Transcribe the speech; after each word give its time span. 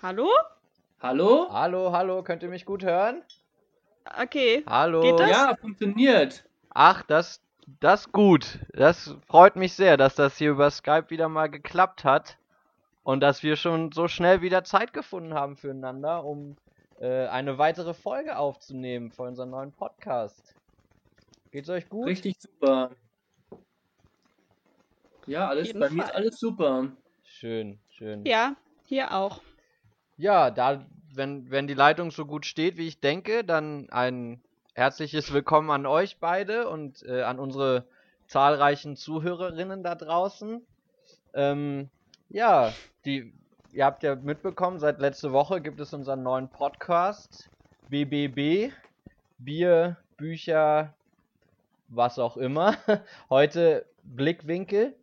Hallo? 0.00 0.28
Hallo? 1.00 1.48
Hallo, 1.50 1.90
hallo, 1.90 2.22
könnt 2.22 2.44
ihr 2.44 2.48
mich 2.48 2.64
gut 2.64 2.84
hören? 2.84 3.24
Okay. 4.22 4.62
Hallo. 4.64 5.00
Geht 5.00 5.18
das? 5.18 5.28
Ja, 5.28 5.56
funktioniert. 5.60 6.44
Ach, 6.70 7.02
das, 7.02 7.42
das 7.80 8.12
gut. 8.12 8.60
Das 8.74 9.16
freut 9.26 9.56
mich 9.56 9.72
sehr, 9.72 9.96
dass 9.96 10.14
das 10.14 10.38
hier 10.38 10.52
über 10.52 10.70
Skype 10.70 11.06
wieder 11.10 11.28
mal 11.28 11.48
geklappt 11.48 12.04
hat 12.04 12.38
und 13.02 13.20
dass 13.20 13.42
wir 13.42 13.56
schon 13.56 13.90
so 13.90 14.06
schnell 14.06 14.40
wieder 14.40 14.62
Zeit 14.62 14.92
gefunden 14.92 15.34
haben 15.34 15.56
füreinander, 15.56 16.24
um 16.24 16.56
äh, 17.00 17.26
eine 17.26 17.58
weitere 17.58 17.92
Folge 17.92 18.38
aufzunehmen 18.38 19.10
für 19.10 19.22
unseren 19.22 19.50
neuen 19.50 19.72
Podcast. 19.72 20.54
Geht's 21.50 21.70
euch 21.70 21.88
gut? 21.88 22.06
Richtig 22.06 22.36
super. 22.38 22.92
Ja, 25.26 25.48
alles 25.48 25.72
bei 25.72 25.90
mir 25.90 26.04
ist 26.04 26.10
Fall. 26.10 26.16
alles 26.16 26.38
super. 26.38 26.86
Schön, 27.24 27.80
schön. 27.88 28.24
Ja, 28.24 28.54
hier 28.84 29.12
auch. 29.12 29.40
Ja, 30.20 30.50
da, 30.50 30.84
wenn, 31.14 31.48
wenn 31.48 31.68
die 31.68 31.74
Leitung 31.74 32.10
so 32.10 32.26
gut 32.26 32.44
steht, 32.44 32.76
wie 32.76 32.88
ich 32.88 32.98
denke, 32.98 33.44
dann 33.44 33.88
ein 33.90 34.42
herzliches 34.74 35.32
Willkommen 35.32 35.70
an 35.70 35.86
euch 35.86 36.18
beide 36.18 36.68
und 36.68 37.04
äh, 37.04 37.22
an 37.22 37.38
unsere 37.38 37.84
zahlreichen 38.26 38.96
Zuhörerinnen 38.96 39.84
da 39.84 39.94
draußen. 39.94 40.60
Ähm, 41.34 41.88
ja, 42.30 42.72
die, 43.04 43.32
ihr 43.70 43.84
habt 43.84 44.02
ja 44.02 44.16
mitbekommen, 44.16 44.80
seit 44.80 44.98
letzter 44.98 45.30
Woche 45.30 45.60
gibt 45.60 45.78
es 45.78 45.94
unseren 45.94 46.24
neuen 46.24 46.48
Podcast, 46.48 47.48
BBB, 47.88 48.72
Bier, 49.38 49.98
Bücher, 50.16 50.94
was 51.86 52.18
auch 52.18 52.36
immer. 52.36 52.74
Heute 53.30 53.86
Blickwinkel. 54.02 54.96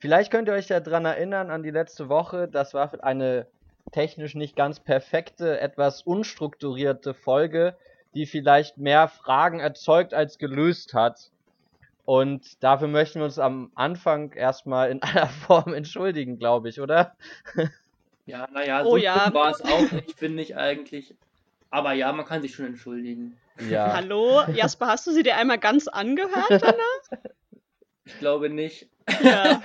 Vielleicht 0.00 0.32
könnt 0.32 0.48
ihr 0.48 0.54
euch 0.54 0.68
ja 0.68 0.80
dran 0.80 1.04
erinnern 1.04 1.48
an 1.50 1.62
die 1.62 1.70
letzte 1.70 2.08
Woche. 2.08 2.48
Das 2.48 2.74
war 2.74 3.04
eine 3.04 3.46
technisch 3.92 4.34
nicht 4.34 4.56
ganz 4.56 4.80
perfekte, 4.80 5.60
etwas 5.60 6.02
unstrukturierte 6.02 7.14
Folge, 7.14 7.76
die 8.14 8.26
vielleicht 8.26 8.78
mehr 8.78 9.08
Fragen 9.08 9.60
erzeugt 9.60 10.14
als 10.14 10.38
gelöst 10.38 10.94
hat. 10.94 11.30
Und 12.04 12.62
dafür 12.62 12.88
möchten 12.88 13.18
wir 13.18 13.24
uns 13.24 13.38
am 13.38 13.70
Anfang 13.74 14.32
erstmal 14.32 14.90
in 14.90 15.02
aller 15.02 15.26
Form 15.26 15.74
entschuldigen, 15.74 16.38
glaube 16.38 16.68
ich, 16.68 16.80
oder? 16.80 17.14
Ja, 18.28 18.48
naja, 18.52 18.82
Oh 18.84 18.90
so 18.90 18.96
ja. 18.96 19.20
schlimm 19.20 19.34
war 19.34 19.50
es 19.52 19.60
auch 19.60 19.92
nicht, 19.92 20.18
finde 20.18 20.42
ich 20.42 20.56
eigentlich. 20.56 21.14
Aber 21.70 21.92
ja, 21.92 22.12
man 22.12 22.26
kann 22.26 22.42
sich 22.42 22.56
schon 22.56 22.66
entschuldigen. 22.66 23.38
Ja. 23.70 23.92
Hallo? 23.94 24.42
Jasper, 24.52 24.88
hast 24.88 25.06
du 25.06 25.12
sie 25.12 25.22
dir 25.22 25.36
einmal 25.36 25.58
ganz 25.58 25.86
angehört 25.86 26.50
danach? 26.50 27.22
Ich 28.04 28.18
glaube 28.18 28.50
nicht. 28.50 28.88
Ja. 29.22 29.60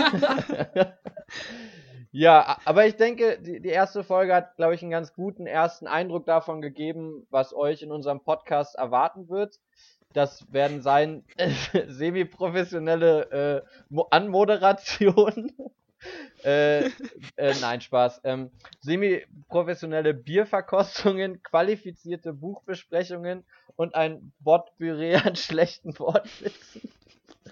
Ja, 2.11 2.59
aber 2.65 2.85
ich 2.85 2.97
denke, 2.97 3.39
die, 3.41 3.61
die 3.61 3.69
erste 3.69 4.03
Folge 4.03 4.35
hat, 4.35 4.57
glaube 4.57 4.75
ich, 4.75 4.81
einen 4.81 4.91
ganz 4.91 5.13
guten 5.13 5.47
ersten 5.47 5.87
Eindruck 5.87 6.25
davon 6.25 6.61
gegeben, 6.61 7.25
was 7.29 7.53
euch 7.53 7.81
in 7.81 7.91
unserem 7.91 8.19
Podcast 8.21 8.75
erwarten 8.75 9.29
wird. 9.29 9.59
Das 10.13 10.51
werden 10.51 10.81
sein 10.81 11.23
semi-professionelle 11.87 13.63
äh, 13.63 13.83
Mo- 13.89 14.07
Anmoderationen. 14.11 15.53
äh, 16.43 16.87
äh, 17.37 17.53
nein, 17.61 17.79
Spaß. 17.79 18.21
Ähm, 18.25 18.51
semi-professionelle 18.81 20.13
Bierverkostungen, 20.13 21.41
qualifizierte 21.43 22.33
Buchbesprechungen 22.33 23.45
und 23.77 23.95
ein 23.95 24.33
Wortbüree 24.41 25.15
an 25.15 25.37
schlechten 25.37 25.97
Wortwitzen. 25.97 26.81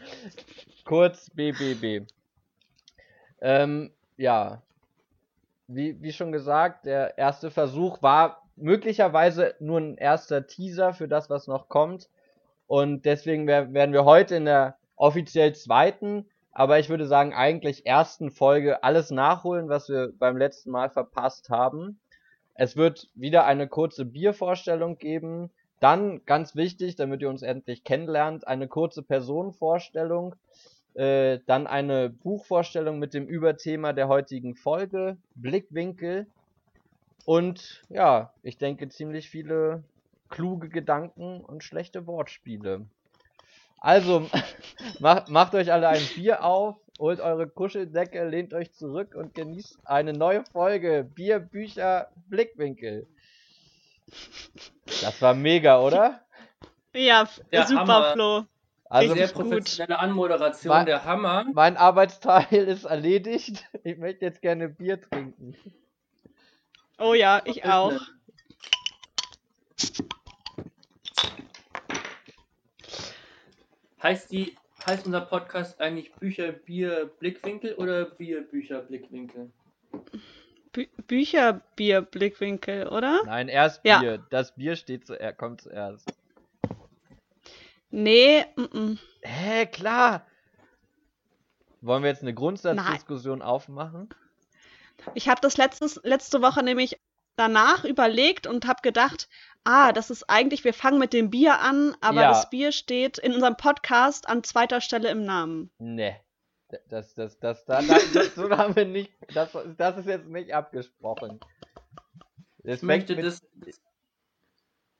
Kurz 0.83 1.29
BBB. 1.29 2.05
Ähm, 3.41 3.91
ja. 4.19 4.61
Wie, 5.67 6.01
wie 6.01 6.11
schon 6.11 6.31
gesagt, 6.31 6.85
der 6.85 7.17
erste 7.17 7.51
Versuch 7.51 8.01
war 8.01 8.41
möglicherweise 8.55 9.55
nur 9.59 9.79
ein 9.79 9.97
erster 9.97 10.45
Teaser 10.45 10.93
für 10.93 11.07
das, 11.07 11.29
was 11.29 11.47
noch 11.47 11.69
kommt. 11.69 12.09
Und 12.67 13.05
deswegen 13.05 13.47
wer- 13.47 13.73
werden 13.73 13.93
wir 13.93 14.03
heute 14.03 14.35
in 14.35 14.45
der 14.45 14.77
offiziell 14.95 15.53
zweiten, 15.55 16.25
aber 16.51 16.79
ich 16.79 16.89
würde 16.89 17.07
sagen 17.07 17.33
eigentlich 17.33 17.85
ersten 17.85 18.31
Folge 18.31 18.83
alles 18.83 19.11
nachholen, 19.11 19.69
was 19.69 19.87
wir 19.87 20.11
beim 20.19 20.37
letzten 20.37 20.71
Mal 20.71 20.89
verpasst 20.89 21.49
haben. 21.49 21.99
Es 22.55 22.75
wird 22.75 23.09
wieder 23.15 23.45
eine 23.45 23.67
kurze 23.67 24.03
Biervorstellung 24.05 24.97
geben. 24.97 25.49
Dann, 25.79 26.25
ganz 26.25 26.55
wichtig, 26.57 26.97
damit 26.97 27.21
ihr 27.21 27.29
uns 27.29 27.41
endlich 27.41 27.85
kennenlernt, 27.85 28.45
eine 28.45 28.67
kurze 28.67 29.01
Personenvorstellung. 29.01 30.35
Äh, 30.99 31.39
dann 31.45 31.65
eine 31.65 32.09
Buchvorstellung 32.09 32.99
mit 32.99 33.13
dem 33.13 33.25
Überthema 33.25 33.93
der 33.93 34.09
heutigen 34.09 34.55
Folge, 34.55 35.15
Blickwinkel. 35.35 36.27
Und 37.23 37.85
ja, 37.87 38.33
ich 38.43 38.57
denke 38.57 38.89
ziemlich 38.89 39.29
viele 39.29 39.85
kluge 40.27 40.67
Gedanken 40.67 41.39
und 41.39 41.63
schlechte 41.63 42.05
Wortspiele. 42.05 42.85
Also, 43.77 44.29
macht, 44.99 45.29
macht 45.29 45.55
euch 45.55 45.71
alle 45.71 45.87
ein 45.87 46.05
Bier 46.15 46.43
auf, 46.43 46.75
holt 46.99 47.21
eure 47.21 47.47
Kuscheldecke, 47.47 48.27
lehnt 48.27 48.53
euch 48.53 48.73
zurück 48.73 49.15
und 49.15 49.33
genießt 49.33 49.79
eine 49.85 50.11
neue 50.11 50.43
Folge 50.51 51.09
Bier, 51.15 51.39
Bücher, 51.39 52.09
Blickwinkel. 52.27 53.07
Das 54.85 55.21
war 55.21 55.33
mega, 55.33 55.79
oder? 55.79 56.19
Ja, 56.93 57.29
Der 57.53 57.67
super, 57.67 57.79
Hammer. 57.79 58.11
Flo. 58.11 58.45
Also, 58.91 59.13
Sehr 59.13 59.23
Richtig 59.25 59.37
gut. 59.37 59.49
professionelle 59.51 59.99
Anmoderation, 59.99 60.71
Wa- 60.73 60.83
der 60.83 61.05
Hammer. 61.05 61.45
mein 61.53 61.77
Arbeitsteil 61.77 62.47
ist 62.67 62.85
erledigt. 62.85 63.63
Ich 63.83 63.97
möchte 63.97 64.25
jetzt 64.25 64.41
gerne 64.41 64.67
Bier 64.69 64.99
trinken. 64.99 65.55
Oh 66.97 67.13
ja, 67.13 67.41
ich 67.45 67.63
auch. 67.65 67.93
Heißt 74.01 74.31
die, 74.31 74.55
heißt 74.85 75.05
unser 75.05 75.21
Podcast 75.21 75.79
eigentlich 75.81 76.13
Bücher, 76.13 76.51
Bier, 76.51 77.09
Blickwinkel 77.19 77.73
oder 77.75 78.05
Bier, 78.05 78.41
Bücher, 78.43 78.81
Blickwinkel? 78.81 79.51
Bü 80.71 80.85
Bücher, 81.07 81.61
Bier, 81.75 82.01
Blickwinkel, 82.01 82.87
oder? 82.87 83.21
Nein, 83.25 83.47
erst 83.49 83.81
Ja. 83.83 83.99
Bier. 83.99 84.25
Das 84.29 84.55
Bier 84.55 84.75
steht 84.75 85.05
zuerst, 85.07 85.37
kommt 85.37 85.61
zuerst. 85.61 86.07
Nee, 87.91 88.45
mm 88.55 88.63
-mm. 88.63 88.97
Hä, 89.21 89.65
klar. 89.65 90.25
Wollen 91.81 92.03
wir 92.03 92.09
jetzt 92.09 92.21
eine 92.21 92.33
Grundsatzdiskussion 92.33 93.41
aufmachen? 93.41 94.09
Ich 95.13 95.29
habe 95.29 95.41
das 95.41 95.57
letztes, 95.57 95.99
letzte 96.03 96.41
Woche 96.41 96.61
nämlich 96.61 96.99
danach 97.35 97.85
überlegt 97.85 98.47
und 98.47 98.67
habe 98.67 98.81
gedacht, 98.81 99.29
ah, 99.63 99.93
das 99.93 100.09
ist 100.09 100.29
eigentlich, 100.29 100.63
wir 100.65 100.73
fangen 100.73 100.99
mit 100.99 101.13
dem 101.13 101.29
Bier 101.29 101.59
an, 101.59 101.95
aber 102.01 102.21
Ja. 102.21 102.29
das 102.29 102.49
Bier 102.49 102.71
steht 102.71 103.17
in 103.17 103.33
unserem 103.33 103.55
Podcast 103.55 104.27
an 104.27 104.43
zweiter 104.43 104.81
Stelle 104.81 105.09
im 105.09 105.23
Namen. 105.25 105.71
Ne. 105.79 106.19
Das, 106.89 107.13
das, 107.15 107.39
das, 107.39 107.65
das, 107.65 107.87
das, 107.87 108.11
das, 108.13 108.35
so 108.35 108.49
haben 108.49 108.75
wir 108.75 108.85
nicht, 108.85 109.11
das, 109.33 109.57
das 109.77 109.97
ist 109.97 110.05
jetzt 110.05 110.27
nicht 110.27 110.53
abgesprochen. 110.53 111.39
Es 112.63 112.77
Ich 112.77 112.83
möchte 112.83 113.15
das, 113.15 113.41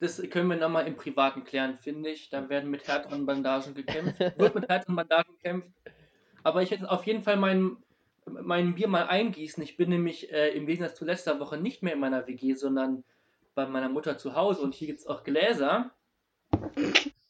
das, 0.00 0.20
können 0.30 0.48
wir 0.48 0.56
nochmal 0.56 0.86
im 0.86 0.96
Privaten 0.96 1.44
klären, 1.44 1.78
finde 1.78 2.10
ich. 2.10 2.30
Da 2.30 2.48
werden 2.48 2.70
mit 2.70 2.88
härteren 2.88 3.26
Bandagen 3.26 3.74
gekämpft. 3.74 4.18
Wird 4.38 4.54
mit 4.54 4.68
härteren 4.68 4.96
Bandagen 4.96 5.34
gekämpft. 5.34 5.68
Aber 6.42 6.62
ich 6.62 6.70
werde 6.70 6.90
auf 6.90 7.06
jeden 7.06 7.22
Fall 7.22 7.36
mein, 7.36 7.76
mein 8.26 8.74
Bier 8.74 8.88
mal 8.88 9.06
eingießen. 9.06 9.62
Ich 9.62 9.76
bin 9.76 9.90
nämlich 9.90 10.32
äh, 10.32 10.50
im 10.56 10.66
Gegensatz 10.66 10.96
zu 10.96 11.04
letzter 11.04 11.38
Woche 11.38 11.58
nicht 11.58 11.82
mehr 11.82 11.92
in 11.92 12.00
meiner 12.00 12.26
WG, 12.26 12.54
sondern 12.54 13.04
bei 13.54 13.66
meiner 13.66 13.90
Mutter 13.90 14.16
zu 14.16 14.34
Hause. 14.34 14.62
Und 14.62 14.74
hier 14.74 14.86
gibt 14.88 15.00
es 15.00 15.06
auch 15.06 15.22
Gläser. 15.22 15.90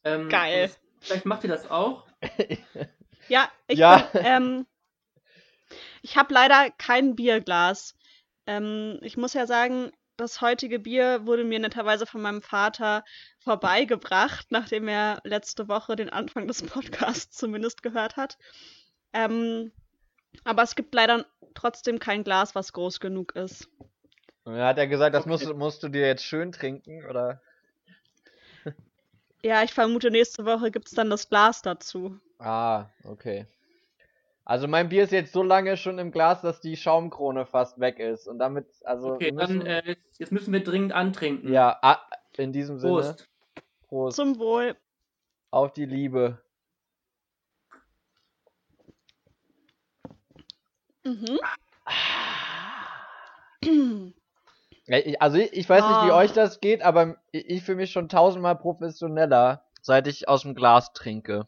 Ähm, 0.04 0.28
Geil. 0.28 0.70
Vielleicht 1.00 1.26
macht 1.26 1.44
ihr 1.44 1.50
das 1.50 1.70
auch. 1.70 2.06
Ja, 3.28 3.48
ich 3.68 3.78
Ja. 3.78 3.98
bin, 4.12 4.22
ähm, 4.24 4.66
ich 6.02 6.16
habe 6.16 6.34
leider 6.34 6.70
kein 6.78 7.14
Bierglas. 7.14 7.94
Ähm, 8.46 8.98
ich 9.02 9.16
muss 9.16 9.34
ja 9.34 9.46
sagen, 9.46 9.92
das 10.20 10.40
heutige 10.40 10.78
Bier 10.78 11.26
wurde 11.26 11.44
mir 11.44 11.58
netterweise 11.58 12.06
von 12.06 12.20
meinem 12.22 12.42
Vater 12.42 13.04
vorbeigebracht, 13.38 14.46
nachdem 14.50 14.88
er 14.88 15.20
letzte 15.24 15.68
Woche 15.68 15.96
den 15.96 16.10
Anfang 16.10 16.46
des 16.46 16.62
Podcasts 16.62 17.36
zumindest 17.36 17.82
gehört 17.82 18.16
hat. 18.16 18.38
Ähm, 19.12 19.72
aber 20.44 20.62
es 20.62 20.74
gibt 20.76 20.94
leider 20.94 21.26
trotzdem 21.54 21.98
kein 21.98 22.24
Glas, 22.24 22.54
was 22.54 22.72
groß 22.72 23.00
genug 23.00 23.34
ist. 23.36 23.68
Und 24.44 24.54
dann 24.54 24.64
hat 24.64 24.78
er 24.78 24.86
gesagt, 24.86 25.14
das 25.14 25.22
Okay. 25.22 25.30
musst, 25.30 25.46
du- 25.46 25.54
musst 25.54 25.82
du 25.82 25.88
dir 25.88 26.06
jetzt 26.06 26.24
schön 26.24 26.52
trinken, 26.52 27.04
oder? 27.06 27.40
Ja, 29.42 29.62
ich 29.62 29.72
vermute, 29.74 30.10
nächste 30.10 30.44
Woche 30.46 30.70
gibt 30.70 30.88
es 30.88 30.94
dann 30.94 31.10
das 31.10 31.28
Glas 31.28 31.60
dazu. 31.62 32.18
Ah, 32.38 32.86
okay. 33.04 33.46
Also 34.50 34.66
mein 34.66 34.88
Bier 34.88 35.04
ist 35.04 35.12
jetzt 35.12 35.32
so 35.32 35.44
lange 35.44 35.76
schon 35.76 36.00
im 36.00 36.10
Glas, 36.10 36.40
dass 36.42 36.60
die 36.60 36.76
Schaumkrone 36.76 37.46
fast 37.46 37.78
weg 37.78 38.00
ist. 38.00 38.26
Und 38.26 38.40
damit, 38.40 38.66
also 38.82 39.12
Okay, 39.12 39.30
müssen, 39.30 39.60
dann 39.60 39.66
äh, 39.68 39.94
jetzt, 40.18 40.32
müssen 40.32 40.52
wir 40.52 40.64
dringend 40.64 40.90
antrinken. 40.92 41.52
ja, 41.52 41.78
ah, 41.82 42.00
in 42.36 42.52
diesem 42.52 42.80
Sinne, 42.80 42.94
Prost. 42.94 43.28
Prost 43.86 44.16
Zum 44.16 44.40
Wohl. 44.40 44.74
auf 45.52 45.72
die 45.72 45.84
Liebe. 45.84 46.42
Mhm. 51.04 51.38
Also 55.20 55.38
ich, 55.38 55.52
ich 55.52 55.68
weiß 55.68 55.86
nicht, 55.86 56.06
wie 56.06 56.10
Ah. 56.10 56.16
euch 56.16 56.32
das 56.32 56.58
geht, 56.58 56.82
aber 56.82 57.18
ich 57.30 57.62
fühle 57.62 57.76
mich 57.76 57.92
schon 57.92 58.08
tausendmal 58.08 58.56
professioneller, 58.56 59.64
seit 59.80 60.08
ich 60.08 60.28
aus 60.28 60.42
dem 60.42 60.56
Glas 60.56 60.92
trinke. 60.92 61.46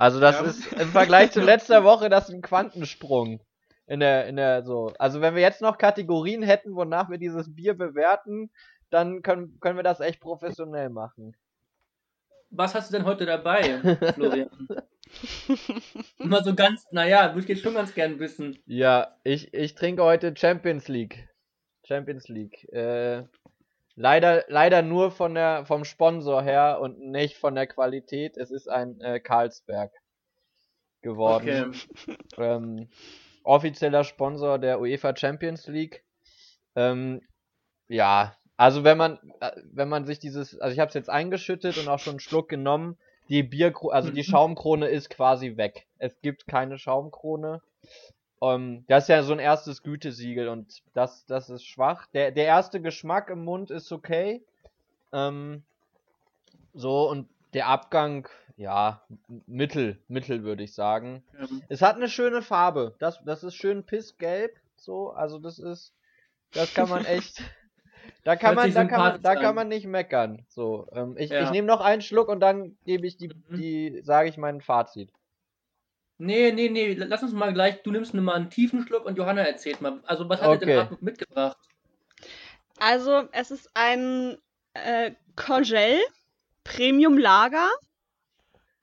Also 0.00 0.18
das 0.18 0.36
Ja. 0.40 0.46
ist 0.46 0.72
im 0.80 0.88
Vergleich 0.88 1.30
zu 1.30 1.40
letzter 1.44 1.84
Woche 1.84 2.08
das 2.08 2.30
ist 2.30 2.34
ein 2.34 2.40
Quantensprung. 2.40 3.40
In 3.86 4.00
der, 4.00 4.26
in 4.28 4.36
der, 4.36 4.62
so. 4.64 4.94
Also 4.98 5.20
wenn 5.20 5.34
wir 5.34 5.42
jetzt 5.42 5.60
noch 5.60 5.76
Kategorien 5.76 6.42
hätten, 6.42 6.74
wonach 6.74 7.10
wir 7.10 7.18
dieses 7.18 7.54
Bier 7.54 7.74
bewerten, 7.74 8.50
dann 8.88 9.20
können, 9.20 9.58
können 9.60 9.76
wir 9.76 9.82
das 9.82 10.00
echt 10.00 10.20
professionell 10.20 10.88
machen. 10.88 11.36
Was 12.48 12.74
hast 12.74 12.90
du 12.90 12.96
denn 12.96 13.04
heute 13.04 13.26
dabei, 13.26 13.62
Florian? 14.14 14.68
Immer 16.18 16.42
so 16.44 16.54
ganz, 16.54 16.86
naja, 16.92 17.34
würde 17.34 17.40
ich 17.40 17.48
jetzt 17.48 17.62
schon 17.62 17.74
ganz 17.74 17.92
gern 17.94 18.18
wissen. 18.20 18.58
Ja, 18.64 19.16
ich, 19.22 19.52
ich 19.52 19.74
trinke 19.74 20.02
heute 20.02 20.34
Champions 20.34 20.88
League. 20.88 21.28
Champions 21.84 22.28
League. 22.28 22.72
Äh, 22.72 23.24
leider, 23.94 24.44
leider 24.48 24.82
nur 24.82 25.10
von 25.10 25.34
der, 25.34 25.64
vom 25.66 25.84
Sponsor 25.84 26.42
her 26.42 26.78
und 26.80 27.00
nicht 27.00 27.36
von 27.36 27.54
der 27.54 27.66
Qualität. 27.66 28.36
Es 28.36 28.50
ist 28.50 28.68
ein 28.68 29.00
äh, 29.00 29.20
Carlsberg 29.20 29.92
geworden. 31.02 31.74
Okay. 32.06 32.16
Ähm, 32.38 32.88
offizieller 33.42 34.04
Sponsor 34.04 34.58
der 34.58 34.80
UEFA 34.80 35.16
Champions 35.16 35.66
League. 35.66 36.04
Ähm, 36.76 37.22
ja, 37.88 38.36
also 38.56 38.84
wenn 38.84 38.98
man, 38.98 39.18
äh, 39.40 39.52
wenn 39.72 39.88
man 39.88 40.04
sich 40.04 40.18
dieses, 40.18 40.58
also 40.60 40.72
ich 40.74 40.80
habe 40.80 40.88
es 40.88 40.94
jetzt 40.94 41.10
eingeschüttet 41.10 41.78
und 41.78 41.88
auch 41.88 41.98
schon 41.98 42.12
einen 42.12 42.20
Schluck 42.20 42.48
genommen. 42.48 42.98
Die 43.28 43.44
Bierkrone, 43.44 43.94
also 43.94 44.10
die 44.10 44.20
Mhm. 44.20 44.24
Schaumkrone 44.24 44.88
ist 44.88 45.08
quasi 45.08 45.56
weg. 45.56 45.86
Es 45.98 46.20
gibt 46.20 46.48
keine 46.48 46.78
Schaumkrone. 46.78 47.62
Ähm, 48.42 48.84
das 48.88 49.04
ist 49.04 49.08
ja 49.08 49.22
so 49.22 49.32
ein 49.32 49.38
erstes 49.38 49.82
Gütesiegel 49.82 50.48
und 50.48 50.82
das, 50.94 51.24
das 51.26 51.50
ist 51.50 51.64
schwach. 51.64 52.06
Der, 52.14 52.30
der 52.30 52.46
erste 52.46 52.80
Geschmack 52.80 53.28
im 53.30 53.44
Mund 53.44 53.70
ist 53.70 53.92
okay. 53.92 54.42
Ähm, 55.12 55.62
so 56.72 57.08
und 57.10 57.28
der 57.52 57.66
Abgang, 57.66 58.28
ja, 58.56 59.02
mittel, 59.46 59.98
mittel 60.08 60.42
würde 60.44 60.62
ich 60.62 60.74
sagen. 60.74 61.22
Ähm, 61.38 61.62
Es 61.68 61.82
hat 61.82 61.96
eine 61.96 62.08
schöne 62.08 62.42
Farbe. 62.42 62.94
Das, 62.98 63.22
das 63.24 63.42
ist 63.42 63.54
schön 63.56 63.84
pissgelb. 63.84 64.56
So, 64.76 65.10
also 65.10 65.38
das 65.38 65.58
ist, 65.58 65.92
das 66.52 66.72
kann 66.74 66.88
man 66.88 67.04
echt. 67.04 67.42
Da 68.24 68.34
kann 68.36 68.54
man, 68.54 68.72
da 68.72 68.84
kann 68.84 68.98
man, 68.98 69.22
da 69.22 69.34
kann 69.34 69.46
an. 69.46 69.54
man 69.54 69.68
nicht 69.68 69.86
meckern. 69.86 70.44
So, 70.48 70.86
ähm, 70.92 71.16
ich, 71.18 71.30
Ja. 71.30 71.42
ich 71.44 71.50
nehme 71.50 71.66
noch 71.66 71.80
einen 71.80 72.02
Schluck 72.02 72.28
und 72.28 72.40
dann 72.40 72.76
gebe 72.84 73.06
ich 73.06 73.16
die, 73.16 73.28
Mhm. 73.28 73.56
die, 73.56 74.00
sage 74.02 74.28
ich 74.28 74.36
mein 74.36 74.60
Fazit. 74.60 75.10
Nee, 76.20 76.52
nee, 76.52 76.68
nee, 76.68 76.94
lass 76.94 77.22
uns 77.22 77.32
mal 77.32 77.52
gleich, 77.52 77.82
du 77.82 77.90
nimmst 77.90 78.14
nur 78.14 78.22
mal 78.22 78.34
einen 78.34 78.50
tiefen 78.50 78.82
Schluck 78.86 79.06
und 79.06 79.16
Johanna 79.18 79.42
erzählt 79.42 79.80
mal. 79.80 80.00
Also, 80.06 80.28
was 80.28 80.40
hat 80.40 80.50
er 80.50 80.56
Okay. 80.56 80.66
denn 80.66 80.76
Hartmut 80.76 81.02
mitgebracht? 81.02 81.58
Also, 82.78 83.28
es 83.32 83.50
ist 83.50 83.70
ein 83.74 84.38
äh, 84.74 85.12
Kogel 85.36 86.00
Premium 86.64 87.18
Lager. 87.18 87.68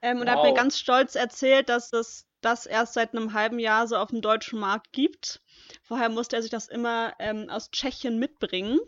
Ähm, 0.02 0.22
und 0.22 0.28
er 0.28 0.34
hat 0.34 0.44
mir 0.44 0.50
Wow. 0.50 0.56
ganz 0.56 0.80
stolz 0.80 1.16
erzählt, 1.16 1.70
dass 1.70 1.94
es 1.94 2.26
das 2.42 2.66
erst 2.66 2.94
seit 2.94 3.14
einem 3.16 3.34
halben 3.34 3.60
Jahr 3.60 3.88
so 3.88 3.98
auf 3.98 4.10
dem 4.10 4.22
deutschen 4.22 4.60
Markt 4.60 4.92
gibt. 4.92 5.42
Vorher 5.84 6.10
musste 6.10 6.36
er 6.36 6.42
sich 6.42 6.52
das 6.52 6.68
immer 6.68 7.14
ähm, 7.20 7.50
aus 7.50 7.72
Tschechien 7.72 8.20
mitbringen. 8.20 8.80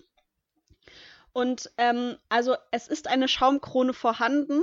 Und 1.34 1.72
ähm, 1.78 2.18
also 2.30 2.56
es 2.72 2.88
ist 2.88 3.08
eine 3.08 3.28
Schaumkrone 3.28 3.94
vorhanden. 3.94 4.62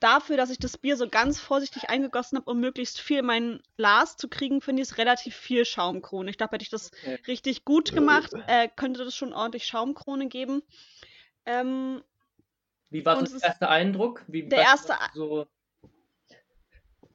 Dafür, 0.00 0.36
dass 0.36 0.50
ich 0.50 0.58
das 0.58 0.78
Bier 0.78 0.96
so 0.96 1.08
ganz 1.08 1.40
vorsichtig 1.40 1.90
eingegossen 1.90 2.38
habe, 2.38 2.50
um 2.50 2.60
möglichst 2.60 3.00
viel 3.00 3.18
in 3.18 3.26
mein 3.26 3.62
Glas 3.76 4.16
zu 4.16 4.28
kriegen, 4.28 4.60
finde 4.60 4.82
ich 4.82 4.90
es 4.90 4.98
relativ 4.98 5.34
viel 5.34 5.64
Schaumkrone. 5.64 6.30
Ich 6.30 6.38
glaube, 6.38 6.52
hätte 6.54 6.62
ich 6.62 6.70
das 6.70 6.92
Okay. 7.02 7.18
richtig 7.26 7.64
gut 7.64 7.92
gemacht, 7.92 8.32
äh, 8.46 8.68
könnte 8.68 9.04
das 9.04 9.16
schon 9.16 9.32
ordentlich 9.32 9.64
Schaumkrone 9.66 10.28
geben. 10.28 10.62
Ähm, 11.46 12.02
Wie 12.90 13.04
war 13.04 13.20
ist- 13.20 13.42
erste 13.42 13.68
Eindruck? 13.68 14.24
Wie, 14.28 14.48
der 14.48 14.58
erste 14.62 14.94
so, 15.14 15.46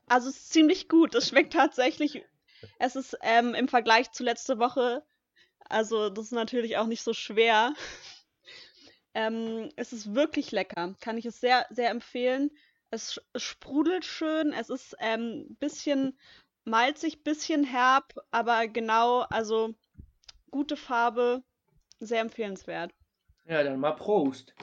also 0.08 0.30
es 0.30 0.36
ist 0.38 0.54
ziemlich 0.54 0.90
gut. 0.90 1.16
Es 1.16 1.30
schmeckt 1.30 1.54
tatsächlich. 1.54 2.24
Es 2.80 2.96
ist 2.96 3.18
ähm, 3.22 3.54
im 3.56 3.68
Vergleich 3.68 4.12
zu 4.12 4.24
letzte 4.24 4.60
Woche, 4.60 5.04
also 5.70 6.10
das 6.10 6.26
ist 6.26 6.32
natürlich 6.32 6.78
auch 6.78 6.88
nicht 6.88 7.02
so 7.04 7.14
schwer. 7.14 7.74
Ähm, 9.16 9.70
es 9.76 9.94
ist 9.94 10.16
wirklich 10.16 10.50
lecker. 10.52 10.96
Kann 11.00 11.20
ich 11.20 11.26
es 11.28 11.40
sehr, 11.40 11.68
sehr 11.70 11.92
empfehlen. 11.92 12.50
Es, 12.94 13.20
sprudelt 13.36 14.06
schön. 14.06 14.54
Es 14.54 14.70
ist 14.70 15.00
ein 15.00 15.20
ähm, 15.20 15.58
bisschen 15.60 16.16
malzig, 16.64 17.24
bisschen 17.24 17.64
herb, 17.64 18.14
aber 18.30 18.68
genau, 18.68 19.22
also 19.32 19.74
gute 20.52 20.78
Farbe, 20.78 21.42
sehr 22.00 22.22
empfehlenswert. 22.22 22.94
Ja, 23.46 23.64
dann 23.64 23.80
mal 23.80 23.94
Prost. 23.94 24.54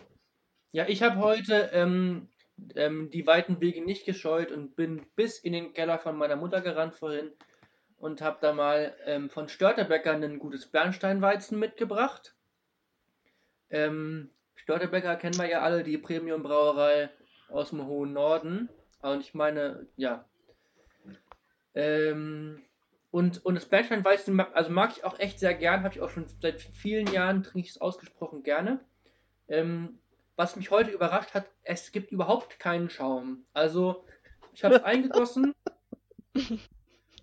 Ja, 0.70 0.86
ich 0.86 1.02
habe 1.02 1.16
heute 1.16 1.70
ähm, 1.72 2.28
ähm, 2.76 3.10
die 3.10 3.26
weiten 3.26 3.60
Wege 3.60 3.84
nicht 3.84 4.06
gescheut 4.06 4.52
und 4.52 4.76
bin 4.76 5.04
bis 5.16 5.40
in 5.40 5.52
den 5.52 5.72
Keller 5.72 5.98
von 5.98 6.16
meiner 6.16 6.36
Mutter 6.36 6.60
gerannt 6.60 6.94
vorhin 6.94 7.32
und 7.96 8.22
habe 8.22 8.38
da 8.40 8.52
mal 8.52 8.96
ähm, 9.06 9.28
von 9.28 9.48
Störtebecker 9.48 10.12
ein 10.12 10.38
gutes 10.38 10.68
Bernsteinweizen 10.68 11.58
mitgebracht. 11.58 12.36
Ähm, 13.70 14.30
Störtebecker 14.54 15.16
kennen 15.16 15.36
wir 15.36 15.48
ja 15.48 15.62
alle, 15.62 15.82
die 15.82 15.98
Premium-Brauerei 15.98 17.10
aus 17.50 17.70
dem 17.70 17.86
hohen 17.86 18.12
Norden. 18.12 18.68
Und 19.02 19.20
ich 19.20 19.34
meine, 19.34 19.86
ja. 19.96 20.24
Ähm, 21.74 22.62
und, 23.10 23.44
und 23.44 23.54
das 23.56 23.66
Bernsteinweizen 23.66 24.34
mag, 24.34 24.50
also 24.54 24.70
mag 24.70 24.92
ich 24.96 25.04
auch 25.04 25.18
echt 25.18 25.40
sehr 25.40 25.54
gern, 25.54 25.82
habe 25.82 25.94
ich 25.94 26.00
auch 26.00 26.10
schon 26.10 26.26
seit 26.40 26.60
vielen 26.60 27.12
Jahren, 27.12 27.42
trinke 27.42 27.66
ich 27.66 27.70
es 27.70 27.80
ausgesprochen 27.80 28.42
gerne. 28.42 28.80
Ähm, 29.48 29.98
was 30.36 30.56
mich 30.56 30.70
heute 30.70 30.90
überrascht 30.90 31.34
hat, 31.34 31.46
es 31.64 31.92
gibt 31.92 32.12
überhaupt 32.12 32.58
keinen 32.60 32.88
Schaum. 32.88 33.44
Also, 33.52 34.04
ich 34.54 34.64
habe 34.64 34.76
es 34.76 34.82
eingegossen 34.84 35.54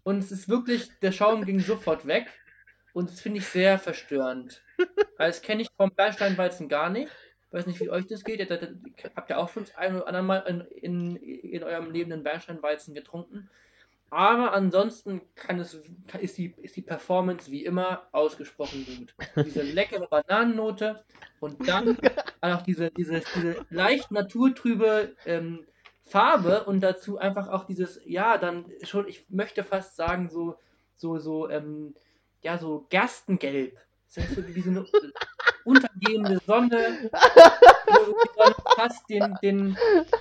und 0.03 0.19
es 0.19 0.31
ist 0.31 0.49
wirklich, 0.49 0.91
der 0.99 1.11
Schaum 1.11 1.45
ging 1.45 1.59
sofort 1.59 2.05
weg 2.05 2.27
und 2.93 3.09
das 3.09 3.21
finde 3.21 3.39
ich 3.39 3.47
sehr 3.47 3.79
verstörend. 3.79 4.61
Also, 5.17 5.39
das 5.39 5.41
kenne 5.41 5.61
ich 5.63 5.69
vom 5.77 5.91
Bernsteinweizen 5.95 6.69
gar 6.69 6.89
nicht. 6.89 7.11
Weiß 7.51 7.65
nicht, 7.65 7.79
wie 7.79 7.89
euch 7.89 8.07
das 8.07 8.23
geht. 8.23 8.39
Ihr, 8.39 8.49
ihr, 8.49 8.61
ihr 8.61 9.11
habt 9.15 9.29
ja 9.29 9.37
auch 9.37 9.49
schon 9.49 9.63
das 9.63 9.75
ein 9.75 9.95
oder 9.95 10.07
andere 10.07 10.23
Mal 10.23 10.37
in, 10.39 10.61
in, 10.61 11.15
in 11.15 11.63
eurem 11.63 11.91
Leben 11.91 12.11
einen 12.11 12.23
Bernsteinweizen 12.23 12.93
getrunken. 12.93 13.49
Aber 14.09 14.53
ansonsten 14.53 15.21
kann 15.35 15.59
es, 15.59 15.81
kann, 16.07 16.21
ist, 16.21 16.37
die, 16.37 16.53
ist 16.61 16.77
die 16.77 16.81
Performance 16.81 17.51
wie 17.51 17.65
immer 17.65 18.07
ausgesprochen 18.13 18.85
gut. 18.85 19.45
Diese 19.45 19.61
leckere 19.73 20.07
Bananennote 20.07 21.03
und 21.39 21.67
dann 21.67 21.97
auch 22.41 22.61
diese, 22.61 22.89
diese, 22.91 23.21
diese 23.35 23.65
leicht 23.69 24.11
naturtrübe 24.11 25.15
ähm, 25.25 25.65
Farbe 26.05 26.63
und 26.63 26.79
dazu 26.79 27.17
einfach 27.17 27.49
auch 27.49 27.65
dieses, 27.65 27.99
ja, 28.05 28.37
dann 28.37 28.65
schon, 28.83 29.09
ich 29.09 29.25
möchte 29.29 29.65
fast 29.65 29.97
sagen, 29.97 30.29
so, 30.29 30.57
so, 30.95 31.17
so, 31.19 31.49
ähm, 31.49 31.93
ja, 32.41 32.57
so 32.57 32.85
Gerstengelb. 32.89 33.77
Das 34.15 34.25
ist 34.25 34.35
so 34.35 34.47
wie 34.47 34.61
so 34.61 34.69
eine 34.69 34.85
untergehende 35.65 36.39
Sonne, 36.45 37.09
wo 37.87 38.13
die 38.13 38.29
Sonne 38.35 38.55
fast 38.75 39.09
den, 39.09 39.37
den, 39.43 39.77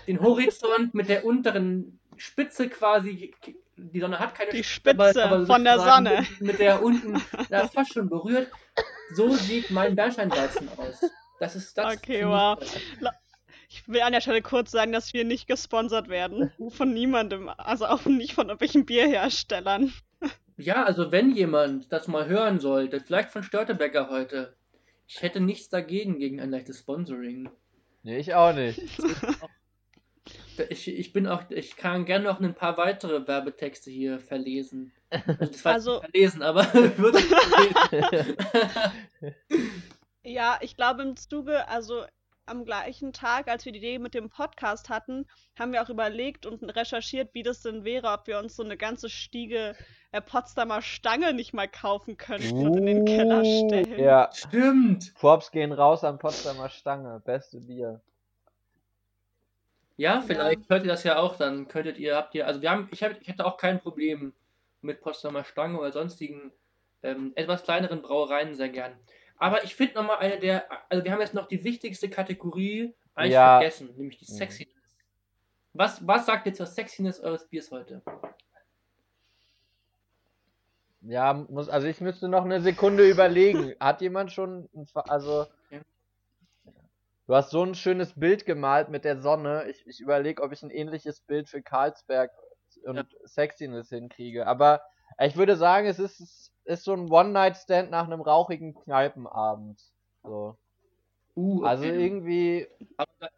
den 0.06 0.20
Horizont 0.20 0.92
mit 0.92 1.08
der 1.08 1.24
unteren 1.24 1.98
Spitze 2.16 2.68
quasi 2.68 3.32
die 3.76 4.00
Sonne 4.00 4.18
hat 4.18 4.34
keine 4.34 4.50
Die 4.50 4.64
Spitze 4.64 4.98
aber, 4.98 5.36
aber 5.36 5.46
von 5.46 5.64
der 5.64 5.78
Sonne. 5.78 6.26
Mit, 6.40 6.58
der 6.58 6.82
unten 6.82 7.22
ja, 7.50 7.68
fast 7.68 7.92
schon 7.92 8.08
berührt. 8.08 8.50
So 9.14 9.34
sieht 9.34 9.70
mein 9.70 9.94
Bernsteinweizen 9.94 10.68
aus. 10.76 11.04
Das 11.38 11.54
ist 11.54 11.76
das. 11.76 11.96
Okay, 11.96 12.26
wow. 12.26 12.58
Ich 13.68 13.86
will 13.86 14.00
an 14.00 14.12
der 14.12 14.20
Stelle 14.20 14.40
kurz 14.42 14.70
sagen, 14.70 14.92
dass 14.92 15.12
wir 15.12 15.24
nicht 15.24 15.46
gesponsert 15.46 16.08
werden. 16.08 16.50
Von 16.70 16.94
niemandem. 16.94 17.50
Also 17.50 17.86
auch 17.86 18.04
nicht 18.06 18.32
von 18.34 18.46
irgendwelchen 18.46 18.86
Bierherstellern. 18.86 19.92
Ja, 20.56 20.84
also 20.84 21.12
wenn 21.12 21.34
jemand 21.34 21.92
das 21.92 22.08
mal 22.08 22.26
hören 22.26 22.60
sollte, 22.60 23.00
vielleicht 23.00 23.30
von 23.30 23.42
Störtebecker 23.42 24.08
heute, 24.10 24.54
ich 25.06 25.20
hätte 25.22 25.40
nichts 25.40 25.68
dagegen 25.68 26.18
gegen 26.18 26.40
ein 26.40 26.50
leichtes 26.50 26.78
Sponsoring. 26.78 27.48
Nee, 28.02 28.18
ich 28.18 28.34
auch 28.34 28.54
nicht. 28.54 28.80
Ich, 30.70 30.88
ich 30.88 31.12
bin 31.12 31.26
auch, 31.26 31.42
ich 31.50 31.76
kann 31.76 32.06
gerne 32.06 32.24
noch 32.24 32.40
ein 32.40 32.54
paar 32.54 32.78
weitere 32.78 33.28
Werbetexte 33.28 33.90
hier 33.90 34.18
verlesen. 34.18 34.90
Also, 35.10 35.34
das 35.34 35.64
war 35.66 35.72
Also- 35.74 35.92
nicht 36.00 36.10
verlesen, 36.10 36.42
aber 36.42 36.64
würde 36.96 37.18
ich 37.18 37.26
verlesen. 37.90 38.36
Ja, 40.24 40.58
ich 40.62 40.74
glaube 40.76 41.02
im 41.02 41.14
Zuge, 41.16 41.68
also 41.68 42.04
am 42.46 42.64
gleichen 42.64 43.12
Tag, 43.12 43.48
als 43.48 43.64
wir 43.64 43.72
die 43.72 43.78
Idee 43.78 43.98
mit 43.98 44.14
dem 44.14 44.30
Podcast 44.30 44.88
hatten, 44.88 45.26
haben 45.58 45.72
wir 45.72 45.82
auch 45.82 45.88
überlegt 45.88 46.46
und 46.46 46.62
recherchiert, 46.76 47.34
wie 47.34 47.42
das 47.42 47.62
denn 47.62 47.84
wäre, 47.84 48.08
ob 48.08 48.26
wir 48.26 48.38
uns 48.38 48.56
so 48.56 48.62
eine 48.62 48.76
ganze 48.76 49.10
Stiege 49.10 49.74
äh, 50.12 50.20
Potsdamer 50.20 50.80
Stange 50.80 51.34
nicht 51.34 51.52
mal 51.52 51.68
kaufen 51.68 52.16
könnten 52.16 52.66
und 52.66 52.76
in 52.76 52.86
den 52.86 53.04
Keller 53.04 53.42
Uh, 53.42 53.66
stellen. 53.66 53.98
Ja, 53.98 54.30
Stimmt. 54.32 55.12
Forbes 55.16 55.50
gehen 55.50 55.72
raus 55.72 56.04
an 56.04 56.18
Potsdamer 56.18 56.68
Stange. 56.68 57.20
Beste 57.24 57.60
Bier. 57.60 58.00
Ja, 59.96 60.20
vielleicht 60.20 60.68
hört 60.68 60.84
ihr 60.84 60.90
das 60.90 61.04
ja 61.04 61.18
auch, 61.18 61.36
dann 61.36 61.68
könntet 61.68 61.98
ihr, 61.98 62.16
habt 62.16 62.34
ihr, 62.34 62.46
also 62.46 62.60
wir 62.60 62.70
haben, 62.70 62.88
ich, 62.92 63.02
hab, 63.02 63.20
ich 63.20 63.28
hätte 63.28 63.46
auch 63.46 63.56
kein 63.56 63.80
Problem 63.80 64.34
mit 64.82 65.00
Potsdamer 65.00 65.42
Stange 65.42 65.78
oder 65.78 65.90
sonstigen 65.90 66.52
ähm, 67.02 67.32
etwas 67.34 67.64
kleineren 67.64 68.02
Brauereien 68.02 68.54
sehr 68.54 68.68
gern. 68.68 68.92
Aber 69.38 69.64
ich 69.64 69.74
finde 69.74 69.94
nochmal 69.94 70.18
eine 70.18 70.38
der, 70.38 70.66
also 70.90 71.04
wir 71.04 71.12
haben 71.12 71.20
jetzt 71.20 71.34
noch 71.34 71.48
die 71.48 71.62
wichtigste 71.64 72.08
Kategorie 72.08 72.94
eigentlich 73.14 73.34
Ja. 73.34 73.58
vergessen, 73.58 73.94
nämlich 73.96 74.18
die 74.18 74.30
Mhm. 74.30 74.36
Sexiness. 74.36 74.74
Was, 75.74 76.06
was 76.06 76.24
sagt 76.26 76.46
ihr 76.46 76.54
zur 76.54 76.66
Sexiness 76.66 77.20
eures 77.20 77.46
Biers 77.48 77.70
heute? 77.70 78.02
Ja, 81.02 81.34
muss, 81.34 81.68
also 81.68 81.86
ich 81.86 82.00
müsste 82.00 82.28
noch 82.28 82.44
eine 82.44 82.60
Sekunde 82.60 83.08
überlegen. 83.08 83.74
Hat 83.80 84.00
jemand 84.00 84.32
schon, 84.32 84.68
also, 84.94 85.46
Ja. 85.70 85.80
du 87.26 87.34
hast 87.34 87.50
so 87.50 87.62
ein 87.62 87.74
schönes 87.74 88.18
Bild 88.18 88.46
gemalt 88.46 88.88
mit 88.88 89.04
der 89.04 89.20
Sonne. 89.20 89.66
Ich, 89.68 89.86
ich 89.86 90.00
überlege, 90.00 90.42
ob 90.42 90.52
ich 90.52 90.62
ein 90.62 90.70
ähnliches 90.70 91.20
Bild 91.20 91.48
für 91.48 91.62
Carlsberg 91.62 92.32
und 92.84 92.96
Ja. 92.96 93.04
Sexiness 93.26 93.90
hinkriege. 93.90 94.46
Aber 94.46 94.82
ich 95.20 95.36
würde 95.36 95.56
sagen, 95.56 95.86
es 95.86 95.98
ist, 95.98 96.52
ist 96.66 96.84
so 96.84 96.92
ein 96.92 97.10
One-Night-Stand 97.10 97.90
nach 97.90 98.04
einem 98.04 98.20
rauchigen 98.20 98.74
Kneipenabend. 98.74 99.80
So. 100.22 100.56
Uh, 101.36 101.58
okay. 101.58 101.66
Also 101.68 101.84
irgendwie, 101.84 102.66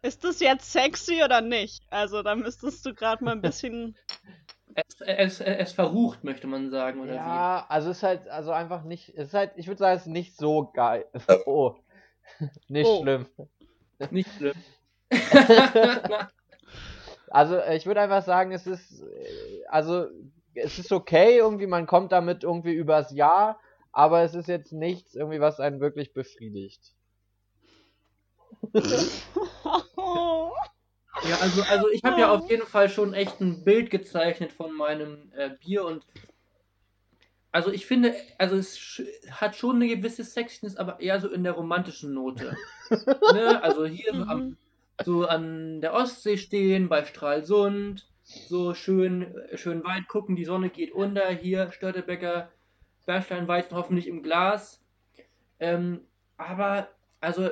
Ist 0.01 0.23
das 0.23 0.39
jetzt 0.39 0.71
sexy 0.71 1.21
oder 1.23 1.41
nicht? 1.41 1.83
Also 1.89 2.23
da 2.23 2.35
müsstest 2.35 2.85
du 2.85 2.93
gerade 2.93 3.23
mal 3.23 3.31
ein 3.33 3.41
bisschen. 3.41 3.97
es, 4.75 5.01
es, 5.01 5.41
es 5.41 5.71
verrucht, 5.73 6.23
möchte 6.23 6.47
man 6.47 6.69
sagen, 6.69 7.01
oder 7.01 7.13
ja, 7.13 7.65
also 7.67 7.89
es 7.89 7.97
ist 7.97 8.03
halt, 8.03 8.27
also 8.29 8.51
einfach 8.51 8.83
nicht, 8.83 9.09
es 9.09 9.29
ist 9.29 9.33
halt, 9.33 9.51
ich 9.55 9.67
würde 9.67 9.79
sagen, 9.79 9.97
es 9.97 10.05
ist 10.05 10.11
nicht 10.11 10.37
so 10.37 10.71
geil. 10.73 11.05
Oh. 11.45 11.75
Nicht 12.67 12.87
Oh. 12.87 13.01
schlimm. 13.01 13.25
wie? 13.37 14.05
Nicht 14.11 14.29
schlimm. 14.37 14.53
Also 17.31 17.55
äh, 17.57 17.75
ich 17.75 17.85
würde 17.85 18.01
einfach 18.01 18.23
sagen, 18.23 18.51
es 18.51 18.65
ist, 18.67 19.01
äh, 19.01 19.65
also 19.67 20.07
es 20.55 20.79
ist 20.79 20.91
okay, 20.91 21.37
irgendwie, 21.37 21.67
man 21.67 21.85
kommt 21.87 22.11
damit 22.11 22.43
irgendwie 22.43 22.73
übers 22.73 23.11
Jahr, 23.11 23.59
aber 23.91 24.21
es 24.23 24.35
ist 24.35 24.47
jetzt 24.47 24.73
nichts 24.73 25.15
irgendwie, 25.15 25.39
was 25.39 25.59
einen 25.59 25.79
wirklich 25.79 26.13
befriedigt. 26.13 26.93
Ja, 31.21 31.35
also, 31.37 31.63
also 31.63 31.89
ich 31.89 32.03
habe 32.05 32.21
ja 32.21 32.31
auf 32.31 32.49
jeden 32.49 32.65
Fall 32.65 32.87
schon 32.89 33.13
echt 33.13 33.41
ein 33.41 33.63
Bild 33.65 33.89
gezeichnet 33.89 34.53
von 34.53 34.73
meinem 34.73 35.31
äh, 35.35 35.49
Bier 35.59 35.83
und 35.85 36.05
also 37.51 37.71
ich 37.71 37.85
finde, 37.85 38.15
also 38.37 38.55
es 38.55 38.77
sch- 38.77 39.05
hat 39.31 39.55
schon 39.55 39.77
eine 39.77 39.87
gewisse 39.87 40.23
Sexiness, 40.23 40.77
aber 40.77 40.99
eher 40.99 41.19
so 41.19 41.29
in 41.29 41.43
der 41.43 41.53
romantischen 41.53 42.13
Note. 42.13 42.55
ne? 43.25 43.61
Also 43.63 43.85
hier 43.85 44.13
so, 44.15 44.23
am, 44.25 44.37
Mhm. 44.39 44.57
so 45.03 45.25
an 45.25 45.81
der 45.81 45.93
Ostsee 45.93 46.37
stehen, 46.37 46.89
bei 46.89 47.05
Stralsund, 47.05 48.07
so 48.29 48.73
schön, 48.73 49.33
schön 49.55 49.83
weit 49.83 50.07
gucken, 50.07 50.35
die 50.35 50.45
Sonne 50.45 50.69
geht 50.69 50.91
unter, 50.91 51.27
hier 51.29 51.71
Störtebecker, 51.71 52.51
Bergsteinweizen 53.05 53.75
hoffentlich 53.75 54.07
im 54.07 54.21
Glas. 54.21 54.81
Ähm, 55.59 56.01
aber, 56.37 56.89
also, 57.21 57.49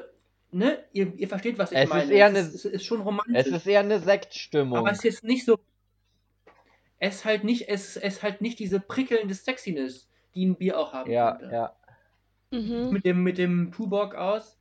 ne, 0.51 0.83
ihr, 0.93 1.13
ihr 1.15 1.27
versteht, 1.27 1.57
was 1.57 1.71
ich 1.71 1.77
Es 1.79 1.85
ist 1.85 1.89
meine. 1.89 2.13
eher 2.13 2.27
es, 2.27 2.29
eine- 2.35 2.39
ist, 2.39 2.53
es 2.55 2.65
ist 2.65 2.85
schon 2.85 3.01
romantisch. 3.01 3.35
Es 3.35 3.47
ist 3.47 3.67
eher 3.67 3.79
eine 3.81 3.99
Sektstimmung. 3.99 4.77
Aber 4.77 4.91
es 4.91 5.03
ist 5.03 5.23
nicht 5.23 5.45
so. 5.45 5.57
Es 6.99 7.25
halt 7.25 7.43
nicht, 7.43 7.69
es, 7.69 7.97
es 7.97 8.23
halt 8.23 8.41
nicht 8.41 8.59
diese 8.59 8.79
prickelnde 8.79 9.33
Sexiness, 9.33 10.07
die 10.35 10.45
ein 10.45 10.55
Bier 10.55 10.79
auch 10.79 10.93
haben 10.93 11.11
Ja, 11.11 11.35
könnte. 11.35 11.53
ja. 11.55 11.75
Mhm. 12.51 12.91
Mit 12.91 13.05
dem, 13.05 13.23
mit 13.23 13.37
dem 13.37 13.71
Tuborg 13.71 14.15
aus. 14.15 14.57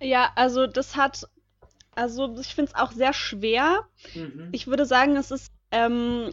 Ja, 0.00 0.32
also 0.36 0.66
das 0.66 0.96
hat. 0.96 1.28
Also 1.94 2.36
ich 2.38 2.54
finde 2.54 2.72
es 2.72 2.78
auch 2.78 2.92
sehr 2.92 3.12
schwer. 3.12 3.86
Mhm. 4.14 4.48
Ich 4.52 4.66
würde 4.66 4.86
sagen, 4.86 5.16
es 5.16 5.30
ist. 5.30 5.52
Ähm, 5.70 6.32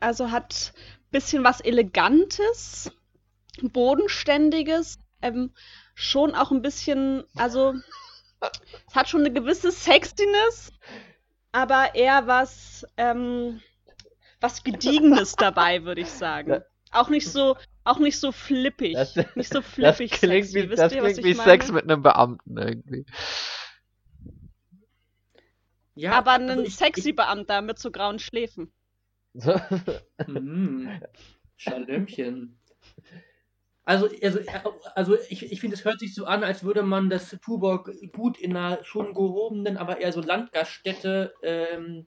also 0.00 0.30
hat 0.30 0.72
ein 0.76 1.10
bisschen 1.10 1.44
was 1.44 1.60
Elegantes, 1.60 2.90
Bodenständiges, 3.60 4.98
ähm, 5.20 5.52
schon 5.94 6.34
auch 6.34 6.50
ein 6.50 6.62
bisschen. 6.62 7.24
Also 7.36 7.74
es 8.88 8.94
hat 8.94 9.08
schon 9.08 9.20
eine 9.20 9.32
gewisse 9.32 9.70
Sexiness, 9.70 10.72
aber 11.52 11.94
eher 11.94 12.26
was. 12.26 12.86
Ähm, 12.96 13.60
was 14.40 14.64
Gediegenes 14.64 15.36
dabei, 15.36 15.84
würde 15.84 16.00
ich 16.00 16.10
sagen. 16.10 16.62
Auch 16.92 17.08
nicht 17.08 17.30
so, 17.30 17.56
auch 17.84 17.98
nicht 17.98 18.18
so 18.18 18.32
flippig. 18.32 18.94
Das, 18.94 19.14
nicht 19.34 19.52
so 19.52 19.60
das 19.60 19.68
flippig 19.68 20.12
klingt 20.12 20.46
sexy. 20.46 20.70
wie, 20.70 20.74
das 20.74 20.92
ihr, 20.92 21.02
klingt 21.02 21.24
wie? 21.24 21.34
Sex 21.34 21.70
mit 21.70 21.84
einem 21.84 22.02
Beamten 22.02 22.56
irgendwie. 22.56 23.06
Ja, 26.00 26.12
Aber 26.12 26.32
also 26.32 26.52
ein 26.52 26.64
ich- 26.64 26.76
sexy 26.76 27.12
Beamter 27.12 27.60
mit 27.60 27.78
so 27.78 27.90
grauen 27.90 28.18
Schläfen. 28.18 28.72
Mhm. 30.26 31.00
Schalömchen. 31.56 32.58
Also, 33.84 34.08
also, 34.22 34.40
also 34.94 35.16
ich, 35.28 35.52
ich 35.52 35.60
finde, 35.60 35.76
es 35.76 35.84
hört 35.84 35.98
sich 36.00 36.14
so 36.14 36.24
an, 36.24 36.42
als 36.42 36.64
würde 36.64 36.82
man 36.82 37.10
das 37.10 37.36
Tuborg 37.44 37.90
gut 38.12 38.38
in 38.38 38.56
einer 38.56 38.82
schon 38.84 39.12
gehobenen, 39.14 39.76
aber 39.76 39.98
eher 40.00 40.12
so 40.12 40.20
Landgaststätte 40.22 41.34
ähm, 41.42 42.06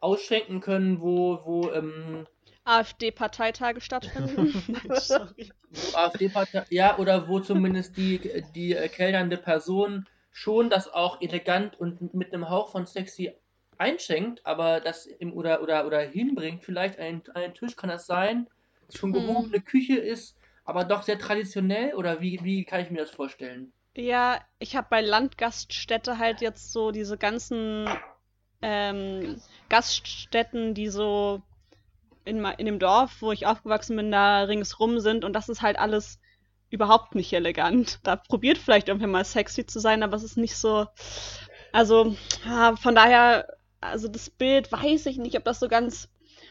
ausschenken 0.00 0.60
können, 0.60 1.00
wo, 1.00 1.40
wo 1.44 1.70
ähm, 1.72 2.26
AfD-Parteitage 2.64 3.80
stattfinden. 3.80 4.52
AfD-Partei, 5.94 6.64
ja, 6.70 6.96
oder 6.98 7.28
wo 7.28 7.40
zumindest 7.40 7.96
die, 7.96 8.44
die 8.54 8.72
äh, 8.74 8.88
kellnernde 8.88 9.36
Person 9.36 10.06
schon 10.36 10.68
das 10.70 10.86
auch 10.92 11.22
elegant 11.22 11.80
und 11.80 12.12
mit 12.14 12.32
einem 12.34 12.50
Hauch 12.50 12.70
von 12.70 12.84
sexy 12.86 13.32
einschenkt, 13.78 14.44
aber 14.44 14.80
das 14.80 15.06
im, 15.06 15.32
oder, 15.32 15.62
oder, 15.62 15.86
oder 15.86 16.00
hinbringt, 16.00 16.62
vielleicht 16.62 16.98
einen, 16.98 17.22
einen 17.34 17.54
Tisch 17.54 17.74
kann 17.76 17.88
das 17.90 18.06
sein, 18.06 18.46
schon 18.92 19.12
Hm. 19.12 19.18
gehobene 19.24 19.62
Küche 19.62 19.96
ist, 19.96 20.38
aber 20.64 20.84
doch 20.84 21.02
sehr 21.04 21.18
traditionell, 21.18 21.94
oder 21.94 22.20
wie, 22.20 22.40
wie 22.44 22.64
kann 22.66 22.82
ich 22.82 22.90
mir 22.90 22.98
das 22.98 23.10
vorstellen? 23.12 23.72
Ja, 23.96 24.40
ich 24.58 24.76
habe 24.76 24.86
bei 24.90 25.00
Landgaststätte 25.00 26.18
halt 26.18 26.40
jetzt 26.40 26.72
so 26.72 26.90
diese 26.90 27.16
ganzen 27.16 27.88
ähm, 28.62 29.42
Gaststätten, 29.68 30.74
die 30.74 30.88
so 30.88 31.42
in, 32.24 32.44
in 32.44 32.66
dem 32.66 32.78
Dorf, 32.78 33.22
wo 33.22 33.32
ich 33.32 33.46
aufgewachsen 33.46 33.96
bin, 33.96 34.10
da 34.12 34.42
ringsrum 34.44 35.00
sind 35.00 35.24
und 35.24 35.32
das 35.34 35.48
ist 35.48 35.62
halt 35.62 35.78
alles 35.78 36.20
überhaupt 36.70 37.14
nicht 37.14 37.32
elegant. 37.32 38.00
Da 38.02 38.16
probiert 38.16 38.58
vielleicht 38.58 38.88
irgendwer 38.88 39.08
mal 39.08 39.24
sexy 39.24 39.66
zu 39.66 39.80
sein, 39.80 40.02
aber 40.02 40.16
es 40.16 40.22
ist 40.24 40.36
nicht 40.36 40.56
so. 40.56 40.86
Also, 41.72 42.16
ah, 42.46 42.76
von 42.76 42.94
daher, 42.94 43.46
also 43.80 44.08
das 44.08 44.30
Bild 44.30 44.70
weiß 44.72 45.06
ich 45.06 45.18
nicht, 45.18 45.36
ob 45.36 45.44
das 45.44 45.60
so 45.60 45.68
ganz, 45.68 46.08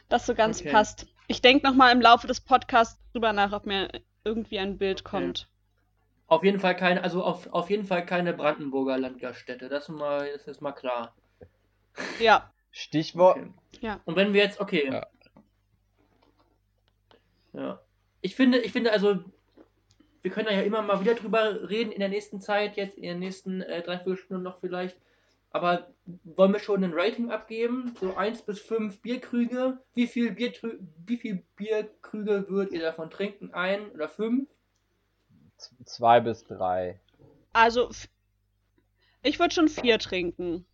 das 0.10 0.26
so 0.26 0.36
ganz 0.36 0.62
Okay. 0.62 0.72
passt. 0.72 1.08
Ich 1.28 1.42
denke 1.42 1.66
nochmal 1.68 1.92
im 1.92 2.02
Laufe 2.02 2.28
des 2.28 2.42
Podcasts 2.42 3.02
drüber 3.12 3.34
nach, 3.34 3.52
ob 3.52 3.66
mir 3.66 3.90
irgendwie 4.24 4.60
ein 4.60 4.78
Bild 4.78 5.04
kommt. 5.04 5.48
Auf 6.28 6.44
jeden 6.44 6.60
Fall 6.60 6.76
keine, 6.76 7.04
also 7.04 7.24
auf, 7.24 7.48
auf 7.54 7.70
jeden 7.70 7.86
Fall 7.86 8.06
keine 8.06 8.34
Brandenburger 8.34 8.98
Landgaststätte, 8.98 9.70
das, 9.70 9.90
mal, 9.90 10.32
das 10.32 10.48
ist 10.48 10.62
mal 10.62 10.72
klar. 10.72 11.14
Ja, 12.20 12.52
Stichwort. 12.72 13.38
Okay. 13.38 13.54
ja. 13.80 14.02
Und 14.04 14.18
wenn 14.18 14.34
wir 14.34 14.44
jetzt, 14.44 14.60
okay. 14.60 14.90
Ja. 14.92 15.08
Ja. 17.54 17.80
Ich 18.22 18.36
finde, 18.36 18.60
ich 18.60 18.74
finde 18.74 18.92
also, 18.92 19.24
wir 20.26 20.32
können 20.32 20.48
da 20.48 20.54
ja 20.54 20.62
immer 20.64 20.82
mal 20.82 21.00
wieder 21.02 21.14
drüber 21.14 21.70
reden 21.70 21.92
in 21.92 22.00
der 22.00 22.10
nächsten 22.10 22.42
Zeit, 22.42 22.78
jetzt 22.78 22.98
in 22.98 23.04
den 23.04 23.20
nächsten 23.20 23.62
äh, 23.62 23.84
dreiviertel 23.84 24.18
Stunden 24.18 24.42
noch 24.44 24.60
vielleicht. 24.60 24.98
Aber 25.52 25.88
wollen 26.24 26.52
wir 26.52 26.60
schon 26.60 26.84
ein 26.84 26.94
Rating 26.96 27.30
abgeben? 27.30 27.94
So 28.00 28.16
1 28.16 28.42
bis 28.42 28.60
5 28.60 29.02
Bierkrüge. 29.04 29.78
Wie 29.94 30.08
viel, 30.08 30.32
Biertrü 30.32 30.80
wie 31.06 31.18
viel 31.18 31.44
Bierkrüge 31.56 32.50
würdet 32.50 32.74
ihr 32.74 32.82
davon 32.82 33.12
trinken? 33.12 33.54
Ein 33.54 33.92
oder 33.92 34.10
fünf? 34.10 34.50
Z- 35.58 35.72
Zwei 35.88 36.20
bis 36.22 36.44
drei. 36.44 37.00
Also, 37.54 37.90
ich 39.22 39.38
würde 39.40 39.54
schon 39.54 39.68
vier 39.70 40.00
trinken. 40.00 40.66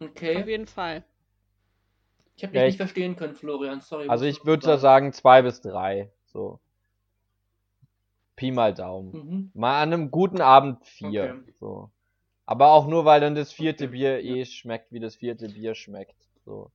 Auf 0.00 0.08
Okay. 0.08 0.42
jeden 0.46 0.66
Fall. 0.66 1.04
Ich 2.36 2.42
habe 2.42 2.52
dich 2.52 2.58
Ja, 2.60 2.64
nicht 2.66 2.74
ich- 2.74 2.76
verstehen 2.78 3.14
können, 3.14 3.36
Florian. 3.36 3.80
Sorry. 3.82 4.08
Also 4.08 4.24
ich 4.24 4.44
würde 4.44 4.76
sagen 4.78 5.12
zwei 5.12 5.42
bis 5.42 5.60
drei. 5.60 6.10
So. 6.26 6.58
Pi 8.40 8.52
mal 8.52 8.72
Daumen. 8.72 9.12
Mhm. 9.12 9.50
Mal 9.52 9.82
an 9.82 9.92
einem 9.92 10.10
guten 10.10 10.40
Abend 10.40 10.82
vier. 10.86 11.36
Okay. 11.42 11.52
So. 11.60 11.90
Aber 12.46 12.72
auch 12.72 12.86
nur, 12.86 13.04
weil 13.04 13.20
dann 13.20 13.34
das 13.34 13.52
vierte 13.52 13.84
Okay, 13.84 13.92
Bier 13.92 14.24
ja. 14.24 14.34
eh 14.34 14.46
schmeckt, 14.46 14.92
wie 14.92 14.98
das 14.98 15.16
vierte 15.16 15.50
Bier 15.50 15.74
schmeckt. 15.74 16.16
So. 16.46 16.70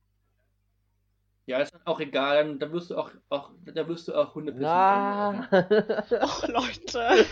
Ja, 1.46 1.58
ist 1.58 1.74
auch 1.84 1.98
egal. 1.98 2.36
Dann, 2.36 2.58
da 2.60 2.70
wirst 2.70 2.90
du 2.90 2.96
auch, 2.96 3.10
auch, 3.30 3.50
da 3.64 3.88
wirst 3.88 4.06
du 4.06 4.14
auch 4.14 4.36
Hunde 4.36 4.52
pissen. 4.52 4.62
Na. 4.62 5.48
Och, 6.22 6.46
Leute. 6.46 7.26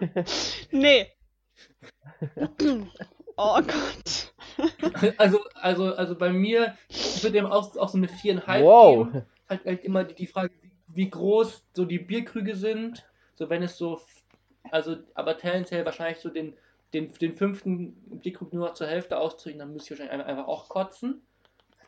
nee. 0.70 1.06
Oh 3.36 3.58
Gott. 3.62 4.34
Also, 5.16 5.40
also, 5.54 5.94
also 5.94 6.14
bei 6.14 6.30
mir 6.30 6.76
wird 7.22 7.34
dem 7.34 7.46
auch, 7.46 7.74
auch 7.76 7.88
so 7.88 7.96
eine 7.96 8.08
viereinhalb 8.08 8.62
wow. 8.62 9.06
geben. 9.06 9.24
Halt, 9.48 9.64
halt 9.64 9.82
immer 9.82 10.04
die, 10.04 10.14
die 10.14 10.26
Frage, 10.26 10.52
wie 10.88 11.08
groß 11.08 11.64
so 11.72 11.86
die 11.86 11.98
Bierkrüge 11.98 12.54
sind 12.54 13.02
so 13.42 13.50
wenn 13.50 13.64
es 13.64 13.76
so, 13.76 14.00
also, 14.70 14.96
aber 15.14 15.36
tendenziell 15.36 15.84
wahrscheinlich 15.84 16.18
so 16.18 16.28
den, 16.28 16.56
den, 16.94 17.12
den 17.14 17.34
fünften 17.34 17.94
Blickgrupp 18.20 18.52
nur 18.52 18.68
noch 18.68 18.74
zur 18.74 18.86
Hälfte 18.86 19.18
auszurichten, 19.18 19.58
dann 19.58 19.72
müsste 19.72 19.94
ich 19.94 20.00
wahrscheinlich 20.00 20.26
einfach 20.28 20.46
auch 20.46 20.68
kotzen. 20.68 21.22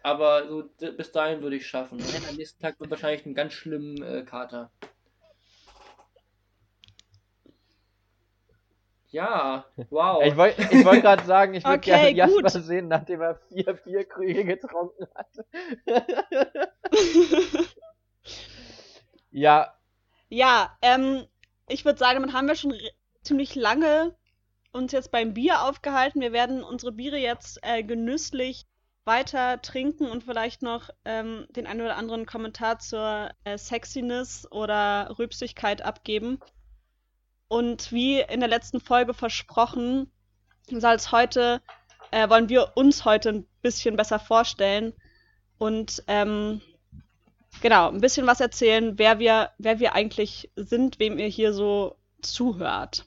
Aber 0.02 0.48
so 0.48 0.64
bis 0.96 1.12
dahin 1.12 1.42
würde 1.42 1.56
ich 1.56 1.66
schaffen. 1.66 1.98
Und 1.98 2.28
am 2.28 2.34
nächsten 2.34 2.60
Tag 2.60 2.80
wird 2.80 2.90
wahrscheinlich 2.90 3.24
einen 3.24 3.36
ganz 3.36 3.52
schlimmen 3.52 4.02
äh, 4.02 4.24
Kater. 4.24 4.70
Ja, 9.10 9.64
wow. 9.90 10.24
Ich 10.24 10.36
wollte 10.36 10.60
ich 10.72 10.84
wollt 10.84 11.02
gerade 11.02 11.24
sagen, 11.24 11.54
ich 11.54 11.64
würde 11.64 11.78
okay, 11.78 11.90
gerne 11.90 12.10
Jasper 12.10 12.58
gut. 12.58 12.64
sehen, 12.64 12.88
nachdem 12.88 13.20
er 13.20 13.36
vier 13.36 13.76
vier 13.76 14.04
Krüge 14.04 14.44
getrunken 14.44 15.06
hat. 15.14 15.28
ja. 19.30 19.72
Ja, 20.28 20.76
ähm, 20.82 21.28
ich 21.68 21.84
würde 21.84 21.98
sagen, 21.98 22.20
damit 22.20 22.34
haben 22.34 22.48
wir 22.48 22.56
schon 22.56 22.74
ziemlich 23.22 23.54
lange 23.54 24.14
uns 24.72 24.92
jetzt 24.92 25.10
beim 25.10 25.34
Bier 25.34 25.62
aufgehalten. 25.62 26.20
Wir 26.20 26.32
werden 26.32 26.62
unsere 26.62 26.92
Biere 26.92 27.16
jetzt 27.16 27.58
äh, 27.62 27.82
genüsslich 27.82 28.66
weiter 29.04 29.60
trinken 29.62 30.06
und 30.06 30.24
vielleicht 30.24 30.62
noch 30.62 30.90
ähm, 31.04 31.46
den 31.50 31.66
einen 31.66 31.82
oder 31.82 31.96
anderen 31.96 32.26
Kommentar 32.26 32.78
zur 32.78 33.30
äh, 33.44 33.58
Sexiness 33.58 34.50
oder 34.50 35.14
Rübsigkeit 35.18 35.82
abgeben. 35.82 36.40
Und 37.48 37.92
wie 37.92 38.20
in 38.20 38.40
der 38.40 38.48
letzten 38.48 38.80
Folge 38.80 39.14
versprochen, 39.14 40.10
soll 40.68 40.94
es 40.94 41.12
heute, 41.12 41.60
äh, 42.10 42.28
wollen 42.28 42.48
wir 42.48 42.72
uns 42.76 43.04
heute 43.04 43.28
ein 43.28 43.46
bisschen 43.62 43.96
besser 43.96 44.18
vorstellen 44.18 44.94
und 45.58 46.02
ähm, 46.08 46.62
genau, 47.60 47.90
ein 47.90 48.00
bisschen 48.00 48.26
was 48.26 48.40
erzählen, 48.40 48.98
wer 48.98 49.18
wir, 49.18 49.50
wer 49.58 49.80
wir 49.80 49.94
eigentlich 49.94 50.50
sind, 50.56 50.98
wem 50.98 51.18
ihr 51.18 51.26
hier 51.26 51.52
so 51.52 51.96
zuhört. 52.22 53.06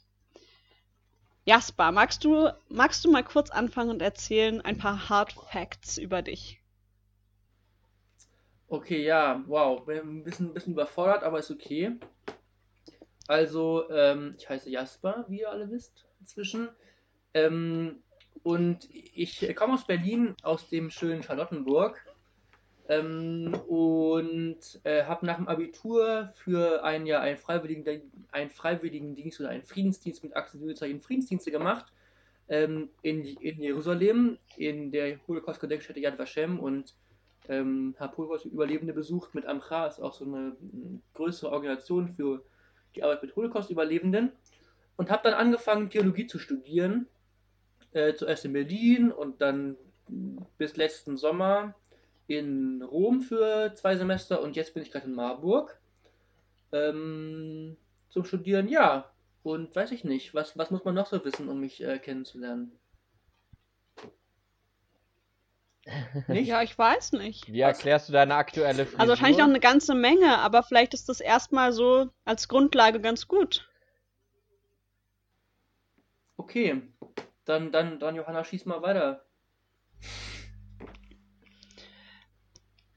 Jasper, 1.46 1.92
magst 1.94 2.26
du, 2.26 2.50
magst 2.68 3.06
du 3.06 3.12
mal 3.12 3.24
kurz 3.24 3.50
anfangen 3.50 3.90
und 3.90 4.02
erzählen 4.02 4.60
ein 4.62 4.78
paar 4.78 5.10
Hard 5.10 5.32
Facts 5.32 5.98
über 5.98 6.22
dich? 6.22 6.62
Okay, 8.68 9.06
ja, 9.06 9.42
wow. 9.48 9.86
Bin 9.86 9.98
ein 10.00 10.24
bisschen, 10.24 10.48
ein 10.48 10.54
bisschen 10.54 10.74
überfordert, 10.74 11.24
aber 11.24 11.40
ist 11.40 11.52
okay. 11.52 11.98
Also, 13.28 13.90
ähm, 13.90 14.36
ich 14.38 14.50
heiße 14.50 14.70
Jasper, 14.70 15.26
wie 15.30 15.40
ihr 15.40 15.50
alle 15.50 15.70
wisst, 15.72 16.06
inzwischen. 16.20 16.70
Ähm, 17.34 18.04
und 18.44 18.90
ich 18.92 19.56
komme 19.56 19.74
aus 19.74 19.88
Berlin, 19.88 20.36
aus 20.44 20.70
dem 20.70 20.90
schönen 20.90 21.24
Charlottenburg. 21.24 22.06
Ähm, 22.90 23.54
und 23.68 24.80
äh, 24.84 25.04
habe 25.04 25.26
nach 25.26 25.36
dem 25.36 25.48
Abitur 25.48 26.32
für 26.36 26.84
ein 26.84 27.06
Jahr 27.06 27.22
einen 27.22 27.38
Freiwilligen, 27.38 28.12
einen 28.32 28.50
Freiwilligendienst 28.50 29.40
oder 29.42 29.50
einen 29.50 29.64
Friedensdienst 29.64 30.24
mit 30.24 30.36
Aktiensicherung 30.36 31.02
Friedensdienste 31.02 31.52
gemacht 31.52 31.92
ähm, 32.50 32.90
in, 33.02 33.26
in 33.26 33.62
Jerusalem, 33.62 34.38
in 34.56 34.92
der 34.92 35.20
Holocaust-Gedenkstätte 35.28 36.00
Yad 36.00 36.18
Vashem 36.18 36.60
und 36.60 36.96
ähm, 37.50 37.96
habe 38.00 38.18
Holocaust-Überlebende 38.18 38.94
besucht 38.94 39.36
mit 39.36 39.46
Amcha, 39.46 39.88
ist 39.88 40.00
auch 40.00 40.14
so 40.14 40.26
eine 40.26 40.56
m, 40.62 41.02
größere 41.14 41.52
Organisation 41.52 42.10
für 42.16 42.44
die 42.96 43.04
Arbeit 43.04 43.22
mit 43.22 43.36
Holocaust-Überlebenden 43.36 44.32
und 44.96 45.12
habe 45.12 45.24
dann 45.24 45.34
angefangen, 45.34 45.90
Theologie 45.90 46.28
zu 46.28 46.40
studieren, 46.40 47.08
äh, 47.92 48.14
zuerst 48.14 48.46
in 48.46 48.54
Berlin 48.54 49.12
und 49.12 49.42
dann 49.42 49.78
m, 50.10 50.46
bis 50.58 50.78
letzten 50.78 51.18
Sommer 51.18 51.76
in 52.28 52.82
Rom 52.82 53.22
für 53.22 53.74
zwei 53.76 53.96
Semester 53.96 54.42
und 54.42 54.56
jetzt 54.56 54.74
bin 54.74 54.84
ich 54.84 54.92
gerade 54.92 55.08
in 55.08 55.14
Marburg 55.14 55.80
ähm, 56.72 57.78
zum 58.10 58.26
Studieren, 58.26 58.68
ja. 58.68 59.12
Und 59.44 59.74
weiß 59.76 59.92
ich 59.92 60.04
nicht, 60.04 60.34
was, 60.34 60.58
was 60.58 60.72
muss 60.72 60.84
man 60.84 60.94
noch 60.94 61.06
so 61.08 61.24
wissen, 61.24 61.48
um 61.48 61.62
mich 61.62 61.82
äh, 61.82 62.00
kennenzulernen? 62.00 62.72
Nicht? 66.28 66.48
Ja, 66.48 66.62
ich 66.62 66.78
weiß 66.78 67.14
nicht. 67.14 67.50
wie 67.52 67.62
erklärst 67.62 68.10
du 68.10 68.14
deine 68.14 68.36
aktuelle 68.36 68.86
Frisur? 68.86 69.00
Also 69.00 69.12
wahrscheinlich 69.12 69.38
noch 69.38 69.46
eine 69.46 69.62
ganze 69.62 69.96
Menge, 69.96 70.38
aber 70.40 70.64
vielleicht 70.64 70.94
ist 70.94 71.08
das 71.08 71.22
erstmal 71.22 71.72
so 71.72 72.10
als 72.26 72.50
Grundlage 72.50 73.00
ganz 73.00 73.30
gut. 73.30 73.70
Okay, 76.36 76.82
dann, 77.46 77.72
dann, 77.72 78.00
dann 78.00 78.16
Johanna, 78.16 78.44
schieß 78.44 78.66
mal 78.66 78.82
weiter. 78.82 79.26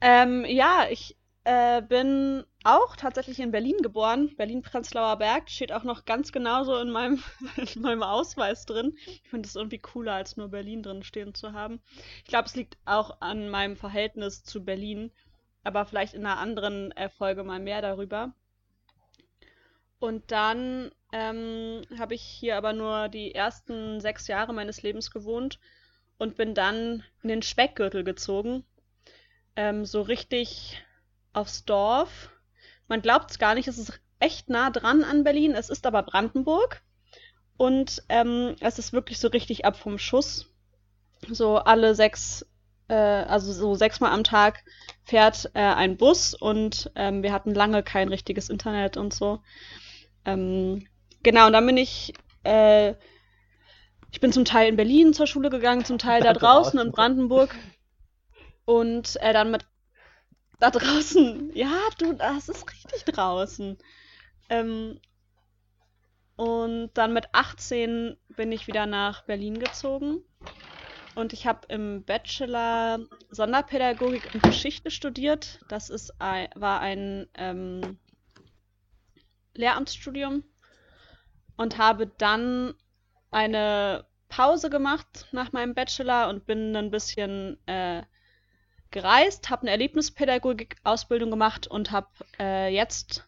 Ähm, 0.01 0.45
ja, 0.45 0.87
ich 0.89 1.15
äh, 1.43 1.81
bin 1.81 2.43
auch 2.63 2.95
tatsächlich 2.95 3.39
in 3.39 3.51
Berlin 3.51 3.77
geboren. 3.81 4.35
Berlin-Prenzlauer 4.35 5.17
Berg 5.17 5.49
steht 5.49 5.71
auch 5.71 5.83
noch 5.83 6.05
ganz 6.05 6.31
genauso 6.31 6.77
in 6.77 6.89
meinem, 6.89 7.23
in 7.75 7.81
meinem 7.81 8.03
Ausweis 8.03 8.65
drin. 8.65 8.95
Ich 9.05 9.29
finde 9.29 9.47
es 9.47 9.55
irgendwie 9.55 9.79
cooler, 9.79 10.13
als 10.13 10.37
nur 10.37 10.49
Berlin 10.49 10.83
drin 10.83 11.03
stehen 11.03 11.33
zu 11.33 11.53
haben. 11.53 11.81
Ich 12.17 12.29
glaube, 12.29 12.45
es 12.45 12.55
liegt 12.55 12.77
auch 12.85 13.21
an 13.21 13.49
meinem 13.49 13.75
Verhältnis 13.75 14.43
zu 14.43 14.63
Berlin, 14.63 15.11
aber 15.63 15.85
vielleicht 15.85 16.15
in 16.15 16.25
einer 16.25 16.39
anderen 16.39 16.93
Folge 17.17 17.43
mal 17.43 17.59
mehr 17.59 17.81
darüber. 17.81 18.33
Und 19.99 20.31
dann 20.31 20.91
ähm, 21.11 21.83
habe 21.99 22.15
ich 22.15 22.23
hier 22.23 22.57
aber 22.57 22.73
nur 22.73 23.07
die 23.07 23.35
ersten 23.35 23.99
sechs 24.01 24.27
Jahre 24.27 24.51
meines 24.51 24.81
Lebens 24.81 25.11
gewohnt 25.11 25.59
und 26.17 26.37
bin 26.37 26.55
dann 26.55 27.03
in 27.21 27.29
den 27.29 27.43
Speckgürtel 27.43 28.03
gezogen 28.03 28.63
ähm, 29.55 29.85
so 29.85 30.01
richtig 30.01 30.83
aufs 31.33 31.65
Dorf. 31.65 32.29
Man 32.87 33.01
glaubt 33.01 33.31
es 33.31 33.39
gar 33.39 33.55
nicht, 33.55 33.67
es 33.67 33.77
ist 33.77 33.99
echt 34.19 34.49
nah 34.49 34.69
dran 34.69 35.03
an 35.03 35.23
Berlin. 35.23 35.53
Es 35.53 35.69
ist 35.69 35.85
aber 35.85 36.03
Brandenburg. 36.03 36.81
Und 37.57 38.03
ähm, 38.09 38.55
es 38.59 38.79
ist 38.79 38.93
wirklich 38.93 39.19
so 39.19 39.27
richtig 39.27 39.65
ab 39.65 39.77
vom 39.77 39.97
Schuss. 39.97 40.47
So 41.29 41.57
alle 41.57 41.93
sechs, 41.93 42.45
äh, 42.87 42.95
also 42.95 43.53
so 43.53 43.75
sechsmal 43.75 44.11
am 44.11 44.23
Tag 44.23 44.63
fährt 45.03 45.51
äh, 45.53 45.59
ein 45.59 45.97
Bus 45.97 46.33
und 46.33 46.91
ähm, 46.95 47.21
wir 47.21 47.33
hatten 47.33 47.53
lange 47.53 47.83
kein 47.83 48.09
richtiges 48.09 48.49
Internet 48.49 48.97
und 48.97 49.13
so. 49.13 49.41
Ähm, 50.25 50.87
genau, 51.21 51.47
und 51.47 51.53
dann 51.53 51.65
bin 51.65 51.77
ich, 51.77 52.13
äh, 52.43 52.95
ich 54.11 54.19
bin 54.19 54.31
zum 54.31 54.45
Teil 54.45 54.69
in 54.69 54.75
Berlin 54.75 55.13
zur 55.13 55.27
Schule 55.27 55.49
gegangen, 55.49 55.85
zum 55.85 55.99
Teil 55.99 56.21
da 56.23 56.33
draußen 56.33 56.79
in 56.79 56.91
Brandenburg. 56.91 57.55
Und 58.71 59.17
äh, 59.21 59.33
dann 59.33 59.51
mit 59.51 59.65
da 60.61 60.71
draußen, 60.71 61.51
ja, 61.53 61.77
du, 61.97 62.13
das 62.13 62.47
ist 62.47 62.71
richtig 62.71 63.03
draußen. 63.03 63.77
Ähm, 64.47 64.97
und 66.37 66.91
dann 66.93 67.11
mit 67.11 67.27
18 67.33 68.15
bin 68.29 68.53
ich 68.53 68.67
wieder 68.67 68.85
nach 68.85 69.25
Berlin 69.25 69.59
gezogen. 69.59 70.23
Und 71.15 71.33
ich 71.33 71.47
habe 71.47 71.67
im 71.67 72.05
Bachelor 72.05 72.99
Sonderpädagogik 73.29 74.33
und 74.33 74.41
Geschichte 74.41 74.89
studiert. 74.89 75.59
Das 75.67 75.89
ist 75.89 76.21
ein, 76.21 76.47
war 76.55 76.79
ein 76.79 77.27
ähm, 77.33 77.99
Lehramtsstudium. 79.53 80.45
Und 81.57 81.77
habe 81.77 82.07
dann 82.07 82.73
eine 83.31 84.05
Pause 84.29 84.69
gemacht 84.69 85.27
nach 85.33 85.51
meinem 85.51 85.73
Bachelor 85.73 86.29
und 86.29 86.45
bin 86.45 86.73
ein 86.77 86.89
bisschen 86.89 87.57
äh, 87.67 88.03
gereist, 88.91 89.49
habe 89.49 89.63
eine 89.63 89.71
Erlebnispädagogik-Ausbildung 89.71 91.31
gemacht 91.31 91.67
und 91.67 91.91
habe 91.91 92.07
äh, 92.39 92.73
jetzt, 92.73 93.25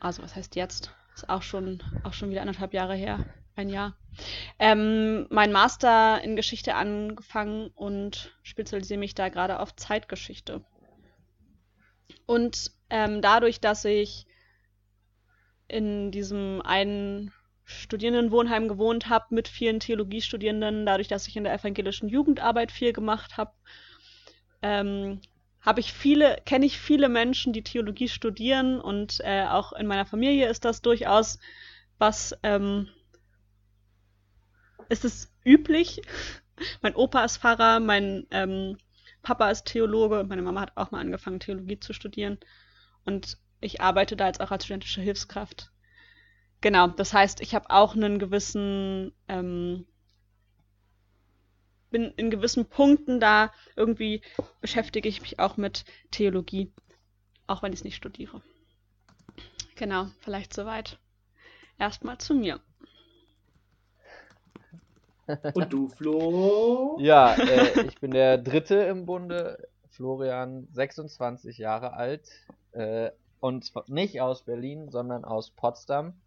also 0.00 0.22
was 0.22 0.36
heißt 0.36 0.56
jetzt? 0.56 0.94
Ist 1.14 1.28
auch 1.28 1.42
schon, 1.42 1.82
auch 2.02 2.12
schon 2.12 2.30
wieder 2.30 2.40
anderthalb 2.40 2.74
Jahre 2.74 2.94
her, 2.96 3.24
ein 3.54 3.68
Jahr, 3.68 3.96
ähm, 4.58 5.26
mein 5.30 5.52
Master 5.52 6.20
in 6.22 6.36
Geschichte 6.36 6.74
angefangen 6.74 7.68
und 7.68 8.36
spezialisiere 8.42 8.98
mich 8.98 9.14
da 9.14 9.28
gerade 9.28 9.60
auf 9.60 9.76
Zeitgeschichte. 9.76 10.64
Und 12.26 12.72
ähm, 12.90 13.22
dadurch, 13.22 13.60
dass 13.60 13.84
ich 13.84 14.26
in 15.68 16.10
diesem 16.10 16.62
einen 16.62 17.32
Studierendenwohnheim 17.64 18.68
gewohnt 18.68 19.08
habe 19.08 19.26
mit 19.30 19.48
vielen 19.48 19.80
Theologiestudierenden, 19.80 20.84
dadurch, 20.84 21.08
dass 21.08 21.26
ich 21.26 21.36
in 21.36 21.44
der 21.44 21.54
evangelischen 21.54 22.08
Jugendarbeit 22.08 22.70
viel 22.70 22.92
gemacht 22.92 23.36
habe, 23.36 23.52
ähm, 24.64 25.20
habe 25.60 25.80
ich 25.80 25.92
viele, 25.92 26.38
kenne 26.46 26.64
ich 26.64 26.78
viele 26.80 27.08
Menschen, 27.08 27.52
die 27.52 27.62
Theologie 27.62 28.08
studieren 28.08 28.80
und 28.80 29.20
äh, 29.20 29.44
auch 29.44 29.72
in 29.74 29.86
meiner 29.86 30.06
Familie 30.06 30.48
ist 30.48 30.64
das 30.64 30.80
durchaus 30.80 31.38
was, 31.98 32.34
ähm, 32.42 32.88
ist 34.88 35.04
es 35.04 35.32
üblich. 35.44 36.00
mein 36.82 36.94
Opa 36.94 37.24
ist 37.24 37.38
Pfarrer, 37.38 37.78
mein 37.78 38.26
ähm, 38.30 38.78
Papa 39.22 39.50
ist 39.50 39.66
Theologe 39.66 40.20
und 40.20 40.28
meine 40.28 40.42
Mama 40.42 40.62
hat 40.62 40.72
auch 40.76 40.90
mal 40.90 41.00
angefangen, 41.00 41.40
Theologie 41.40 41.78
zu 41.78 41.92
studieren. 41.92 42.38
Und 43.04 43.38
ich 43.60 43.82
arbeite 43.82 44.16
da 44.16 44.26
jetzt 44.26 44.40
auch 44.40 44.50
als 44.50 44.64
studentische 44.64 45.02
Hilfskraft. 45.02 45.70
Genau, 46.62 46.88
das 46.88 47.12
heißt, 47.12 47.42
ich 47.42 47.54
habe 47.54 47.68
auch 47.68 47.94
einen 47.94 48.18
gewissen, 48.18 49.12
ähm, 49.28 49.86
bin 51.94 52.12
in 52.16 52.28
gewissen 52.28 52.66
Punkten 52.66 53.20
da 53.20 53.52
irgendwie 53.76 54.20
beschäftige 54.60 55.08
ich 55.08 55.20
mich 55.20 55.38
auch 55.38 55.56
mit 55.56 55.84
Theologie, 56.10 56.72
auch 57.46 57.62
wenn 57.62 57.72
ich 57.72 57.78
es 57.78 57.84
nicht 57.84 57.94
studiere. 57.94 58.42
Genau, 59.76 60.08
vielleicht 60.18 60.52
soweit. 60.52 60.98
Erstmal 61.78 62.18
zu 62.18 62.34
mir. 62.34 62.58
Und 65.54 65.72
du, 65.72 65.88
Flo? 65.88 66.98
Ja, 66.98 67.34
äh, 67.34 67.86
ich 67.86 68.00
bin 68.00 68.10
der 68.10 68.38
Dritte 68.38 68.74
im 68.74 69.06
Bunde, 69.06 69.68
Florian, 69.90 70.66
26 70.72 71.58
Jahre 71.58 71.92
alt 71.92 72.28
äh, 72.72 73.12
und 73.38 73.64
zwar 73.64 73.84
nicht 73.86 74.20
aus 74.20 74.42
Berlin, 74.42 74.90
sondern 74.90 75.24
aus 75.24 75.50
Potsdam. 75.52 76.20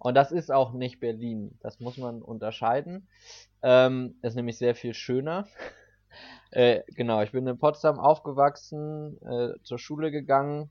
Und 0.00 0.14
das 0.14 0.32
ist 0.32 0.50
auch 0.50 0.72
nicht 0.72 0.98
Berlin. 0.98 1.58
Das 1.60 1.78
muss 1.78 1.98
man 1.98 2.22
unterscheiden. 2.22 3.06
Ähm, 3.62 4.16
ist 4.22 4.34
nämlich 4.34 4.56
sehr 4.56 4.74
viel 4.74 4.94
schöner. 4.94 5.46
äh, 6.50 6.80
genau, 6.96 7.20
ich 7.20 7.32
bin 7.32 7.46
in 7.46 7.58
Potsdam 7.58 8.00
aufgewachsen, 8.00 9.18
äh, 9.22 9.52
zur 9.62 9.78
Schule 9.78 10.10
gegangen, 10.10 10.70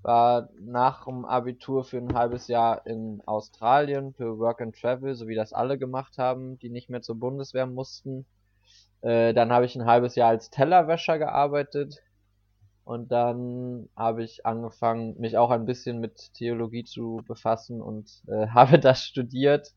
war 0.00 0.48
nach 0.58 1.04
dem 1.04 1.26
Abitur 1.26 1.84
für 1.84 1.98
ein 1.98 2.14
halbes 2.14 2.48
Jahr 2.48 2.86
in 2.86 3.20
Australien 3.26 4.14
für 4.14 4.38
Work 4.38 4.62
and 4.62 4.74
Travel, 4.74 5.14
so 5.14 5.28
wie 5.28 5.34
das 5.34 5.52
alle 5.52 5.76
gemacht 5.76 6.16
haben, 6.16 6.58
die 6.58 6.70
nicht 6.70 6.88
mehr 6.88 7.02
zur 7.02 7.20
Bundeswehr 7.20 7.66
mussten. 7.66 8.24
Äh, 9.02 9.34
dann 9.34 9.52
habe 9.52 9.66
ich 9.66 9.76
ein 9.76 9.84
halbes 9.84 10.14
Jahr 10.14 10.30
als 10.30 10.48
Tellerwäscher 10.48 11.18
gearbeitet 11.18 12.00
und 12.84 13.12
dann 13.12 13.88
habe 13.96 14.24
ich 14.24 14.46
angefangen, 14.46 15.18
mich 15.18 15.36
auch 15.36 15.50
ein 15.50 15.66
bisschen 15.66 16.00
mit 16.00 16.32
Theologie 16.34 16.84
zu 16.84 17.22
befassen 17.26 17.80
und 17.80 18.22
äh, 18.28 18.48
habe 18.54 18.78
das 18.78 19.02
studiert. 19.02 19.72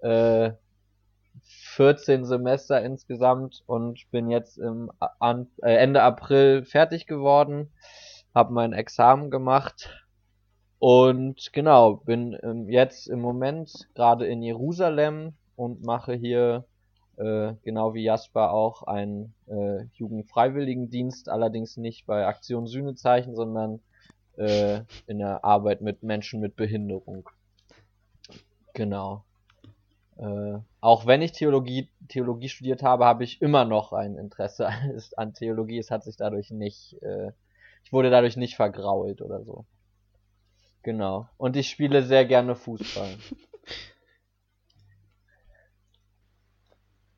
Äh, 0.00 0.52
14 1.44 2.24
Semester 2.24 2.82
insgesamt 2.82 3.62
und 3.66 4.10
bin 4.10 4.28
jetzt 4.30 4.58
im 4.58 4.90
an, 5.20 5.48
äh, 5.62 5.76
Ende 5.76 6.02
April 6.02 6.64
fertig 6.64 7.06
geworden, 7.06 7.72
habe 8.34 8.52
mein 8.52 8.72
Examen 8.72 9.30
gemacht 9.30 10.04
und 10.78 11.52
genau, 11.52 11.96
bin 11.96 12.38
ähm, 12.42 12.68
jetzt 12.68 13.08
im 13.08 13.20
Moment 13.20 13.88
gerade 13.94 14.26
in 14.26 14.42
Jerusalem 14.42 15.34
und 15.56 15.84
mache 15.84 16.14
hier 16.14 16.64
äh, 17.18 17.54
genau 17.62 17.94
wie 17.94 18.04
Jasper 18.04 18.52
auch 18.52 18.84
einen 18.84 19.34
äh, 19.46 19.84
Jugendfreiwilligendienst, 19.94 21.28
allerdings 21.28 21.76
nicht 21.76 22.06
bei 22.06 22.26
Aktion 22.26 22.66
Sühnezeichen, 22.66 23.34
sondern 23.34 23.80
äh, 24.36 24.82
in 25.06 25.18
der 25.18 25.44
Arbeit 25.44 25.80
mit 25.80 26.02
Menschen 26.02 26.40
mit 26.40 26.54
Behinderung. 26.54 27.28
Genau. 28.72 29.24
Äh, 30.16 30.58
auch 30.80 31.06
wenn 31.06 31.22
ich 31.22 31.32
Theologie, 31.32 31.88
Theologie 32.08 32.48
studiert 32.48 32.82
habe, 32.82 33.04
habe 33.04 33.24
ich 33.24 33.42
immer 33.42 33.64
noch 33.64 33.92
ein 33.92 34.16
Interesse 34.16 34.68
an 35.16 35.34
Theologie. 35.34 35.78
Es 35.78 35.90
hat 35.90 36.04
sich 36.04 36.16
dadurch 36.16 36.50
nicht, 36.50 37.02
äh, 37.02 37.32
ich 37.84 37.92
wurde 37.92 38.10
dadurch 38.10 38.36
nicht 38.36 38.54
vergrault 38.54 39.22
oder 39.22 39.42
so. 39.42 39.64
Genau. 40.82 41.28
Und 41.36 41.56
ich 41.56 41.68
spiele 41.68 42.02
sehr 42.02 42.24
gerne 42.24 42.54
Fußball. 42.54 43.16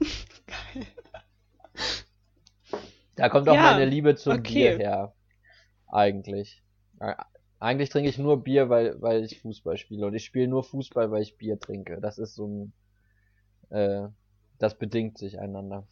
Geil. 0.47 0.87
Da 3.17 3.29
kommt 3.29 3.49
auch 3.49 3.55
ja, 3.55 3.63
meine 3.63 3.85
Liebe 3.85 4.17
zum 4.17 4.35
okay. 4.35 4.53
Bier 4.53 4.79
her. 4.79 5.15
Eigentlich. 5.89 6.63
Eigentlich 7.59 7.91
trinke 7.91 8.09
ich 8.09 8.19
nur 8.19 8.43
Bier, 8.43 8.71
weil, 8.71 9.01
weil 9.03 9.25
ich 9.25 9.41
Fußball 9.41 9.77
spiele. 9.77 10.07
Und 10.07 10.15
ich 10.15 10.25
spiele 10.25 10.49
nur 10.49 10.65
Fußball, 10.65 11.11
weil 11.11 11.23
ich 11.23 11.37
Bier 11.37 11.59
trinke. 11.59 12.01
Das 12.01 12.19
ist 12.19 12.35
so 12.35 12.47
ein 12.47 12.73
äh, 13.71 14.09
das 14.59 14.75
bedingt 14.77 15.17
sich 15.17 15.41
einander. 15.41 15.87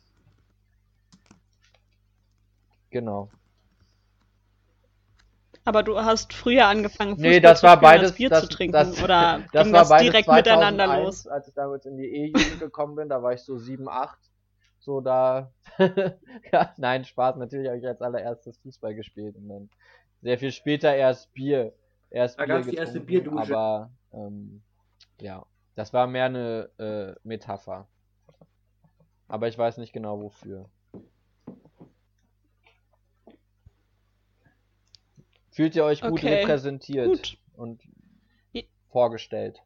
Genau. 2.90 3.30
Aber 5.68 5.82
du 5.82 5.98
hast 5.98 6.32
früher 6.32 6.66
angefangen, 6.66 7.16
Fußball 7.16 7.30
nee, 7.30 7.40
das 7.40 7.60
zu 7.60 7.66
war 7.66 7.78
beides, 7.78 8.12
Bier 8.12 8.30
das, 8.30 8.40
zu 8.40 8.48
trinken, 8.48 8.72
das, 8.72 9.02
oder 9.02 9.42
das 9.52 9.64
ging 9.64 9.74
war 9.74 9.80
das 9.84 10.00
direkt 10.00 10.24
2001, 10.24 10.36
miteinander 10.36 11.02
los? 11.02 11.26
Als 11.26 11.46
ich 11.46 11.52
damals 11.52 11.84
in 11.84 11.98
die 11.98 12.06
E-Jugend 12.06 12.58
gekommen 12.58 12.96
bin, 12.96 13.10
da 13.10 13.22
war 13.22 13.34
ich 13.34 13.42
so 13.42 13.58
7, 13.58 13.86
8, 13.86 14.18
so 14.78 15.02
da, 15.02 15.52
ja, 16.52 16.72
nein, 16.78 17.04
Spaß, 17.04 17.36
natürlich 17.36 17.68
habe 17.68 17.76
ich 17.76 17.86
als 17.86 18.00
allererstes 18.00 18.56
Fußball 18.60 18.94
gespielt 18.94 19.36
und 19.36 19.50
dann 19.50 19.68
sehr 20.22 20.38
viel 20.38 20.52
später 20.52 20.94
erst 20.94 21.34
Bier, 21.34 21.74
erst 22.08 22.40
da 22.40 22.46
Bier 22.46 22.54
getrunken, 22.54 22.70
die 22.70 22.76
erste 22.78 23.00
Bierdusche. 23.00 23.54
aber, 23.54 23.90
ähm, 24.14 24.62
ja, 25.20 25.44
das 25.74 25.92
war 25.92 26.06
mehr 26.06 26.24
eine 26.24 26.70
äh, 26.78 27.14
Metapher. 27.24 27.86
Aber 29.28 29.48
ich 29.48 29.58
weiß 29.58 29.76
nicht 29.76 29.92
genau 29.92 30.18
wofür. 30.18 30.70
Fühlt 35.58 35.74
ihr 35.74 35.84
euch 35.84 36.02
gut 36.02 36.12
okay. 36.12 36.36
repräsentiert 36.36 37.08
gut. 37.08 37.38
und 37.56 37.82
vorgestellt? 38.90 39.60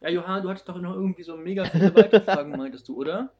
Ja, 0.00 0.08
Johanna, 0.08 0.40
du 0.40 0.50
hattest 0.50 0.68
doch 0.68 0.80
noch 0.80 0.94
irgendwie 0.94 1.24
so 1.24 1.36
mega 1.36 1.64
viele 1.64 1.92
weitere 1.96 2.20
Fragen, 2.20 2.52
meintest 2.52 2.86
du, 2.86 2.94
oder? 2.96 3.34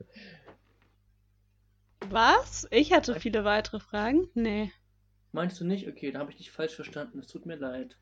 Was? 2.08 2.66
Ich 2.72 2.92
hatte 2.92 3.20
viele 3.20 3.44
weitere 3.44 3.78
Fragen? 3.78 4.28
Nee. 4.34 4.72
Meinst 5.30 5.60
du 5.60 5.64
nicht? 5.64 5.86
Okay, 5.86 6.10
da 6.10 6.18
habe 6.18 6.32
ich 6.32 6.36
dich 6.36 6.50
falsch 6.50 6.74
verstanden. 6.74 7.20
Es 7.20 7.28
tut 7.28 7.46
mir 7.46 7.54
leid. 7.54 7.96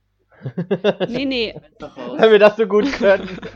Nee, 1.08 1.24
nee. 1.24 1.60
Wenn 1.80 2.30
wir 2.30 2.38
das 2.38 2.56
so 2.56 2.66
gut 2.66 2.92
können. 2.92 3.38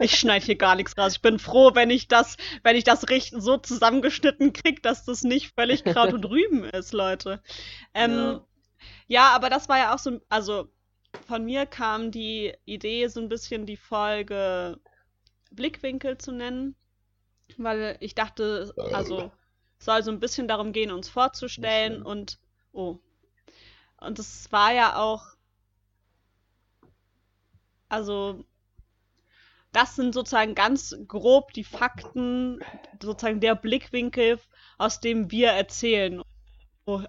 Ich 0.00 0.18
schneide 0.18 0.44
hier 0.44 0.56
gar 0.56 0.74
nichts 0.74 0.98
raus. 0.98 1.14
Ich 1.14 1.22
bin 1.22 1.38
froh, 1.38 1.70
wenn 1.74 1.88
ich 1.88 2.08
das, 2.08 2.36
wenn 2.62 2.76
ich 2.76 2.84
das 2.84 3.08
richtig 3.08 3.40
so 3.40 3.56
zusammengeschnitten 3.56 4.52
kriege, 4.52 4.82
dass 4.82 5.04
das 5.04 5.22
nicht 5.22 5.54
völlig 5.54 5.84
Kraut 5.84 6.12
und 6.12 6.24
Rüben 6.24 6.64
ist, 6.64 6.92
Leute. 6.92 7.40
Ähm, 7.94 8.12
ja. 8.12 8.44
ja, 9.06 9.28
aber 9.30 9.50
das 9.50 9.68
war 9.68 9.78
ja 9.78 9.94
auch 9.94 9.98
so, 9.98 10.20
also 10.28 10.68
von 11.26 11.44
mir 11.44 11.64
kam 11.64 12.10
die 12.10 12.52
Idee, 12.64 13.06
so 13.06 13.20
ein 13.20 13.28
bisschen 13.28 13.66
die 13.66 13.76
Folge 13.76 14.78
Blickwinkel 15.52 16.18
zu 16.18 16.32
nennen, 16.32 16.74
weil 17.56 17.96
ich 18.00 18.14
dachte, 18.14 18.74
also 18.92 19.30
soll 19.78 20.02
so 20.02 20.10
ein 20.10 20.20
bisschen 20.20 20.48
darum 20.48 20.72
gehen, 20.72 20.90
uns 20.90 21.08
vorzustellen 21.08 22.02
und 22.02 22.38
oh. 22.72 22.98
Und 23.98 24.18
es 24.18 24.50
war 24.50 24.72
ja 24.72 24.96
auch 24.96 25.22
also 27.92 28.46
das 29.70 29.96
sind 29.96 30.14
sozusagen 30.14 30.54
ganz 30.54 30.96
grob 31.06 31.52
die 31.52 31.64
Fakten, 31.64 32.60
sozusagen 33.02 33.40
der 33.40 33.54
Blickwinkel, 33.54 34.38
aus 34.78 35.00
dem 35.00 35.30
wir 35.30 35.50
erzählen. 35.50 36.22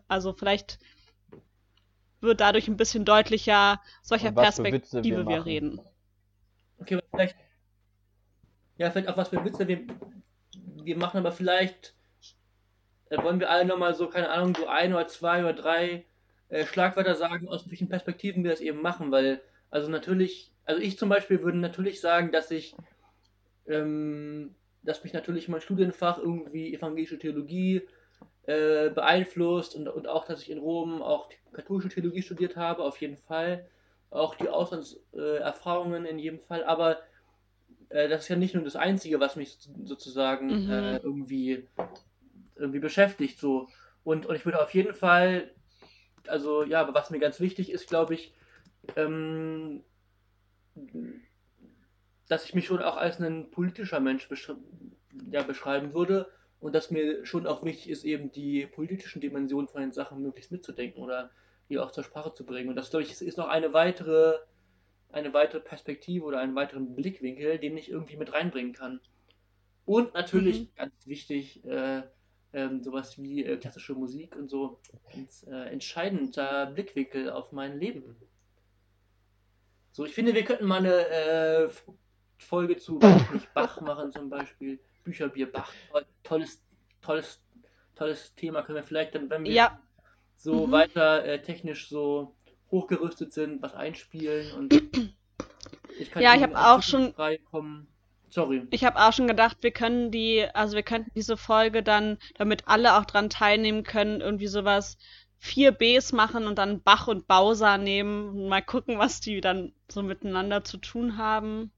Also 0.09 0.33
vielleicht 0.33 0.79
wird 2.19 2.41
dadurch 2.41 2.67
ein 2.67 2.75
bisschen 2.75 3.05
deutlicher, 3.05 3.81
solcher 4.01 4.33
Perspektive 4.33 5.03
wir, 5.03 5.27
wir, 5.27 5.45
reden. 5.45 5.79
Okay, 6.79 6.99
vielleicht. 7.11 7.37
Ja, 8.77 8.91
vielleicht 8.91 9.07
auch 9.07 9.17
was 9.17 9.29
für 9.29 9.43
Witze 9.45 9.67
wir, 9.67 9.87
wir 10.83 10.97
machen, 10.97 11.17
aber 11.17 11.31
vielleicht 11.31 11.95
äh, 13.09 13.23
wollen 13.23 13.39
wir 13.39 13.49
alle 13.49 13.65
nochmal 13.65 13.95
so, 13.95 14.09
keine 14.09 14.29
Ahnung, 14.29 14.53
so 14.55 14.67
ein 14.67 14.93
oder 14.93 15.07
zwei 15.07 15.43
oder 15.43 15.53
drei 15.53 16.05
äh, 16.49 16.65
Schlagwörter 16.65 17.15
sagen, 17.15 17.47
aus 17.47 17.69
welchen 17.69 17.87
Perspektiven 17.87 18.43
wir 18.43 18.51
das 18.51 18.61
eben 18.61 18.81
machen, 18.81 19.11
weil, 19.11 19.41
also 19.69 19.89
natürlich 19.89 20.52
also 20.65 20.81
ich 20.81 20.97
zum 20.97 21.09
Beispiel 21.09 21.41
würde 21.41 21.57
natürlich 21.57 22.01
sagen, 22.01 22.31
dass 22.31 22.51
ich, 22.51 22.75
ähm, 23.67 24.55
dass 24.83 25.03
mich 25.03 25.13
natürlich 25.13 25.47
mein 25.47 25.61
Studienfach 25.61 26.17
irgendwie 26.17 26.73
evangelische 26.73 27.19
Theologie 27.19 27.81
äh, 28.45 28.89
beeinflusst 28.89 29.75
und, 29.75 29.87
und 29.87 30.07
auch, 30.07 30.25
dass 30.25 30.41
ich 30.41 30.51
in 30.51 30.59
Rom 30.59 31.01
auch 31.01 31.29
katholische 31.53 31.89
Theologie 31.89 32.21
studiert 32.21 32.55
habe, 32.55 32.83
auf 32.83 32.99
jeden 33.01 33.17
Fall. 33.17 33.67
Auch 34.09 34.35
die 34.35 34.49
Auslandserfahrungen 34.49 36.05
äh, 36.05 36.09
in 36.09 36.19
jedem 36.19 36.39
Fall, 36.39 36.63
aber 36.63 36.99
äh, 37.89 38.07
das 38.09 38.23
ist 38.23 38.29
ja 38.29 38.35
nicht 38.35 38.53
nur 38.53 38.63
das 38.63 38.75
Einzige, 38.75 39.19
was 39.19 39.35
mich 39.35 39.57
sozusagen 39.83 40.65
mhm. 40.65 40.71
Äh, 40.71 40.97
irgendwie, 40.97 41.67
irgendwie 42.55 42.79
beschäftigt. 42.79 43.39
So. 43.39 43.67
Und, 44.03 44.25
und 44.25 44.35
ich 44.35 44.45
würde 44.45 44.61
auf 44.61 44.73
jeden 44.73 44.93
Fall, 44.93 45.51
also 46.27 46.63
ja, 46.63 46.93
was 46.93 47.09
mir 47.09 47.19
ganz 47.19 47.39
wichtig 47.39 47.71
ist, 47.71 47.87
glaube 47.87 48.13
ich, 48.15 48.33
ähm, 48.95 49.83
dass 52.27 52.45
ich 52.45 52.55
mich 52.55 52.65
schon 52.65 52.81
auch 52.81 52.97
als 52.97 53.19
ein 53.19 53.51
politischer 53.51 53.99
Mensch 53.99 54.27
besch 54.29 54.51
ja, 55.31 55.43
beschreiben 55.43 55.93
würde 55.93 56.27
und 56.59 56.73
dass 56.73 56.91
mir 56.91 57.25
schon 57.25 57.45
auch 57.45 57.63
wichtig 57.63 57.89
ist, 57.89 58.03
eben 58.03 58.31
die 58.31 58.65
politischen 58.65 59.21
Dimensionen 59.21 59.67
von 59.67 59.81
den 59.81 59.91
Sachen 59.91 60.21
möglichst 60.21 60.51
mitzudenken 60.51 61.03
oder 61.03 61.29
die 61.69 61.77
auch 61.77 61.91
zur 61.91 62.03
Sprache 62.03 62.33
zu 62.33 62.45
bringen. 62.45 62.69
Und 62.69 62.75
das, 62.75 62.89
glaube 62.89 63.03
ich, 63.03 63.21
ist 63.21 63.37
noch 63.37 63.47
eine 63.47 63.73
weitere, 63.73 64.37
eine 65.11 65.33
weitere 65.33 65.61
Perspektive 65.61 66.25
oder 66.25 66.39
einen 66.39 66.55
weiteren 66.55 66.95
Blickwinkel, 66.95 67.59
den 67.59 67.77
ich 67.77 67.89
irgendwie 67.89 68.17
mit 68.17 68.33
reinbringen 68.33 68.73
kann. 68.73 68.99
Und 69.85 70.13
natürlich, 70.13 70.61
mhm. 70.61 70.69
ganz 70.75 71.07
wichtig, 71.07 71.65
äh, 71.65 72.03
ähm, 72.53 72.81
sowas 72.81 73.17
wie 73.21 73.43
äh, 73.43 73.57
klassische 73.57 73.93
Musik 73.93 74.35
und 74.35 74.49
so, 74.49 74.79
ganz 75.11 75.45
äh, 75.49 75.69
entscheidender 75.69 76.67
Blickwinkel 76.67 77.29
auf 77.29 77.51
mein 77.51 77.79
Leben. 77.79 78.15
So, 79.93 80.05
ich 80.05 80.13
finde, 80.13 80.33
wir 80.33 80.43
könnten 80.43 80.65
mal 80.65 80.79
eine 80.79 81.07
äh, 81.07 81.69
Folge 82.39 82.77
zu 82.77 82.97
Bach 83.53 83.79
machen 83.79 84.11
zum 84.11 84.27
Beispiel. 84.27 84.79
Bücherbier 85.03 85.51
Bach. 85.51 85.71
Tolles, 86.23 86.59
tolles, 87.01 87.39
tolles 87.95 88.33
Thema. 88.33 88.63
Können 88.63 88.77
wir 88.77 88.83
vielleicht 88.83 89.13
dann, 89.13 89.29
wenn 89.29 89.43
wir 89.43 89.51
ja. 89.51 89.79
so 90.35 90.65
mhm. 90.65 90.71
weiter 90.71 91.23
äh, 91.25 91.41
technisch 91.43 91.89
so 91.89 92.35
hochgerüstet 92.71 93.33
sind, 93.33 93.61
was 93.61 93.75
einspielen 93.75 94.51
und 94.53 94.73
ich 95.99 96.09
kann 96.09 96.23
ja, 96.23 96.33
ich 96.33 96.41
habe 96.41 96.57
auch 96.57 96.81
schon 96.81 97.13
kommen. 97.51 97.87
Sorry. 98.29 98.65
Ich 98.71 98.83
habe 98.83 98.99
auch 98.99 99.13
schon 99.13 99.27
gedacht, 99.27 99.57
wir 99.61 99.69
können 99.69 100.09
die, 100.09 100.43
also 100.55 100.75
wir 100.75 100.81
könnten 100.81 101.11
diese 101.13 101.37
Folge 101.37 101.83
dann, 101.83 102.17
damit 102.35 102.67
alle 102.67 102.97
auch 102.97 103.05
dran 103.05 103.29
teilnehmen 103.29 103.83
können, 103.83 104.21
irgendwie 104.21 104.47
sowas 104.47 104.97
vier 105.43 105.73
Bs 105.73 106.13
machen 106.13 106.47
und 106.47 106.57
dann 106.57 106.81
Bach 106.83 107.09
und 107.09 107.27
Bauser 107.27 107.77
nehmen 107.77 108.29
und 108.29 108.47
mal 108.47 108.61
gucken, 108.61 108.97
was 108.97 109.19
die 109.19 109.41
dann 109.41 109.73
so 109.89 110.01
miteinander 110.01 110.63
zu 110.63 110.77
tun 110.77 111.17
haben. 111.17 111.69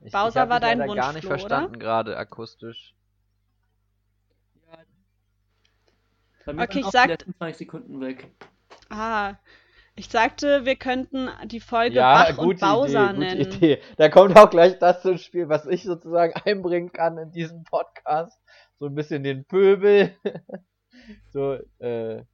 Ich, 0.00 0.10
Bowser 0.12 0.44
ich 0.44 0.50
war 0.50 0.58
dein 0.58 0.80
Wunsch, 0.80 0.96
gar 1.00 1.12
nicht 1.12 1.26
verstanden 1.26 1.78
gerade 1.78 2.16
akustisch. 2.16 2.92
Ja. 4.68 4.78
Bei 6.44 6.52
mir 6.54 6.62
Okay, 6.64 6.80
ich 6.80 6.86
auch 6.86 6.90
sag- 6.90 7.04
die 7.04 7.10
letzten 7.12 7.34
20 7.36 7.58
Sekunden 7.58 8.00
weg. 8.00 8.28
Ah, 8.90 9.34
ich 9.94 10.08
sagte, 10.08 10.64
wir 10.64 10.74
könnten 10.74 11.30
die 11.44 11.60
Folge 11.60 11.94
Ja, 11.96 12.24
Bach 12.24 12.38
und 12.38 12.44
gute 12.46 12.60
Bowser 12.66 13.04
Idee, 13.10 13.14
gute 13.14 13.18
nennen. 13.20 13.40
Idee. 13.52 13.82
Da 13.96 14.08
kommt 14.08 14.36
auch 14.36 14.50
gleich 14.50 14.76
das 14.80 15.02
zum 15.02 15.18
Spiel, 15.18 15.48
was 15.48 15.66
ich 15.66 15.84
sozusagen 15.84 16.32
einbringen 16.44 16.92
kann 16.92 17.16
in 17.16 17.30
diesen 17.30 17.62
Podcast. 17.62 18.36
So 18.78 18.86
ein 18.86 18.94
bisschen 18.94 19.22
den 19.22 19.44
Pöbel. 19.44 20.14
so, 21.32 21.54
äh, 21.78 22.24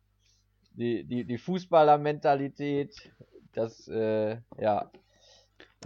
die, 0.72 1.04
die, 1.04 1.24
die 1.24 1.38
Fußballer-Mentalität. 1.38 3.12
Das, 3.54 3.88
äh, 3.88 4.38
ja. 4.58 4.90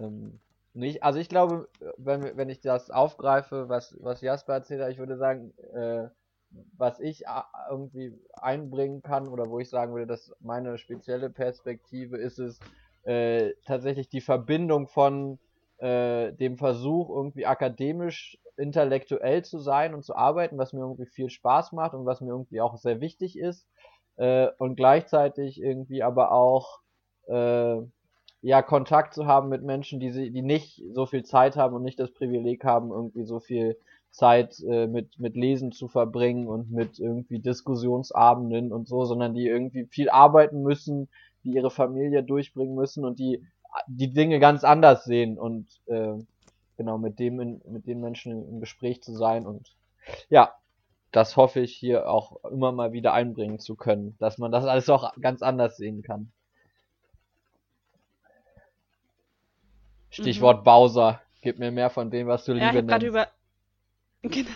Ähm, 0.01 0.41
nicht, 0.75 1.03
also 1.03 1.19
ich 1.19 1.29
glaube, 1.29 1.69
wenn, 1.97 2.37
wenn 2.37 2.51
ich 2.51 2.61
das 2.61 2.91
aufgreife, 2.91 3.69
was, 3.69 3.97
was 4.01 4.21
Jasper 4.21 4.55
erzählt 4.55 4.83
hat, 4.83 4.91
ich 4.91 4.99
würde 4.99 5.17
sagen, 5.17 5.53
äh, 5.75 6.09
was 6.77 7.01
ich 7.01 7.29
a- 7.29 7.47
irgendwie 7.71 8.13
einbringen 8.35 9.03
kann 9.03 9.29
oder 9.29 9.49
wo 9.49 9.59
ich 9.59 9.69
sagen 9.71 9.93
würde, 9.95 10.07
dass 10.07 10.35
meine 10.41 10.79
spezielle 10.79 11.31
Perspektive 11.31 12.19
ist 12.19 12.39
es, 12.39 12.59
äh, 13.05 13.53
tatsächlich 13.65 14.09
die 14.09 14.21
Verbindung 14.21 14.87
von 14.89 15.39
äh, 15.79 16.33
dem 16.33 16.57
Versuch, 16.59 17.11
irgendwie 17.11 17.47
akademisch 17.47 18.39
intellektuell 18.57 19.45
zu 19.45 19.59
sein 19.59 19.95
und 19.95 20.05
zu 20.05 20.15
arbeiten, 20.17 20.59
was 20.59 20.73
mir 20.73 20.81
irgendwie 20.81 21.07
viel 21.07 21.31
Spaß 21.31 21.73
macht 21.73 21.95
und 21.95 22.07
was 22.07 22.21
mir 22.21 22.31
irgendwie 22.31 22.61
auch 22.61 22.77
sehr 22.77 23.01
wichtig 23.01 23.39
ist, 23.39 23.67
äh, 24.17 24.49
und 24.59 24.77
gleichzeitig 24.77 25.61
irgendwie 25.61 26.03
aber 26.03 26.33
auch 26.33 26.81
äh, 27.29 27.77
ja 28.43 28.63
Kontakt 28.63 29.15
zu 29.15 29.27
haben 29.27 29.49
mit 29.49 29.63
Menschen, 29.63 30.01
die 30.01 30.11
sie, 30.11 30.31
die 30.31 30.43
nicht 30.43 30.83
so 30.93 31.07
viel 31.07 31.25
Zeit 31.25 31.57
haben 31.57 31.75
und 31.75 31.83
nicht 31.83 32.01
das 32.01 32.13
Privileg 32.13 32.65
haben, 32.65 32.91
irgendwie 32.91 33.25
so 33.25 33.41
viel 33.41 33.77
Zeit 34.11 34.59
äh, 34.67 34.87
mit 34.87 35.19
mit 35.19 35.37
Lesen 35.37 35.73
zu 35.73 35.89
verbringen 35.89 36.49
und 36.49 36.71
mit 36.71 36.99
irgendwie 36.99 37.41
Diskussionsabenden 37.41 38.73
und 38.73 38.89
so, 38.89 39.05
sondern 39.05 39.35
die 39.35 39.47
irgendwie 39.47 39.87
viel 39.87 40.09
arbeiten 40.09 40.63
müssen, 40.63 41.09
die 41.45 41.53
ihre 41.53 41.71
Familie 41.71 42.23
durchbringen 42.23 42.75
müssen 42.75 43.05
und 43.05 43.19
die 43.19 43.45
die 43.89 44.13
Dinge 44.13 44.41
ganz 44.41 44.65
anders 44.65 45.05
sehen 45.05 45.39
und 45.39 45.67
äh, 45.87 46.15
genau 46.77 46.99
mit 46.99 47.19
dem 47.19 47.41
in, 47.41 47.63
mit 47.67 47.87
den 47.87 48.01
Menschen 48.01 48.49
im 48.49 48.61
Gespräch 48.61 49.03
zu 49.03 49.15
sein 49.15 49.47
und 49.47 49.75
ja, 50.29 50.55
das 51.13 51.37
hoffe 51.37 51.61
ich 51.61 51.75
hier 51.75 52.09
auch 52.11 52.45
immer 52.45 52.73
mal 52.73 52.93
wieder 52.93 53.13
einbringen 53.13 53.59
zu 53.59 53.75
können, 53.75 54.17
dass 54.19 54.39
man 54.39 54.53
das 54.53 54.65
alles 54.67 54.89
auch 54.91 55.15
ganz 55.21 55.43
anders 55.43 55.77
sehen 55.77 56.03
kann. 56.03 56.31
Stichwort 60.11 60.65
Bowser. 60.65 61.21
Gib 61.43 61.59
mir 61.59 61.71
mehr 61.71 61.91
von 61.91 62.11
dem, 62.11 62.27
was 62.27 62.45
du 62.45 62.53
Mhm. 62.53 62.59
Ja, 62.59 62.71
ich 62.71 62.75
Liebe 62.75 62.77
habe 62.77 62.87
gerade 62.87 63.07
nennst. 63.07 63.07
über. 63.07 63.29
Genau. 64.27 64.51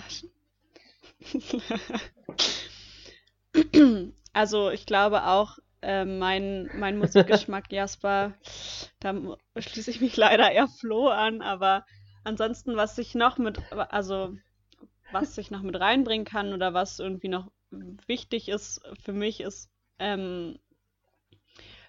also, 4.33 4.71
ich 4.71 4.87
glaube 4.87 5.27
auch, 5.27 5.59
äh, 5.83 6.05
mein, 6.05 6.71
mein 6.75 6.99
Musikgeschmack, 6.99 7.71
Jasper, 7.73 8.35
da 9.01 9.15
schließe 9.57 9.91
ich 9.91 10.01
mich 10.01 10.17
leider 10.17 10.51
eher 10.51 10.67
Flo 10.69 11.09
an, 11.09 11.43
aber 11.43 11.85
ansonsten, 12.25 12.77
was 12.77 12.99
ich 12.99 13.15
noch 13.15 13.39
mit, 13.39 13.59
also, 13.73 14.37
was 15.13 15.39
ich 15.39 15.51
noch 15.51 15.63
mit 15.63 15.79
reinbringen 15.79 16.27
kann 16.27 16.53
oder 16.53 16.75
was 16.75 16.99
irgendwie 16.99 17.29
noch 17.29 17.51
wichtig 17.71 18.49
ist 18.49 18.83
für 19.03 19.13
mich, 19.13 19.41
ist, 19.41 19.71
ähm, 19.99 20.59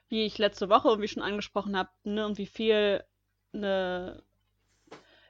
wie 0.09 0.25
ich 0.25 0.37
letzte 0.37 0.69
Woche 0.69 0.89
irgendwie 0.89 1.07
schon 1.07 1.23
angesprochen 1.23 1.77
habe, 1.77 1.89
ne, 2.03 2.21
irgendwie 2.21 2.45
viel 2.45 3.03
eine 3.53 4.23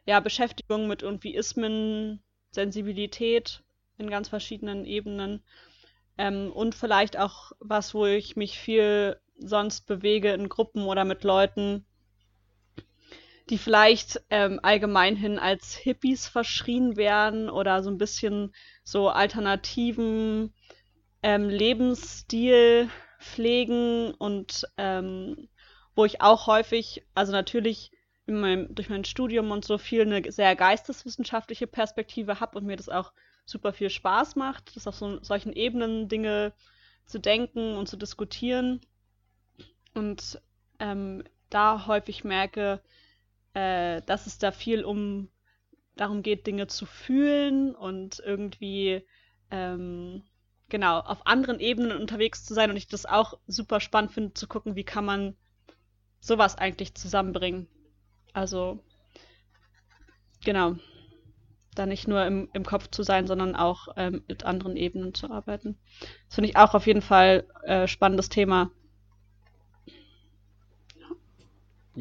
ja, 0.06 0.20
Beschäftigung 0.20 0.88
mit 0.88 1.04
irgendwie 1.04 1.36
Ismen, 1.36 2.22
Sensibilität 2.52 3.64
in 3.98 4.10
ganz 4.10 4.30
verschiedenen 4.30 4.86
Ebenen. 4.86 5.44
Ähm, 6.18 6.52
und 6.52 6.76
vielleicht 6.76 7.18
auch 7.18 7.52
was, 7.60 7.94
wo 7.94 8.06
ich 8.06 8.36
mich 8.36 8.60
viel 8.60 9.20
sonst 9.38 9.88
bewege 9.88 10.34
in 10.34 10.50
Gruppen 10.50 10.84
oder 10.84 11.06
mit 11.06 11.24
Leuten, 11.24 11.86
die 13.52 13.58
vielleicht 13.58 14.22
ähm, 14.30 14.62
allgemein 14.64 15.18
hin 15.18 15.38
als 15.38 15.76
Hippies 15.76 16.26
verschrien 16.26 16.96
werden 16.96 17.50
oder 17.50 17.84
so 17.84 17.90
ein 17.90 17.98
bisschen 17.98 18.54
so 18.86 19.10
alternativen 19.10 20.54
ähm, 21.22 21.50
Lebensstil 21.50 22.90
pflegen 23.20 24.14
und 24.14 24.66
ähm, 24.78 25.50
wo 25.96 26.06
ich 26.06 26.22
auch 26.22 26.48
häufig, 26.48 27.06
also 27.14 27.34
natürlich 27.34 27.92
in 28.26 28.40
meinem, 28.40 28.74
durch 28.74 28.90
mein 28.90 29.04
Studium 29.04 29.52
und 29.52 29.66
so 29.66 29.78
viel 29.78 30.02
eine 30.02 30.32
sehr 30.32 30.56
geisteswissenschaftliche 30.56 31.68
Perspektive 31.68 32.40
habe 32.40 32.58
und 32.58 32.66
mir 32.66 32.78
das 32.78 32.88
auch 32.88 33.12
super 33.44 33.74
viel 33.74 33.90
Spaß 33.90 34.38
macht, 34.38 34.78
das 34.78 34.88
auf 34.88 34.96
so 34.96 35.22
solchen 35.22 35.52
Ebenen 35.52 36.08
Dinge 36.08 36.54
zu 37.06 37.20
denken 37.20 37.76
und 37.76 37.90
zu 37.90 37.98
diskutieren. 37.98 38.80
Und 39.94 40.42
ähm, 40.80 41.26
da 41.50 41.86
häufig 41.88 42.24
merke, 42.24 42.82
äh, 43.54 44.02
dass 44.04 44.28
es 44.28 44.38
da 44.38 44.52
viel 44.52 44.84
um 44.84 45.30
darum 45.96 46.24
geht, 46.24 46.48
Dinge 46.48 46.68
zu 46.68 46.86
fühlen 46.86 47.76
und 47.76 48.22
irgendwie 48.26 49.06
ähm, 49.52 50.24
genau 50.70 51.00
auf 51.00 51.28
anderen 51.28 51.60
Ebenen 51.60 51.98
unterwegs 51.98 52.46
zu 52.46 52.54
sein 52.54 52.70
und 52.70 52.78
ich 52.78 52.88
das 52.88 53.06
auch 53.06 53.38
super 53.46 53.80
spannend 53.80 54.12
finde 54.12 54.34
zu 54.34 54.48
gucken, 54.48 54.76
wie 54.76 54.86
kann 54.86 55.06
man 55.06 55.36
sowas 56.20 56.58
eigentlich 56.58 56.96
zusammenbringen. 56.96 57.68
Also 58.34 58.80
genau, 60.44 60.76
da 61.76 61.86
nicht 61.86 62.08
nur 62.08 62.26
im, 62.26 62.50
im 62.54 62.66
Kopf 62.66 62.90
zu 62.90 63.04
sein, 63.04 63.28
sondern 63.28 63.56
auch 63.56 63.90
ähm, 63.98 64.24
mit 64.28 64.44
anderen 64.46 64.76
Ebenen 64.78 65.14
zu 65.14 65.30
arbeiten. 65.30 65.78
Das 66.28 66.36
finde 66.36 66.50
ich 66.50 66.58
auch 66.58 66.74
auf 66.74 66.88
jeden 66.88 67.02
Fall 67.02 67.46
äh, 67.64 67.88
spannendes 67.88 68.30
Thema. 68.30 68.72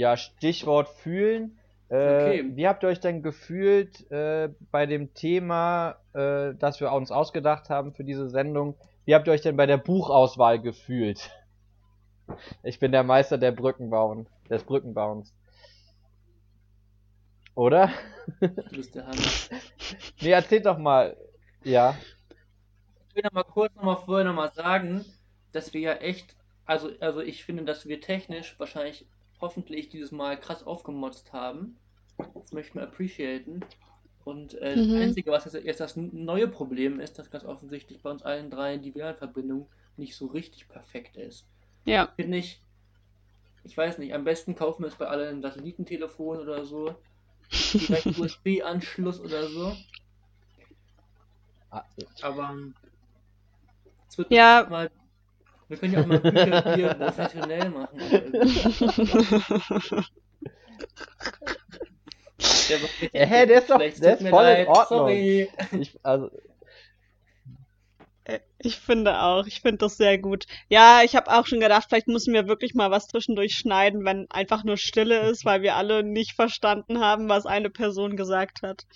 Ja, 0.01 0.17
Stichwort 0.17 0.89
fühlen. 0.89 1.59
Äh, 1.91 1.95
Okay. 1.95 2.45
Wie 2.55 2.67
habt 2.67 2.83
ihr 2.83 2.89
euch 2.89 3.01
denn 3.01 3.23
gefühlt 3.23 4.11
äh, 4.11 4.49
bei 4.71 4.87
dem 4.87 5.13
Thema, 5.13 5.97
äh, 6.15 6.55
das 6.55 6.81
wir 6.81 6.91
uns 6.93 7.11
ausgedacht 7.11 7.69
haben 7.69 7.93
für 7.93 8.03
diese 8.03 8.31
Sendung? 8.31 8.77
Wie 9.05 9.15
habt 9.15 9.27
ihr 9.27 9.35
euch 9.35 9.43
denn 9.43 9.59
bei 9.59 9.67
der 9.67 9.77
Buchauswahl 9.77 10.59
gefühlt? 10.59 11.31
Ich 12.63 12.79
bin 12.79 12.93
der 12.93 13.03
Meister 13.03 13.37
der 13.37 13.53
Brückenbauen, 13.53 14.27
des 14.49 14.65
Brückenbauens. 14.65 15.35
Oder? 17.55 17.91
Du 18.41 18.49
bist 18.71 18.95
der 18.95 19.07
Hammer. 19.07 19.17
Nee, 20.23 20.31
erzählt 20.31 20.65
doch 20.65 20.79
mal. 20.79 21.15
Ja. 21.63 21.95
Ich 23.09 23.17
will 23.17 23.25
noch 23.25 23.33
mal 23.33 23.43
kurz 23.43 23.75
noch 23.75 23.83
mal 23.83 23.97
vorher 23.97 24.25
noch 24.25 24.35
mal 24.35 24.53
sagen, 24.53 25.05
dass 25.53 25.75
wir 25.75 25.81
ja 25.81 25.93
echt, 25.95 26.37
also, 26.65 26.89
also 27.01 27.21
ich 27.21 27.45
finde, 27.45 27.65
dass 27.65 27.87
wir 27.87 28.01
technisch 28.01 28.59
wahrscheinlich 28.59 29.05
hoffentlich 29.41 29.89
dieses 29.91 30.13
Mal 30.13 30.39
krass 30.41 30.63
aufgemotzt 30.65 31.33
haben. 31.33 31.81
Das 32.19 32.53
möchte 32.53 32.71
ich 32.71 32.75
mal 32.77 32.85
appreciaten. 32.85 33.63
Und 34.25 34.55
äh, 34.55 34.77
Mhm. 34.77 34.85
das 34.87 34.97
Einzige, 35.01 35.31
was 35.33 35.45
jetzt, 35.47 35.65
jetzt 35.65 35.81
das 35.81 35.97
neue 35.97 36.49
Problem 36.49 37.01
ist, 37.01 37.19
dass 37.19 37.31
ganz 37.31 37.45
offensichtlich 37.45 38.03
bei 38.03 38.11
uns 38.11 38.23
allen 38.23 38.51
dreien 38.51 38.83
die 38.83 38.95
WLAN-Verbindung 38.95 39.71
nicht 39.97 40.17
so 40.17 40.27
richtig 40.27 40.69
perfekt 40.69 41.17
ist. 41.17 41.49
Ja, 41.85 42.17
Finde 42.17 42.39
ich, 42.39 42.63
ich 43.65 43.75
weiß 43.75 43.97
nicht, 43.99 44.13
am 44.13 44.25
besten 44.25 44.55
kaufen 44.55 44.83
wir 44.83 44.89
es 44.89 44.97
bei 44.97 45.07
allen 45.07 45.39
ein 45.39 45.43
Satellitentelefon 45.43 46.41
oder 46.41 46.67
so. 46.67 46.95
Direkt 47.81 48.17
USB-Anschluss 48.17 49.21
oder 49.21 49.49
so. 49.49 49.77
Ah, 51.71 51.85
Aber 52.21 52.51
ähm, 52.51 52.75
es 54.09 54.19
wird 54.19 54.31
Ja. 54.31 54.69
mal. 54.69 54.91
Wir 55.71 55.77
können 55.77 55.93
ja 55.95 56.01
auch 56.01 56.07
mal 56.07 56.19
Bücher 56.19 56.75
hier 56.75 56.95
professionell 56.95 57.71
machen. 57.71 58.01
Der, 62.69 62.79
Ja, 63.13 63.27
hä, 63.27 63.47
der 63.47 63.59
ist 63.59 63.71
doch- 63.71 63.79
der 63.79 63.87
ist 63.89 64.01
voll 64.01 64.25
in 64.25 64.33
leid, 64.33 64.69
Ordnung. 64.69 64.99
Sorry. 65.01 65.49
Ich, 65.79 65.99
also, 66.03 66.31
ich 68.59 68.77
finde 68.77 69.23
auch, 69.23 69.47
ich 69.47 69.61
finde 69.61 69.79
das 69.79 69.97
sehr 69.97 70.19
gut. 70.19 70.47
Ja, 70.69 71.01
ich 71.03 71.17
habe 71.17 71.31
auch 71.33 71.47
schon 71.47 71.61
gedacht, 71.61 71.87
vielleicht 71.89 72.09
müssen 72.09 72.35
wir 72.35 72.47
wirklich 72.47 72.75
mal 72.75 72.91
was 72.91 73.09
zwischendurch 73.09 73.55
schneiden, 73.55 74.05
wenn 74.05 74.31
einfach 74.31 74.65
nur 74.65 74.77
Stille 74.77 75.21
ist, 75.31 75.45
weil 75.45 75.63
wir 75.63 75.77
alle 75.77 76.03
nicht 76.03 76.33
verstanden 76.35 77.01
haben, 77.01 77.29
was 77.29 77.47
eine 77.47 77.71
Person 77.71 78.17
gesagt 78.17 78.63
hat. 78.63 78.87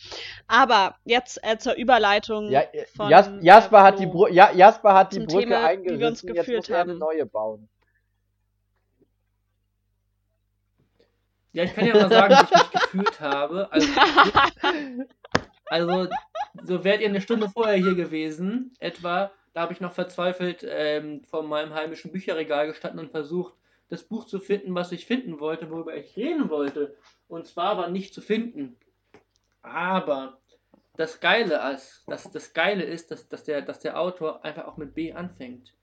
Aber 0.46 0.96
jetzt 1.04 1.40
äh, 1.42 1.58
zur 1.58 1.74
Überleitung 1.74 2.50
ja, 2.50 2.60
äh, 2.60 2.84
von 2.94 3.08
Jas 3.08 3.28
äh, 3.28 3.38
Jasper 3.40 3.82
hat 3.82 3.98
die. 3.98 4.06
Bru 4.06 4.28
ja, 4.28 4.52
Jasper 4.52 4.94
hat 4.94 5.12
die 5.12 5.20
Brücke 5.20 5.40
Thema, 5.40 5.70
wie 5.70 5.98
wir 5.98 6.08
uns 6.08 6.22
eingerissen, 6.22 6.28
jetzt 6.28 6.46
gefühlt 6.46 6.58
muss 6.58 6.68
er 6.68 6.80
eine 6.82 6.92
haben. 6.92 6.98
neue 6.98 7.26
bauen. 7.26 7.68
Ja, 11.52 11.62
ich 11.64 11.74
kann 11.74 11.86
ja 11.86 11.94
mal 11.94 12.10
sagen, 12.10 12.34
wie 12.34 12.44
ich 12.44 12.50
mich 12.50 12.82
gefühlt 12.82 13.20
habe. 13.20 13.68
Also, 13.70 13.88
also 15.66 16.08
so 16.62 16.84
wärt 16.84 17.00
ihr 17.00 17.08
eine 17.08 17.20
Stunde 17.20 17.48
vorher 17.48 17.76
hier 17.76 17.94
gewesen, 17.94 18.72
etwa. 18.78 19.32
Da 19.52 19.62
habe 19.62 19.72
ich 19.72 19.80
noch 19.80 19.92
verzweifelt 19.92 20.66
ähm, 20.68 21.22
vor 21.24 21.44
meinem 21.44 21.74
heimischen 21.74 22.10
Bücherregal 22.10 22.66
gestanden 22.66 22.98
und 22.98 23.12
versucht, 23.12 23.54
das 23.88 24.02
Buch 24.02 24.26
zu 24.26 24.40
finden, 24.40 24.74
was 24.74 24.90
ich 24.92 25.06
finden 25.06 25.38
wollte, 25.38 25.70
worüber 25.70 25.94
ich 25.94 26.16
reden 26.16 26.48
wollte. 26.48 26.96
Und 27.28 27.46
zwar 27.46 27.76
war 27.78 27.88
nicht 27.88 28.14
zu 28.14 28.20
finden. 28.20 28.76
Aber 29.62 30.38
das 30.96 31.20
Geile 31.20 31.72
ist, 31.72 32.04
dass 32.06 32.30
das 32.30 32.52
Geile 32.52 32.82
ist, 32.82 33.10
dass, 33.10 33.28
dass, 33.28 33.44
der, 33.44 33.62
dass 33.62 33.80
der 33.80 33.98
Autor 34.00 34.44
einfach 34.44 34.66
auch 34.66 34.76
mit 34.76 34.94
B 34.94 35.12
anfängt. 35.12 35.74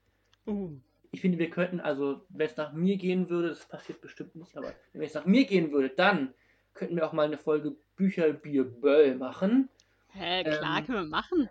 Uh. 0.46 0.76
Ich 1.10 1.20
finde, 1.20 1.38
wir 1.38 1.50
könnten, 1.50 1.80
also, 1.80 2.22
wenn 2.30 2.46
es 2.46 2.56
nach 2.56 2.72
mir 2.72 2.96
gehen 2.96 3.28
würde, 3.28 3.50
das 3.50 3.66
passiert 3.66 4.00
bestimmt 4.00 4.34
nicht, 4.34 4.56
aber 4.56 4.72
wenn 4.94 5.02
es 5.02 5.12
nach 5.12 5.26
mir 5.26 5.44
gehen 5.44 5.70
würde, 5.70 5.90
dann 5.90 6.32
könnten 6.74 6.96
wir 6.96 7.06
auch 7.06 7.12
mal 7.12 7.26
eine 7.26 7.38
Folge 7.38 7.74
Bücher, 7.96 8.32
Bier, 8.32 8.64
Böll 8.64 9.14
machen. 9.16 9.68
Hä, 10.08 10.44
klar, 10.44 10.78
Ähm, 10.78 10.86
können 10.86 10.98
wir 10.98 11.04
machen. 11.10 11.48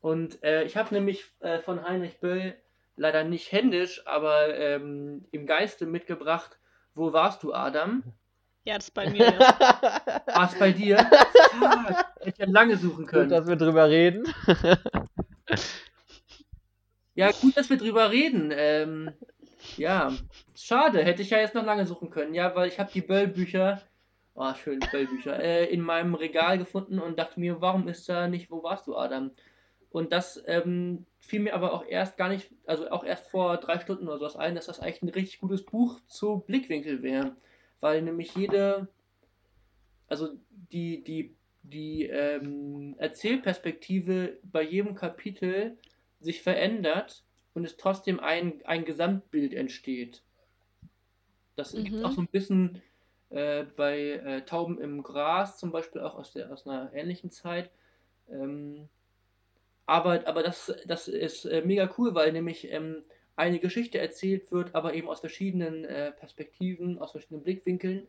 Und 0.00 0.42
äh, 0.44 0.64
ich 0.64 0.76
habe 0.76 0.94
nämlich 0.94 1.24
äh, 1.40 1.58
von 1.60 1.82
Heinrich 1.86 2.18
Böll 2.20 2.54
leider 2.96 3.24
nicht 3.24 3.52
händisch, 3.52 4.06
aber 4.06 4.56
ähm, 4.56 5.24
im 5.32 5.46
Geiste 5.46 5.86
mitgebracht, 5.86 6.58
Wo 6.94 7.12
warst 7.12 7.42
du, 7.42 7.52
Adam? 7.54 8.02
Ja, 8.64 8.74
das 8.76 8.88
ist 8.88 8.94
bei 8.94 9.08
mir. 9.08 9.20
War 9.38 10.50
es 10.52 10.58
bei 10.58 10.72
dir? 10.72 10.98
Fuck, 11.58 11.88
hätte 12.20 12.28
ich 12.30 12.38
ja 12.38 12.46
lange 12.46 12.76
suchen 12.76 13.04
Gut, 13.04 13.08
können. 13.10 13.28
dass 13.30 13.46
wir 13.46 13.56
drüber 13.56 13.88
reden. 13.88 14.24
Ja, 17.14 17.30
gut, 17.32 17.56
dass 17.56 17.70
wir 17.70 17.76
drüber 17.76 18.10
reden. 18.10 18.52
Ähm, 18.54 19.12
ja, 19.76 20.12
schade, 20.56 21.02
hätte 21.04 21.22
ich 21.22 21.30
ja 21.30 21.38
jetzt 21.38 21.54
noch 21.54 21.64
lange 21.64 21.86
suchen 21.86 22.10
können. 22.10 22.34
Ja, 22.34 22.54
weil 22.54 22.68
ich 22.68 22.78
habe 22.78 22.90
die 22.92 23.00
Böll-Bücher, 23.00 23.80
oh, 24.38 24.54
schön, 24.54 24.88
Böll-Bücher, 24.88 25.38
äh, 25.42 25.66
in 25.66 25.80
meinem 25.80 26.14
Regal 26.14 26.58
gefunden 26.58 27.00
und 27.00 27.18
dachte 27.18 27.40
mir, 27.40 27.60
warum 27.60 27.88
ist 27.88 28.08
da 28.08 28.28
nicht, 28.28 28.50
wo 28.50 28.62
warst 28.62 28.86
du, 28.86 28.96
Adam? 28.96 29.32
Und 29.90 30.12
das 30.12 30.42
ähm, 30.46 31.06
fiel 31.18 31.40
mir 31.40 31.54
aber 31.54 31.72
auch 31.72 31.84
erst 31.84 32.16
gar 32.16 32.28
nicht, 32.28 32.52
also 32.66 32.90
auch 32.90 33.04
erst 33.04 33.28
vor 33.28 33.56
drei 33.56 33.80
Stunden 33.80 34.06
oder 34.06 34.18
sowas 34.18 34.36
ein, 34.36 34.54
dass 34.54 34.66
das 34.66 34.80
eigentlich 34.80 35.02
ein 35.02 35.08
richtig 35.08 35.40
gutes 35.40 35.64
Buch 35.64 36.00
zu 36.06 36.40
Blickwinkel 36.46 37.02
wäre. 37.02 37.36
Weil 37.80 38.02
nämlich 38.02 38.34
jede, 38.36 38.88
also 40.08 40.28
die, 40.50 41.02
die, 41.02 41.36
die 41.62 42.04
ähm, 42.04 42.94
Erzählperspektive 42.98 44.38
bei 44.42 44.62
jedem 44.62 44.94
Kapitel 44.94 45.78
sich 46.20 46.42
verändert 46.42 47.24
und 47.54 47.64
es 47.64 47.76
trotzdem 47.76 48.20
ein, 48.20 48.60
ein 48.64 48.84
Gesamtbild 48.84 49.54
entsteht. 49.54 50.22
Das 51.56 51.74
Mhm. 51.74 51.84
gibt 51.84 52.04
auch 52.04 52.12
so 52.12 52.20
ein 52.20 52.28
bisschen 52.28 52.82
äh, 53.30 53.64
bei 53.76 54.12
äh, 54.12 54.42
Tauben 54.42 54.80
im 54.80 55.02
Gras 55.02 55.58
zum 55.58 55.70
Beispiel 55.70 56.00
auch 56.00 56.14
aus, 56.16 56.32
der, 56.32 56.52
aus 56.52 56.66
einer 56.66 56.92
ähnlichen 56.94 57.30
Zeit. 57.30 57.70
Ähm, 58.30 58.88
aber 59.86 60.26
aber 60.26 60.42
das, 60.42 60.74
das 60.86 61.08
ist 61.08 61.46
äh, 61.46 61.62
mega 61.64 61.90
cool, 61.96 62.14
weil 62.14 62.32
nämlich 62.32 62.70
ähm, 62.70 63.02
eine 63.36 63.58
Geschichte 63.60 63.98
erzählt 63.98 64.50
wird, 64.50 64.74
aber 64.74 64.94
eben 64.94 65.08
aus 65.08 65.20
verschiedenen 65.20 65.84
äh, 65.84 66.12
Perspektiven, 66.12 66.98
aus 66.98 67.12
verschiedenen 67.12 67.42
Blickwinkeln. 67.44 68.06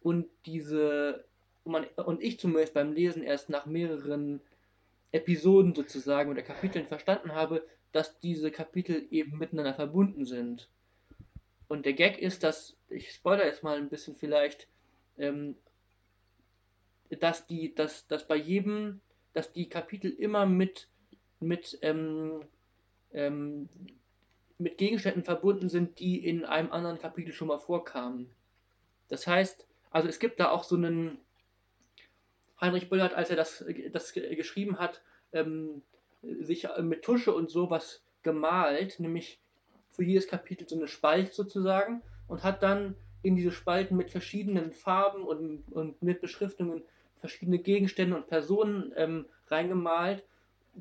Und 0.00 0.26
diese, 0.46 1.24
und, 1.64 1.72
man, 1.72 1.84
und 2.04 2.22
ich 2.22 2.40
zumindest 2.40 2.74
beim 2.74 2.92
Lesen 2.92 3.22
erst 3.22 3.50
nach 3.50 3.66
mehreren 3.66 4.40
Episoden 5.12 5.74
sozusagen 5.74 6.30
oder 6.30 6.42
Kapiteln 6.42 6.86
verstanden 6.86 7.34
habe, 7.34 7.64
dass 7.92 8.18
diese 8.20 8.50
Kapitel 8.50 9.06
eben 9.10 9.38
miteinander 9.38 9.74
verbunden 9.74 10.24
sind. 10.24 10.68
Und 11.72 11.86
der 11.86 11.94
Gag 11.94 12.18
ist, 12.18 12.42
dass, 12.42 12.76
ich 12.90 13.12
spoilere 13.12 13.46
jetzt 13.46 13.62
mal 13.62 13.78
ein 13.78 13.88
bisschen 13.88 14.14
vielleicht, 14.14 14.68
ähm, 15.16 15.56
dass 17.08 17.46
die, 17.46 17.74
dass, 17.74 18.06
dass 18.08 18.28
bei 18.28 18.36
jedem, 18.36 19.00
dass 19.32 19.54
die 19.54 19.70
Kapitel 19.70 20.10
immer 20.10 20.44
mit, 20.44 20.88
mit, 21.40 21.78
ähm, 21.80 22.44
ähm, 23.14 23.70
mit 24.58 24.76
Gegenständen 24.76 25.24
verbunden 25.24 25.70
sind, 25.70 25.98
die 25.98 26.22
in 26.22 26.44
einem 26.44 26.70
anderen 26.72 26.98
Kapitel 26.98 27.32
schon 27.32 27.48
mal 27.48 27.58
vorkamen. 27.58 28.28
Das 29.08 29.26
heißt, 29.26 29.66
also 29.90 30.10
es 30.10 30.18
gibt 30.18 30.40
da 30.40 30.50
auch 30.50 30.64
so 30.64 30.76
einen, 30.76 31.16
Heinrich 32.60 32.90
Böll 32.90 33.00
hat, 33.00 33.14
als 33.14 33.30
er 33.30 33.36
das, 33.36 33.64
das 33.92 34.12
ge- 34.12 34.36
geschrieben 34.36 34.78
hat, 34.78 35.00
ähm, 35.32 35.80
sich 36.20 36.68
mit 36.82 37.00
Tusche 37.00 37.34
und 37.34 37.50
sowas 37.50 38.04
gemalt, 38.22 39.00
nämlich 39.00 39.41
für 39.92 40.04
jedes 40.04 40.26
Kapitel 40.26 40.68
so 40.68 40.76
eine 40.76 40.88
Spalte 40.88 41.32
sozusagen 41.32 42.02
und 42.28 42.42
hat 42.42 42.62
dann 42.62 42.96
in 43.22 43.36
diese 43.36 43.52
Spalten 43.52 43.96
mit 43.96 44.10
verschiedenen 44.10 44.72
Farben 44.72 45.22
und, 45.22 45.62
und 45.70 46.02
mit 46.02 46.20
Beschriftungen 46.20 46.82
verschiedene 47.20 47.58
Gegenstände 47.58 48.16
und 48.16 48.26
Personen 48.26 48.92
ähm, 48.96 49.26
reingemalt 49.48 50.24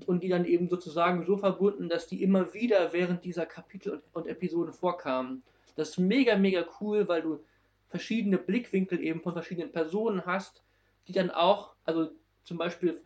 und 0.08 0.24
die 0.24 0.30
dann 0.30 0.46
eben 0.46 0.70
sozusagen 0.70 1.26
so 1.26 1.38
verbunden, 1.38 1.90
dass 1.90 2.08
die 2.08 2.24
immer 2.24 2.54
wieder 2.54 2.94
während 2.94 3.24
dieser 3.26 3.46
Kapitel 3.46 3.94
und, 3.94 4.04
und 4.14 4.28
Episoden 4.28 4.74
vorkamen. 4.74 5.44
Das 5.76 5.90
ist 5.90 5.98
mega, 6.00 6.36
mega 6.36 6.66
cool, 6.80 7.08
weil 7.08 7.22
du 7.22 7.44
verschiedene 7.90 8.38
Blickwinkel 8.38 9.04
eben 9.04 9.22
von 9.22 9.34
verschiedenen 9.34 9.72
Personen 9.72 10.26
hast, 10.26 10.64
die 11.08 11.14
dann 11.14 11.30
auch, 11.30 11.74
also 11.86 12.10
zum 12.44 12.58
Beispiel 12.58 13.02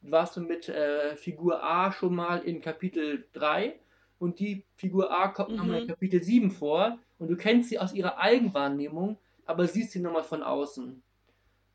warst 0.00 0.36
du 0.36 0.40
mit 0.40 0.68
äh, 0.68 1.16
Figur 1.16 1.62
A 1.62 1.92
schon 1.92 2.14
mal 2.14 2.38
in 2.42 2.60
Kapitel 2.60 3.26
3 3.32 3.78
und 4.24 4.40
die 4.40 4.64
Figur 4.76 5.10
A 5.12 5.28
kommt 5.28 5.50
Mhm. 5.50 5.56
nochmal 5.56 5.80
in 5.82 5.88
Kapitel 5.88 6.22
7 6.22 6.50
vor 6.50 6.98
und 7.18 7.28
du 7.28 7.36
kennst 7.36 7.68
sie 7.68 7.78
aus 7.78 7.92
ihrer 7.92 8.18
Eigenwahrnehmung, 8.18 9.18
aber 9.46 9.66
siehst 9.68 9.92
sie 9.92 10.00
nochmal 10.00 10.24
von 10.24 10.42
außen. 10.42 11.02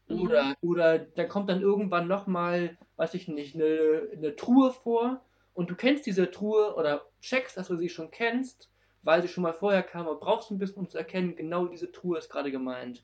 Mhm. 0.08 0.22
Oder, 0.22 0.56
oder 0.62 1.00
da 1.00 1.26
kommt 1.26 1.50
dann 1.50 1.62
irgendwann 1.62 2.08
nochmal, 2.08 2.78
weiß 2.98 3.14
ich 3.14 3.28
nicht, 3.28 3.56
eine, 3.56 4.10
eine 4.16 4.36
Truhe 4.36 4.72
vor 4.72 5.24
und 5.54 5.70
du 5.70 5.76
kennst 5.76 6.06
diese 6.08 6.32
Truhe 6.32 6.76
oder 6.76 7.06
checkst, 7.22 7.56
dass 7.58 7.68
du 7.68 7.76
sie 7.78 7.90
schon 7.90 8.10
kennst, 8.12 8.70
weil 9.04 9.22
sie 9.22 9.28
schon 9.28 9.44
mal 9.44 9.54
vorher 9.54 9.84
kam, 9.84 10.08
aber 10.08 10.20
brauchst 10.20 10.50
ein 10.52 10.58
bisschen, 10.58 10.80
um 10.80 10.90
zu 10.90 10.98
erkennen, 10.98 11.36
genau 11.36 11.68
diese 11.68 11.92
Truhe 11.92 12.18
ist 12.18 12.30
gerade 12.30 12.52
gemeint. 12.52 13.04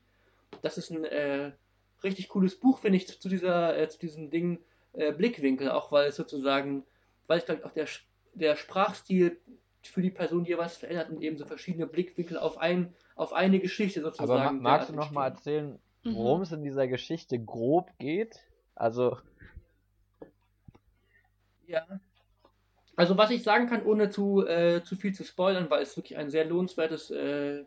Das 0.62 0.78
ist 0.78 0.90
ein 0.90 1.04
äh, 1.04 1.52
richtig 2.02 2.28
cooles 2.28 2.58
Buch, 2.58 2.78
finde 2.80 2.96
ich, 2.96 3.06
zu, 3.20 3.28
dieser, 3.28 3.78
äh, 3.78 3.88
zu 3.88 3.98
diesem 3.98 4.30
Ding 4.30 4.58
äh, 4.92 5.12
Blickwinkel, 5.12 5.70
auch 5.70 5.92
weil 5.92 6.08
es 6.08 6.16
sozusagen, 6.16 6.84
weil 7.28 7.38
ich 7.38 7.46
glaube 7.46 7.64
auch 7.64 7.72
der, 7.72 7.86
der 8.36 8.56
Sprachstil 8.56 9.40
für 9.82 10.02
die 10.02 10.10
Person 10.10 10.44
jeweils 10.44 10.76
verändert 10.76 11.10
und 11.10 11.22
eben 11.22 11.36
so 11.38 11.44
verschiedene 11.46 11.86
Blickwinkel 11.86 12.38
auf, 12.38 12.58
ein, 12.58 12.94
auf 13.14 13.32
eine 13.32 13.60
Geschichte 13.60 14.02
sozusagen. 14.02 14.30
Aber 14.32 14.52
ma 14.52 14.52
magst 14.52 14.88
du 14.88 14.92
derart 14.92 15.10
noch 15.10 15.12
mal 15.12 15.28
entstehen. 15.28 15.54
erzählen, 15.54 15.78
Mhm. 16.04 16.14
worum 16.14 16.42
es 16.42 16.52
in 16.52 16.62
dieser 16.62 16.86
Geschichte 16.86 17.36
grob 17.38 17.90
geht? 17.98 18.38
Also, 18.76 19.18
Ja. 21.66 21.84
Also 22.94 23.18
was 23.18 23.30
ich 23.30 23.42
sagen 23.42 23.68
kann, 23.68 23.84
ohne 23.84 24.08
zu, 24.10 24.46
äh, 24.46 24.82
zu 24.82 24.96
viel 24.96 25.12
zu 25.12 25.24
spoilern, 25.24 25.68
weil 25.68 25.82
es 25.82 25.96
wirklich 25.96 26.16
ein 26.16 26.30
sehr 26.30 26.44
lohnenswertes, 26.44 27.10
äh, 27.10 27.64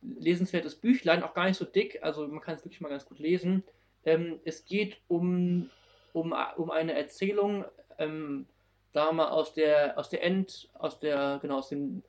lesenswertes 0.00 0.76
Büchlein, 0.76 1.22
auch 1.22 1.34
gar 1.34 1.46
nicht 1.46 1.58
so 1.58 1.64
dick, 1.64 1.98
also 2.02 2.26
man 2.28 2.40
kann 2.40 2.54
es 2.54 2.64
wirklich 2.64 2.80
mal 2.80 2.88
ganz 2.88 3.04
gut 3.04 3.18
lesen. 3.18 3.64
Ähm, 4.04 4.40
es 4.44 4.64
geht 4.64 5.00
um, 5.08 5.68
um, 6.12 6.32
um 6.56 6.70
eine 6.70 6.94
Erzählung, 6.94 7.64
ähm, 7.98 8.46
da 8.92 9.12
mal 9.12 9.28
aus 9.28 9.54
der, 9.54 9.98
aus 9.98 10.08
der 10.08 10.22
End, 10.22 10.68
aus 10.74 10.98
der, 10.98 11.38
genau, 11.42 11.58
aus 11.58 11.68
dem 11.68 12.02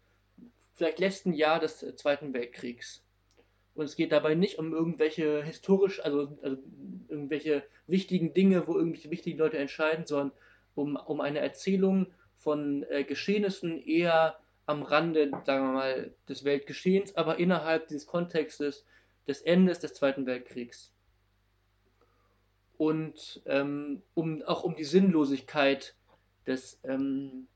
vielleicht 0.76 1.00
letzten 1.00 1.34
Jahr 1.34 1.60
des 1.60 1.80
Zweiten 1.98 2.34
Weltkriegs. 2.34 3.04
Und 3.76 3.86
es 3.86 3.96
geht 3.96 4.12
dabei 4.12 4.36
nicht 4.36 4.60
um 4.60 4.74
irgendwelche 4.74 5.44
historisch, 5.44 6.04
also, 6.04 6.38
also 6.42 6.58
irgendwelche 7.08 7.64
wichtigen 7.88 8.34
Dinge, 8.34 8.68
wo 8.68 8.76
irgendwelche 8.76 9.12
wichtigen 9.12 9.38
Leute 9.38 9.58
entscheiden, 9.58 10.06
sondern 10.06 10.32
um, 10.76 10.96
um 10.96 11.22
eine 11.22 11.40
Erzählung 11.40 12.08
von 12.38 12.84
äh, 12.90 13.04
Geschehnissen 13.04 13.82
eher 13.82 14.40
am 14.66 14.84
Rande, 14.84 15.32
sagen 15.46 15.66
wir 15.66 15.74
mal, 15.74 16.14
des 16.28 16.44
Weltgeschehens, 16.44 17.16
aber 17.16 17.40
innerhalb 17.40 17.88
dieses 17.88 18.06
Kontextes 18.06 18.86
des 19.28 19.42
Endes 19.42 19.80
des 19.80 19.94
Zweiten 19.94 20.26
Weltkriegs. 20.26 20.94
Und 22.78 23.42
ähm, 23.46 24.02
um, 24.14 24.42
auch 24.44 24.64
um 24.64 24.76
die 24.76 24.86
Sinnlosigkeit 24.86 25.96
des, 26.48 26.80
ähm, 26.84 27.48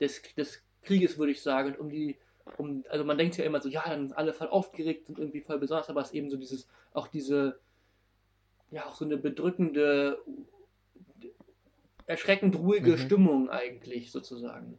des, 0.00 0.22
des 0.34 0.64
Krieges, 0.82 1.18
würde 1.18 1.32
ich 1.32 1.42
sagen, 1.42 1.72
und 1.74 1.78
um 1.80 1.90
die, 1.90 2.18
um, 2.58 2.84
also 2.88 3.04
man 3.04 3.18
denkt 3.18 3.36
ja 3.36 3.44
immer 3.44 3.60
so, 3.60 3.68
ja, 3.68 3.82
dann 3.86 4.08
sind 4.08 4.16
alle 4.16 4.32
voll 4.32 4.48
aufgeregt 4.48 5.08
und 5.08 5.18
irgendwie 5.18 5.40
voll 5.40 5.58
besonders, 5.58 5.88
aber 5.90 6.00
es 6.00 6.08
ist 6.08 6.14
eben 6.14 6.30
so 6.30 6.36
dieses, 6.36 6.68
auch 6.92 7.08
diese, 7.08 7.60
ja, 8.70 8.86
auch 8.86 8.94
so 8.94 9.04
eine 9.04 9.16
bedrückende, 9.16 10.18
erschreckend 12.06 12.56
ruhige 12.56 12.92
Mhm. 12.92 12.98
Stimmung 12.98 13.50
eigentlich 13.50 14.10
sozusagen. 14.10 14.78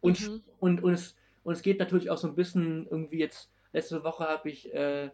Und, 0.00 0.20
Mhm. 0.20 0.42
und, 0.60 0.82
und, 0.82 0.92
es, 0.94 1.16
und 1.44 1.52
es 1.54 1.62
geht 1.62 1.78
natürlich 1.78 2.10
auch 2.10 2.18
so 2.18 2.28
ein 2.28 2.34
bisschen 2.34 2.86
irgendwie 2.90 3.18
jetzt, 3.18 3.50
letzte 3.72 4.04
Woche 4.04 4.24
habe 4.28 4.50
ich 4.50 4.72
äh, 4.74 5.10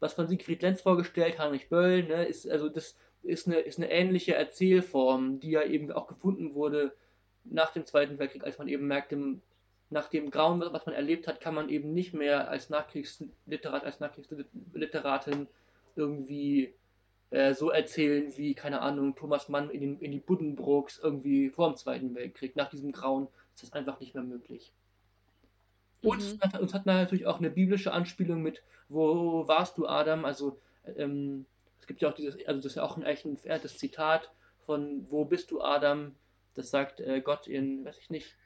was 0.00 0.14
von 0.14 0.28
Siegfried 0.28 0.62
Lenz 0.62 0.82
vorgestellt, 0.82 1.38
Heinrich 1.38 1.68
Böll, 1.68 2.04
ne, 2.04 2.24
ist, 2.26 2.48
also 2.48 2.68
das 2.68 2.96
ist 3.22 3.46
eine, 3.46 3.56
ist 3.60 3.78
eine 3.78 3.90
ähnliche 3.90 4.34
Erzählform, 4.34 5.40
die 5.40 5.50
ja 5.50 5.62
eben 5.62 5.90
auch 5.92 6.06
gefunden 6.06 6.54
wurde 6.54 6.94
nach 7.50 7.72
dem 7.72 7.86
Zweiten 7.86 8.18
Weltkrieg, 8.18 8.44
als 8.44 8.58
man 8.58 8.68
eben 8.68 8.86
merkte, 8.86 9.38
nach 9.90 10.08
dem 10.08 10.30
Grauen, 10.30 10.60
was 10.60 10.86
man 10.86 10.94
erlebt 10.94 11.28
hat, 11.28 11.40
kann 11.40 11.54
man 11.54 11.68
eben 11.68 11.94
nicht 11.94 12.12
mehr 12.12 12.50
als 12.50 12.70
Nachkriegsliterat, 12.70 13.84
als 13.84 14.00
Nachkriegsliteratin 14.00 15.46
irgendwie 15.94 16.74
äh, 17.30 17.54
so 17.54 17.70
erzählen 17.70 18.36
wie, 18.36 18.54
keine 18.54 18.80
Ahnung, 18.80 19.14
Thomas 19.14 19.48
Mann 19.48 19.70
in, 19.70 19.80
den, 19.80 20.00
in 20.00 20.12
die 20.12 20.18
Buddenbrooks 20.18 20.98
irgendwie 20.98 21.50
vor 21.50 21.68
dem 21.68 21.76
Zweiten 21.76 22.14
Weltkrieg. 22.14 22.56
Nach 22.56 22.68
diesem 22.68 22.92
Grauen 22.92 23.28
ist 23.54 23.62
das 23.62 23.72
einfach 23.72 24.00
nicht 24.00 24.14
mehr 24.14 24.24
möglich. 24.24 24.72
Und 26.02 26.18
mhm. 26.18 26.32
uns, 26.32 26.40
hat, 26.40 26.60
uns 26.60 26.74
hat 26.74 26.86
natürlich 26.86 27.26
auch 27.26 27.38
eine 27.38 27.50
biblische 27.50 27.92
Anspielung 27.92 28.42
mit, 28.42 28.62
wo 28.88 29.46
warst 29.48 29.78
du, 29.78 29.86
Adam? 29.86 30.24
Also, 30.24 30.58
ähm, 30.96 31.46
es 31.80 31.86
gibt 31.86 32.02
ja 32.02 32.08
auch 32.08 32.14
dieses, 32.14 32.34
also 32.46 32.60
das 32.60 32.72
ist 32.72 32.76
ja 32.76 32.82
auch 32.82 32.96
ein 32.96 33.02
echt 33.02 33.24
ein 33.24 33.36
verehrtes 33.36 33.78
Zitat 33.78 34.30
von 34.66 35.06
Wo 35.10 35.24
bist 35.24 35.50
du, 35.50 35.60
Adam? 35.60 36.14
Das 36.56 36.70
sagt 36.70 37.00
äh, 37.00 37.20
Gott 37.20 37.46
in, 37.46 37.84
weiß 37.84 37.98
ich 37.98 38.10
nicht, 38.10 38.36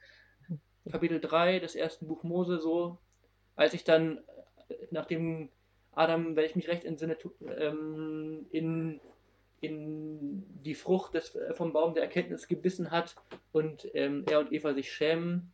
Kapitel 0.89 1.19
3 1.19 1.59
des 1.59 1.75
ersten 1.75 2.07
Buch 2.07 2.23
Mose 2.23 2.59
so. 2.59 2.97
Als 3.55 3.73
ich 3.73 3.83
dann, 3.83 4.19
äh, 4.69 4.75
nachdem 4.91 5.49
Adam, 5.93 6.35
wenn 6.35 6.45
ich 6.45 6.55
mich 6.55 6.67
recht 6.67 6.85
entsinne, 6.85 7.17
ähm, 7.57 8.45
in, 8.51 8.99
in 9.59 10.43
die 10.63 10.75
Frucht 10.75 11.13
des, 11.13 11.35
äh, 11.35 11.53
vom 11.53 11.73
Baum 11.73 11.93
der 11.93 12.03
Erkenntnis 12.03 12.47
gebissen 12.47 12.91
hat 12.91 13.15
und 13.51 13.87
ähm, 13.93 14.25
er 14.29 14.39
und 14.39 14.51
Eva 14.51 14.73
sich 14.73 14.91
schämen 14.91 15.51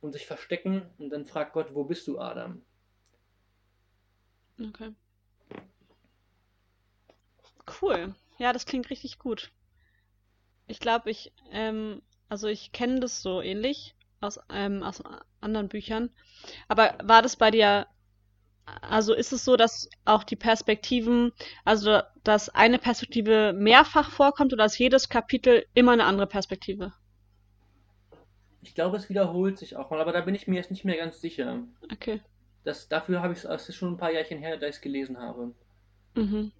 und 0.00 0.12
sich 0.12 0.26
verstecken 0.26 0.82
und 0.98 1.10
dann 1.10 1.26
fragt 1.26 1.52
Gott, 1.52 1.74
wo 1.74 1.84
bist 1.84 2.06
du, 2.06 2.18
Adam? 2.18 2.62
Okay. 4.60 4.92
Cool. 7.80 8.14
Ja, 8.38 8.52
das 8.52 8.66
klingt 8.66 8.90
richtig 8.90 9.18
gut. 9.18 9.50
Ich 10.66 10.80
glaube, 10.80 11.10
ich, 11.10 11.32
ähm, 11.50 12.02
also 12.28 12.48
ich 12.48 12.72
kenne 12.72 13.00
das 13.00 13.22
so 13.22 13.40
ähnlich 13.40 13.94
aus, 14.20 14.38
ähm, 14.50 14.82
aus 14.82 15.02
anderen 15.40 15.68
Büchern. 15.68 16.10
Aber 16.68 16.96
war 17.02 17.22
das 17.22 17.36
bei 17.36 17.50
dir 17.50 17.86
also 18.64 19.14
ist 19.14 19.32
es 19.32 19.44
so, 19.44 19.56
dass 19.56 19.88
auch 20.04 20.24
die 20.24 20.36
Perspektiven, 20.36 21.32
also 21.64 22.00
dass 22.22 22.48
eine 22.48 22.78
Perspektive 22.78 23.52
mehrfach 23.52 24.10
vorkommt 24.10 24.52
oder 24.52 24.64
ist 24.64 24.78
jedes 24.78 25.08
Kapitel 25.08 25.66
immer 25.74 25.92
eine 25.92 26.04
andere 26.04 26.26
Perspektive? 26.26 26.92
Ich 28.62 28.74
glaube, 28.74 28.96
es 28.96 29.08
wiederholt 29.08 29.58
sich 29.58 29.76
auch 29.76 29.90
mal, 29.90 30.00
aber 30.00 30.12
da 30.12 30.20
bin 30.20 30.36
ich 30.36 30.46
mir 30.46 30.56
jetzt 30.56 30.70
nicht 30.70 30.84
mehr 30.84 30.96
ganz 30.96 31.20
sicher. 31.20 31.62
Okay. 31.90 32.20
Das, 32.64 32.88
dafür 32.88 33.20
habe 33.20 33.32
ich 33.32 33.44
es, 33.44 33.68
ist 33.68 33.74
schon 33.74 33.94
ein 33.94 33.96
paar 33.96 34.12
Jährchen 34.12 34.38
her, 34.38 34.56
da 34.56 34.68
ich 34.68 34.76
es 34.76 34.80
gelesen 34.80 35.18
habe. 35.18 35.52
Mhm. 36.14 36.52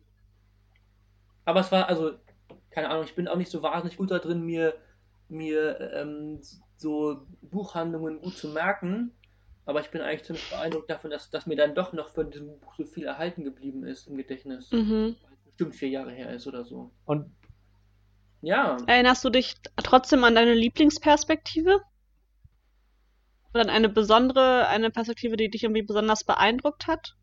Aber 1.44 1.60
es 1.60 1.70
war, 1.70 1.88
also, 1.88 2.12
keine 2.72 2.90
Ahnung, 2.90 3.04
ich 3.04 3.14
bin 3.14 3.28
auch 3.28 3.36
nicht 3.36 3.50
so 3.50 3.62
wahnsinnig 3.62 3.96
gut 3.96 4.10
da 4.10 4.18
drin, 4.18 4.42
mir, 4.42 4.74
mir 5.28 5.92
ähm, 5.94 6.40
so 6.76 7.26
Buchhandlungen 7.42 8.20
gut 8.20 8.36
zu 8.36 8.48
merken. 8.48 9.12
Aber 9.64 9.80
ich 9.80 9.90
bin 9.90 10.00
eigentlich 10.00 10.24
ziemlich 10.24 10.50
beeindruckt 10.50 10.90
davon, 10.90 11.10
dass, 11.10 11.30
dass 11.30 11.46
mir 11.46 11.56
dann 11.56 11.74
doch 11.74 11.92
noch 11.92 12.10
von 12.10 12.30
diesem 12.30 12.58
Buch 12.58 12.74
so 12.76 12.84
viel 12.84 13.04
erhalten 13.04 13.44
geblieben 13.44 13.84
ist 13.84 14.08
im 14.08 14.16
Gedächtnis. 14.16 14.72
Mhm. 14.72 15.16
Weil 15.22 15.32
es 15.34 15.44
bestimmt 15.44 15.76
vier 15.76 15.88
Jahre 15.88 16.10
her 16.10 16.32
ist 16.32 16.48
oder 16.48 16.64
so. 16.64 16.90
Und 17.04 17.30
ja. 18.40 18.76
Erinnerst 18.86 19.24
du 19.24 19.30
dich 19.30 19.54
trotzdem 19.76 20.24
an 20.24 20.34
deine 20.34 20.54
Lieblingsperspektive? 20.54 21.80
Oder 23.54 23.62
an 23.62 23.70
eine 23.70 23.88
besondere, 23.88 24.66
eine 24.66 24.90
Perspektive, 24.90 25.36
die 25.36 25.48
dich 25.48 25.62
irgendwie 25.62 25.82
besonders 25.82 26.24
beeindruckt 26.24 26.88
hat? 26.88 27.14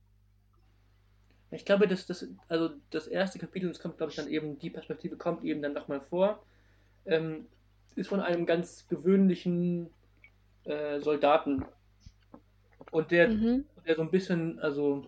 Ich 1.51 1.65
glaube, 1.65 1.87
dass 1.87 2.05
das, 2.05 2.27
also 2.47 2.69
das 2.91 3.07
erste 3.07 3.39
Kapitel, 3.39 3.69
das 3.69 3.79
kommt, 3.79 3.97
glaube 3.97 4.11
ich, 4.11 4.15
dann 4.15 4.27
eben, 4.27 4.59
die 4.59 4.69
Perspektive 4.69 5.17
kommt 5.17 5.43
eben 5.43 5.61
dann 5.61 5.73
nochmal 5.73 6.01
vor, 6.01 6.43
ähm, 7.05 7.47
ist 7.95 8.07
von 8.07 8.21
einem 8.21 8.45
ganz 8.45 8.87
gewöhnlichen 8.87 9.89
äh, 10.65 10.99
Soldaten 10.99 11.65
und 12.91 13.11
der, 13.11 13.29
mhm. 13.29 13.65
der 13.85 13.95
so 13.95 14.01
ein 14.01 14.11
bisschen, 14.11 14.59
also. 14.59 15.07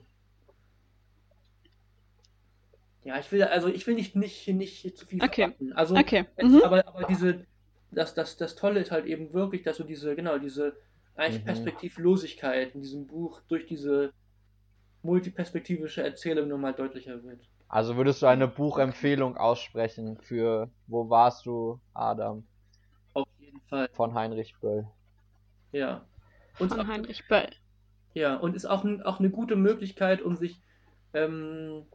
Ja, 3.04 3.20
ich 3.20 3.32
will, 3.32 3.44
also 3.44 3.68
ich 3.68 3.86
will 3.88 3.96
nicht, 3.96 4.16
nicht, 4.16 4.48
nicht 4.48 4.98
zu 4.98 5.06
viel 5.06 5.24
okay. 5.24 5.44
verraten. 5.44 5.74
Also, 5.74 5.96
okay. 5.96 6.26
Mhm. 6.42 6.62
aber, 6.64 6.88
aber 6.88 7.04
diese, 7.06 7.46
das, 7.92 8.14
das, 8.14 8.38
das 8.38 8.56
Tolle 8.56 8.80
ist 8.80 8.92
halt 8.92 9.06
eben 9.06 9.34
wirklich, 9.34 9.64
dass 9.64 9.78
du 9.78 9.84
diese, 9.84 10.16
genau, 10.16 10.38
diese 10.38 10.76
eigentlich 11.16 11.42
mhm. 11.42 11.46
Perspektivlosigkeit 11.48 12.74
in 12.74 12.82
diesem 12.82 13.08
Buch 13.08 13.42
durch 13.48 13.66
diese 13.66 14.14
multiperspektivische 15.04 16.04
Erzählung 16.04 16.48
nochmal 16.48 16.74
deutlicher 16.74 17.24
wird. 17.24 17.40
Also 17.68 17.96
würdest 17.96 18.22
du 18.22 18.28
eine 18.28 18.48
Buchempfehlung 18.48 19.38
aussprechen 19.38 20.18
für 20.18 20.70
Wo 20.88 21.10
warst 21.10 21.46
du, 21.46 21.80
Adam? 21.94 22.46
Auf 23.14 23.28
jeden 23.40 23.62
Fall. 23.62 23.90
Von 23.94 24.14
Heinrich 24.14 24.56
Böll. 24.60 24.86
Ja. 25.72 26.06
Und 26.60 26.70
Von 26.70 26.88
Heinrich 26.88 27.28
Böll. 27.28 27.50
Ja, 28.14 28.36
und 28.36 28.56
ist 28.56 28.66
auch, 28.66 28.84
auch 29.06 29.20
eine 29.20 29.30
gute 29.30 29.56
Möglichkeit, 29.56 30.22
um 30.22 30.36
sich, 30.36 30.62
ähm, 31.14 31.86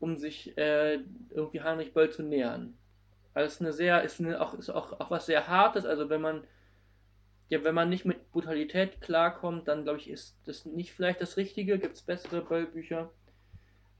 um 0.00 0.18
sich 0.18 0.56
äh, 0.58 0.98
irgendwie 1.30 1.62
Heinrich 1.62 1.94
Böll 1.94 2.10
zu 2.10 2.22
nähern. 2.22 2.74
Also 3.34 3.46
ist 3.46 3.60
eine 3.62 3.72
sehr, 3.72 4.02
ist, 4.02 4.20
eine, 4.20 4.40
auch, 4.40 4.52
ist 4.54 4.68
auch, 4.68 5.00
auch 5.00 5.10
was 5.10 5.26
sehr 5.26 5.48
Hartes, 5.48 5.86
also 5.86 6.10
wenn 6.10 6.20
man, 6.20 6.44
ja, 7.52 7.62
wenn 7.64 7.74
man 7.74 7.90
nicht 7.90 8.06
mit 8.06 8.30
Brutalität 8.30 9.02
klarkommt, 9.02 9.68
dann 9.68 9.82
glaube 9.82 9.98
ich, 9.98 10.08
ist 10.08 10.38
das 10.46 10.64
nicht 10.64 10.94
vielleicht 10.94 11.20
das 11.20 11.36
Richtige, 11.36 11.78
gibt 11.78 11.96
es 11.96 12.00
bessere 12.00 12.40
Böll-Bücher. 12.40 13.10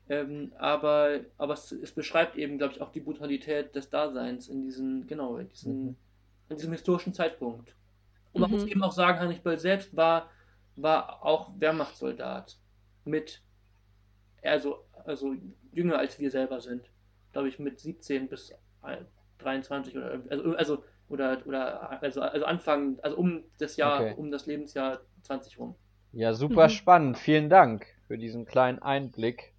Ähm, 0.09 0.55
aber 0.57 1.21
aber 1.37 1.53
es, 1.53 1.71
es 1.71 1.93
beschreibt 1.93 2.37
eben, 2.37 2.57
glaube 2.57 2.73
ich, 2.73 2.81
auch 2.81 2.91
die 2.93 3.01
Brutalität 3.01 3.75
des 3.75 3.91
Daseins 3.91 4.49
in 4.49 4.63
diesen, 4.63 5.07
genau, 5.07 5.37
in, 5.37 5.51
diesen, 5.51 5.85
mhm. 5.85 5.97
in 6.49 6.57
diesem 6.57 6.73
historischen 6.73 7.13
Zeitpunkt. 7.13 7.75
Und 8.33 8.41
man 8.41 8.51
mhm. 8.51 8.57
muss 8.57 8.67
eben 8.67 8.83
auch 8.83 8.93
sagen, 8.93 9.21
Heinrich 9.21 9.43
Böll 9.43 9.59
selbst 9.59 9.95
war 9.95 10.31
war 10.77 11.23
auch 11.23 11.51
Wehrmachtssoldat 11.59 12.57
mit, 13.05 13.43
also, 14.43 14.83
also 15.05 15.35
jünger 15.73 15.99
als 15.99 16.19
wir 16.19 16.31
selber 16.31 16.63
sind. 16.63 16.89
Glaube 17.33 17.49
ich, 17.49 17.59
mit 17.59 17.81
17 17.81 18.31
bis 18.31 18.55
23 19.41 19.95
oder 19.95 20.23
also, 20.31 20.57
also 20.57 20.85
oder 21.13 21.43
oder 21.47 22.03
also, 22.03 22.21
also 22.23 22.47
Anfang, 22.47 22.99
also 23.03 23.17
um 23.17 23.45
das 23.59 23.77
Jahr, 23.77 24.01
okay. 24.01 24.15
um 24.17 24.31
das 24.31 24.47
Lebensjahr 24.47 25.01
20 25.23 25.59
rum. 25.59 25.75
Ja, 26.13 26.35
super 26.35 26.65
mhm. 26.65 26.71
spannend. 26.71 27.19
Vielen 27.19 27.49
Dank 27.49 27.87
für 28.07 28.19
diesen 28.19 28.45
kleinen 28.45 28.81
Einblick 28.81 29.53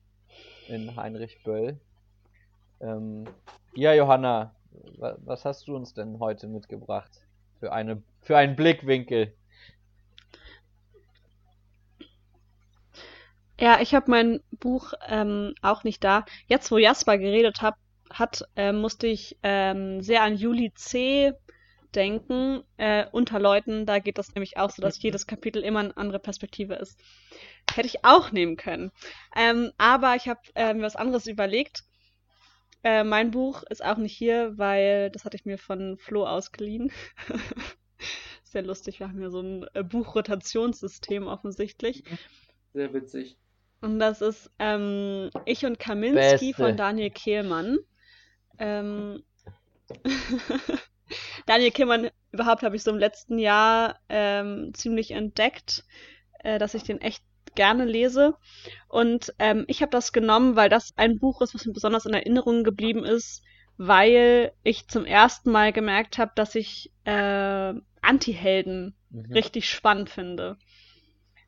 in 0.68 0.96
Heinrich 0.96 1.44
Böll. 1.44 1.80
Ähm, 2.82 3.26
ja, 3.74 3.94
Johanna, 3.94 4.54
was 4.98 5.46
hast 5.46 5.68
du 5.68 5.76
uns 5.76 5.94
denn 5.94 6.20
heute 6.20 6.48
mitgebracht 6.48 7.12
für 7.60 7.72
eine 7.72 8.02
für 8.22 8.38
einen 8.38 8.56
Blickwinkel? 8.56 9.34
Ja, 13.60 13.80
ich 13.82 13.94
habe 13.94 14.10
mein 14.10 14.42
Buch 14.52 14.94
ähm, 15.08 15.54
auch 15.62 15.84
nicht 15.84 16.04
da. 16.04 16.26
Jetzt, 16.48 16.72
wo 16.72 16.78
Jasper 16.78 17.18
geredet 17.18 17.62
hab, 17.62 17.76
hat, 18.10 18.48
äh, 18.56 18.72
musste 18.72 19.08
ich 19.08 19.38
ähm, 19.44 20.02
sehr 20.02 20.24
an 20.24 20.36
Juli 20.36 20.74
C. 20.74 21.34
denken. 21.96 22.64
Äh, 22.78 23.06
unter 23.12 23.40
Leuten, 23.40 23.86
da 23.86 24.00
geht 24.00 24.18
das 24.18 24.36
nämlich 24.36 24.58
auch 24.58 24.70
so, 24.70 24.82
dass 24.82 24.98
mhm. 24.98 25.04
jedes 25.04 25.28
Kapitel 25.28 25.64
immer 25.64 25.80
eine 25.80 25.98
andere 25.98 26.20
Perspektive 26.20 26.76
ist. 26.76 27.00
Hätte 27.74 27.88
ich 27.88 28.04
auch 28.04 28.32
nehmen 28.32 28.58
können. 28.58 28.92
Ähm, 29.36 29.72
aber 29.78 30.16
ich 30.16 30.28
habe 30.28 30.42
äh, 30.56 30.74
mir 30.74 30.84
was 30.84 30.96
anderes 30.96 31.28
überlegt. 31.28 31.84
Äh, 32.84 33.04
mein 33.04 33.32
Buch 33.32 33.64
ist 33.64 33.84
auch 33.84 33.98
nicht 33.98 34.16
hier, 34.16 34.58
weil 34.58 35.10
das 35.12 35.24
hatte 35.24 35.38
ich 35.38 35.46
mir 35.46 35.58
von 35.58 35.98
Flo 35.98 36.26
ausgeliehen. 36.26 36.92
Sehr 38.44 38.62
lustig, 38.62 39.00
wir 39.00 39.08
haben 39.08 39.22
ja 39.22 39.30
so 39.30 39.42
ein 39.42 39.66
äh, 39.74 39.84
Buchrotationssystem 39.84 41.28
offensichtlich. 41.28 42.04
Sehr 42.74 42.94
witzig. 42.94 43.38
Und 43.82 44.00
das 44.00 44.22
ist 44.22 44.52
ähm, 44.60 45.30
Ich 45.46 45.66
und 45.66 45.80
Kaminski 45.80 46.48
Beste. 46.48 46.54
von 46.54 46.78
Daniel 46.78 47.10
Kehlmann. 47.10 47.80
Ähm, 48.58 49.24
Daniel 51.46 51.72
Kehlmann 51.72 52.10
überhaupt 52.32 52.64
habe 52.64 52.76
ich 52.76 52.84
so 52.84 52.92
im 52.92 52.98
letzten 52.98 53.38
Jahr 53.38 54.00
ähm, 54.10 54.72
ziemlich 54.74 55.12
entdeckt, 55.12 55.84
äh, 56.40 56.60
dass 56.60 56.74
ich 56.74 56.84
den 56.84 57.02
echt 57.02 57.24
gerne 57.56 57.86
lese. 57.86 58.36
Und 58.88 59.34
ähm, 59.40 59.66
ich 59.68 59.82
habe 59.82 59.92
das 59.92 60.12
genommen, 60.12 60.56
weil 60.56 60.70
das 60.70 60.94
ein 60.98 61.20
Buch 61.20 61.42
ist, 61.42 61.54
was 61.54 61.66
mir 61.66 61.74
besonders 61.74 62.06
in 62.06 62.14
Erinnerung 62.14 62.64
geblieben 62.64 63.04
ist, 63.04 63.44
weil 63.78 64.52
ich 64.64 64.88
zum 64.88 65.06
ersten 65.06 65.52
Mal 65.52 65.74
gemerkt 65.74 66.18
habe, 66.18 66.32
dass 66.36 66.56
ich 66.56 66.92
äh, 67.06 67.74
Anti-Helden 68.02 68.96
mhm. 69.10 69.34
richtig 69.34 69.70
spannend 69.70 70.10
finde. 70.10 70.58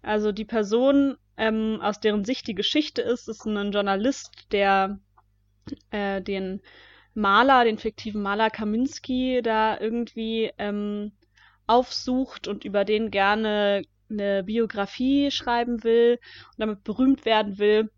Also 0.01 0.31
die 0.31 0.45
Person 0.45 1.17
ähm, 1.37 1.79
aus 1.81 1.99
deren 1.99 2.25
Sicht 2.25 2.47
die 2.47 2.55
Geschichte 2.55 3.01
ist. 3.01 3.27
ist 3.27 3.45
ein 3.45 3.71
Journalist, 3.71 4.47
der 4.51 4.99
äh, 5.91 6.21
den 6.21 6.61
Maler, 7.15 7.63
den 7.63 7.77
fiktiven 7.77 8.21
Maler 8.21 8.49
Kaminski 8.49 9.41
da 9.43 9.79
irgendwie 9.79 10.51
ähm, 10.57 11.13
aufsucht 11.67 12.47
und 12.47 12.63
über 12.65 12.85
den 12.85 13.09
gerne 13.09 13.83
eine 14.09 14.43
Biografie 14.43 15.31
schreiben 15.31 15.83
will 15.83 16.19
und 16.51 16.59
damit 16.59 16.83
berühmt 16.83 17.25
werden 17.25 17.57
will. 17.57 17.89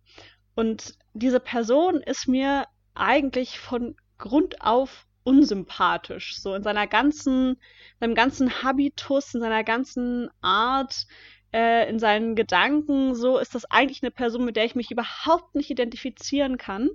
Und 0.56 0.96
diese 1.14 1.40
Person 1.40 2.02
ist 2.02 2.28
mir 2.28 2.66
eigentlich 2.94 3.60
von 3.60 3.96
Grund 4.18 4.62
auf 4.62 5.06
unsympathisch, 5.24 6.40
so 6.40 6.56
in 6.56 6.64
seiner 6.64 6.88
ganzen, 6.88 7.58
seinem 8.00 8.16
ganzen 8.16 8.64
Habitus, 8.64 9.34
in 9.34 9.42
seiner 9.42 9.64
ganzen 9.66 10.30
Art, 10.42 11.06
äh, 11.52 11.90
in 11.90 12.00
seinen 12.00 12.36
Gedanken 12.36 13.14
so, 13.14 13.38
ist 13.38 13.54
das 13.54 13.66
eigentlich 13.66 14.02
eine 14.02 14.12
Person, 14.12 14.46
mit 14.46 14.56
der 14.56 14.64
ich 14.64 14.76
mich 14.76 14.90
überhaupt 14.90 15.54
nicht 15.54 15.70
identifizieren 15.70 16.58
kann. 16.58 16.90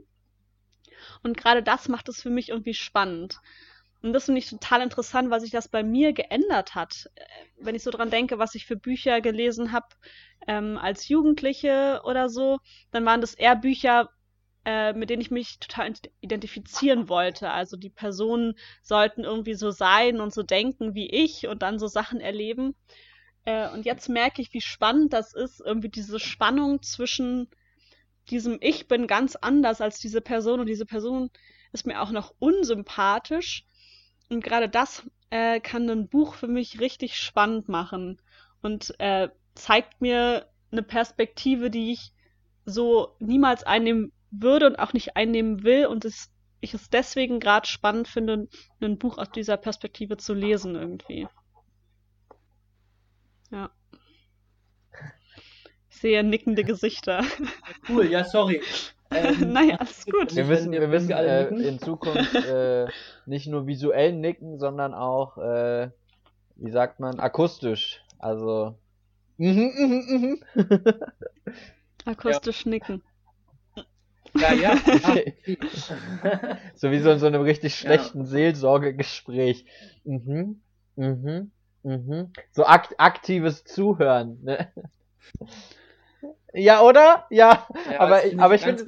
Und 1.22 1.36
gerade 1.36 1.62
das 1.62 1.88
macht 1.88 2.08
es 2.08 2.22
für 2.22 2.30
mich 2.30 2.48
irgendwie 2.48 2.74
spannend. 2.74 3.40
Und 4.02 4.12
das 4.12 4.24
finde 4.24 4.40
ich 4.40 4.50
total 4.50 4.82
interessant, 4.82 5.30
weil 5.30 5.40
sich 5.40 5.52
das 5.52 5.68
bei 5.68 5.84
mir 5.84 6.12
geändert 6.12 6.74
hat. 6.74 7.08
Äh, 7.14 7.24
wenn 7.60 7.74
ich 7.74 7.84
so 7.84 7.90
dran 7.90 8.10
denke, 8.10 8.38
was 8.38 8.54
ich 8.54 8.66
für 8.66 8.76
Bücher 8.76 9.20
gelesen 9.20 9.72
habe 9.72 9.86
ähm, 10.48 10.76
als 10.76 11.08
Jugendliche 11.08 12.02
oder 12.04 12.28
so, 12.28 12.58
dann 12.90 13.04
waren 13.04 13.20
das 13.20 13.34
eher 13.34 13.54
Bücher, 13.54 14.10
äh, 14.64 14.92
mit 14.92 15.10
denen 15.10 15.22
ich 15.22 15.30
mich 15.30 15.60
total 15.60 15.92
identifizieren 16.20 17.08
wollte. 17.08 17.50
Also 17.50 17.76
die 17.76 17.90
Personen 17.90 18.54
sollten 18.82 19.22
irgendwie 19.22 19.54
so 19.54 19.70
sein 19.70 20.20
und 20.20 20.34
so 20.34 20.42
denken 20.42 20.94
wie 20.94 21.08
ich 21.08 21.46
und 21.46 21.62
dann 21.62 21.78
so 21.78 21.86
Sachen 21.86 22.20
erleben. 22.20 22.74
Äh, 23.44 23.68
und 23.70 23.84
jetzt 23.86 24.08
merke 24.08 24.42
ich, 24.42 24.52
wie 24.52 24.60
spannend 24.60 25.12
das 25.12 25.32
ist, 25.32 25.60
irgendwie 25.64 25.88
diese 25.88 26.18
Spannung 26.18 26.82
zwischen 26.82 27.48
diesem 28.30 28.58
Ich 28.60 28.88
bin 28.88 29.06
ganz 29.06 29.36
anders 29.36 29.80
als 29.80 29.98
diese 29.98 30.20
Person 30.20 30.60
und 30.60 30.66
diese 30.66 30.86
Person 30.86 31.30
ist 31.72 31.86
mir 31.86 32.00
auch 32.02 32.10
noch 32.10 32.34
unsympathisch 32.38 33.64
und 34.28 34.42
gerade 34.42 34.68
das 34.68 35.04
äh, 35.30 35.60
kann 35.60 35.88
ein 35.88 36.08
Buch 36.08 36.34
für 36.34 36.48
mich 36.48 36.80
richtig 36.80 37.16
spannend 37.16 37.68
machen 37.68 38.20
und 38.62 38.94
äh, 38.98 39.28
zeigt 39.54 40.00
mir 40.00 40.46
eine 40.70 40.82
Perspektive, 40.82 41.70
die 41.70 41.92
ich 41.92 42.12
so 42.64 43.16
niemals 43.18 43.64
einnehmen 43.64 44.12
würde 44.30 44.66
und 44.66 44.78
auch 44.78 44.92
nicht 44.92 45.16
einnehmen 45.16 45.62
will 45.62 45.86
und 45.86 46.04
es, 46.04 46.30
ich 46.60 46.74
es 46.74 46.88
deswegen 46.88 47.40
gerade 47.40 47.66
spannend 47.66 48.08
finde, 48.08 48.48
ein 48.80 48.98
Buch 48.98 49.18
aus 49.18 49.30
dieser 49.30 49.56
Perspektive 49.56 50.16
zu 50.16 50.32
lesen 50.32 50.74
irgendwie. 50.74 51.28
Ja. 53.50 53.70
Sehe 56.02 56.24
nickende 56.24 56.64
Gesichter. 56.64 57.24
Cool, 57.88 58.10
ja, 58.10 58.24
sorry. 58.24 58.60
Ähm, 59.14 59.52
naja, 59.52 59.76
alles 59.76 60.06
gut. 60.06 60.34
Wir 60.34 60.46
müssen, 60.46 60.72
wir 60.72 60.88
müssen 60.88 61.10
äh, 61.10 61.48
in 61.48 61.78
Zukunft 61.78 62.34
äh, 62.34 62.86
nicht 63.26 63.46
nur 63.46 63.66
visuell 63.66 64.14
nicken, 64.14 64.58
sondern 64.58 64.94
auch, 64.94 65.36
äh, 65.36 65.90
wie 66.56 66.70
sagt 66.70 66.98
man, 66.98 67.20
akustisch. 67.20 68.02
Also. 68.18 68.74
Mhm, 69.36 69.70
mhm, 69.76 70.40
mhm. 70.56 70.64
Akustisch 72.06 72.64
ja. 72.64 72.70
nicken. 72.70 73.02
Ja, 74.34 74.54
ja. 74.54 74.76
so 76.74 76.90
wie 76.90 77.00
so 77.00 77.10
in 77.10 77.18
so 77.18 77.26
einem 77.26 77.42
richtig 77.42 77.74
schlechten 77.74 78.20
ja. 78.20 78.26
Seelsorgegespräch. 78.28 79.66
Mhm, 80.04 80.62
mhm, 80.96 81.50
mhm. 81.82 82.32
So 82.50 82.64
akt 82.64 82.94
aktives 82.96 83.64
Zuhören. 83.64 84.38
Ne? 84.42 84.72
Ja, 86.54 86.82
oder? 86.82 87.26
Ja, 87.30 87.66
ja 87.90 88.00
aber, 88.00 88.24
ich, 88.24 88.38
aber, 88.38 88.54
ich 88.54 88.62
find, 88.62 88.86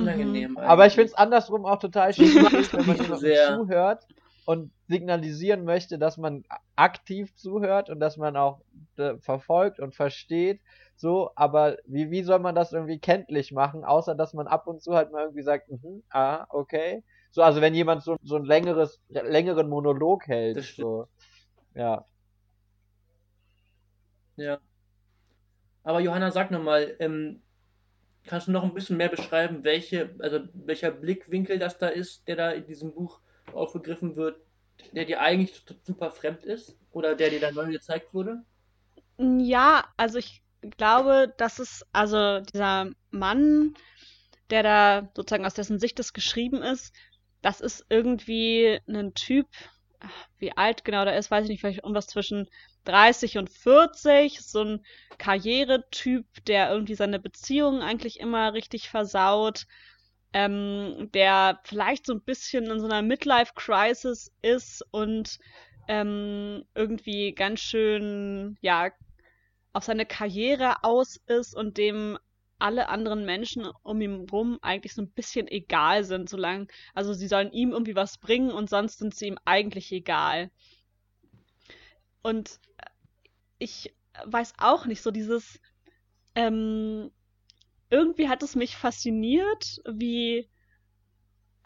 aber 0.59 0.87
ich 0.87 0.95
finde 0.95 1.09
es 1.09 1.15
andersrum 1.15 1.65
auch 1.65 1.79
total 1.79 2.12
schwierig, 2.12 2.73
wenn 2.73 2.87
man 2.87 2.97
jemandem 2.97 3.57
zuhört 3.57 4.07
und 4.45 4.71
signalisieren 4.89 5.65
möchte, 5.65 5.99
dass 5.99 6.19
man 6.19 6.45
aktiv 6.77 7.35
zuhört 7.35 7.89
und 7.89 8.01
dass 8.01 8.17
man 8.17 8.37
auch 8.37 8.61
äh, 8.97 9.17
verfolgt 9.19 9.81
und 9.81 9.95
versteht. 9.95 10.61
So, 10.97 11.31
aber 11.35 11.77
wie, 11.87 12.11
wie 12.11 12.23
soll 12.23 12.39
man 12.39 12.55
das 12.55 12.73
irgendwie 12.73 12.99
kenntlich 12.99 13.53
machen, 13.53 13.85
außer 13.85 14.15
dass 14.15 14.35
man 14.35 14.47
ab 14.47 14.67
und 14.67 14.83
zu 14.83 14.95
halt 14.95 15.11
mal 15.11 15.23
irgendwie 15.23 15.43
sagt, 15.43 15.71
mhm, 15.71 16.03
ah, 16.11 16.47
okay. 16.51 17.03
So, 17.31 17.43
also 17.43 17.61
wenn 17.61 17.75
jemand 17.75 18.03
so, 18.03 18.17
so 18.23 18.37
ein 18.37 18.45
längeres, 18.45 19.01
längeren 19.09 19.69
Monolog 19.69 20.27
hält. 20.29 20.62
So. 20.62 21.09
Ja. 21.75 22.05
Ja. 24.37 24.59
Aber 25.83 26.01
Johanna, 26.01 26.31
sag 26.31 26.51
nochmal, 26.51 26.95
ähm, 26.99 27.43
Kannst 28.27 28.49
du 28.49 28.53
noch 28.53 28.64
ein 28.64 28.75
bisschen 28.75 28.97
mehr 28.97 29.09
beschreiben, 29.09 29.64
welche, 29.64 30.14
also 30.18 30.41
welcher 30.55 30.91
Blickwinkel 30.91 31.59
das 31.59 31.79
da 31.79 31.89
ist, 31.89 32.27
der 32.27 32.37
da 32.37 32.51
in 32.53 32.66
diesem 32.66 32.95
Buch 32.95 33.20
aufgegriffen 33.53 34.16
wird, 34.16 34.41
der 34.93 35.05
dir 35.05 35.20
eigentlich 35.20 35.62
super 35.83 36.11
fremd 36.11 36.43
ist 36.45 36.77
oder 36.91 37.14
der 37.14 37.31
dir 37.31 37.41
dann 37.41 37.55
neu 37.55 37.70
gezeigt 37.70 38.14
wurde? 38.14 38.43
Ja, 39.18 39.85
also 39.97 40.18
ich 40.18 40.43
glaube, 40.79 41.33
dass 41.37 41.59
es, 41.59 41.85
also 41.93 42.41
dieser 42.41 42.91
Mann, 43.11 43.75
der 44.51 44.62
da 44.62 45.11
sozusagen 45.14 45.45
aus 45.45 45.55
dessen 45.55 45.79
Sicht 45.79 45.99
das 45.99 46.12
geschrieben 46.12 46.62
ist, 46.62 46.95
das 47.43 47.61
ist 47.61 47.85
irgendwie 47.91 48.81
ein 48.89 49.12
Typ, 49.14 49.47
wie 50.39 50.57
alt 50.57 50.85
genau 50.85 51.05
der 51.05 51.18
ist, 51.18 51.31
weiß 51.31 51.45
ich 51.45 51.51
nicht, 51.51 51.61
vielleicht 51.61 51.81
irgendwas 51.83 52.07
zwischen 52.07 52.49
30 52.85 53.39
und 53.39 53.51
40, 53.51 54.41
so 54.41 54.62
ein 54.62 54.85
Karrieretyp, 55.18 56.26
der 56.47 56.70
irgendwie 56.70 56.95
seine 56.95 57.18
Beziehungen 57.18 57.82
eigentlich 57.82 58.20
immer 58.20 58.55
richtig 58.55 58.89
versaut, 58.89 59.66
ähm, 60.32 61.11
der 61.14 61.61
vielleicht 61.64 62.07
so 62.07 62.12
ein 62.14 62.22
bisschen 62.22 62.70
in 62.70 62.80
so 62.80 62.87
einer 62.87 63.03
Midlife-Crisis 63.03 64.32
ist 64.43 64.85
und 64.91 65.39
ähm, 65.89 66.64
irgendwie 66.74 67.32
ganz 67.32 67.61
schön, 67.61 68.57
ja, 68.61 68.91
auf 69.72 69.85
seine 69.85 70.07
Karriere 70.07 70.82
aus 70.82 71.20
ist 71.26 71.55
und 71.55 71.78
dem 71.78 72.18
alle 72.59 72.89
anderen 72.89 73.24
Menschen 73.24 73.66
um 73.82 74.01
ihn 74.01 74.26
rum 74.30 74.59
eigentlich 74.62 74.95
so 74.95 75.03
ein 75.03 75.11
bisschen 75.11 75.49
egal 75.49 76.05
sind, 76.05 76.30
solange, 76.30 76.66
also 76.95 77.12
sie 77.12 77.28
sollen 77.28 77.53
ihm 77.53 77.72
irgendwie 77.72 77.97
was 77.97 78.18
bringen 78.18 78.51
und 78.51 78.70
sonst 78.70 78.99
sind 78.99 79.14
sie 79.14 79.26
ihm 79.26 79.39
eigentlich 79.45 79.93
egal. 79.93 80.51
Und 82.25 82.59
ich 83.59 83.95
weiß 84.25 84.55
auch 84.57 84.87
nicht, 84.87 85.03
so 85.03 85.11
dieses, 85.11 85.61
ähm, 86.35 87.11
irgendwie 87.91 88.31
hat 88.31 88.43
es 88.43 88.57
mich 88.57 88.77
fasziniert, 88.77 89.83
wie, 89.87 90.49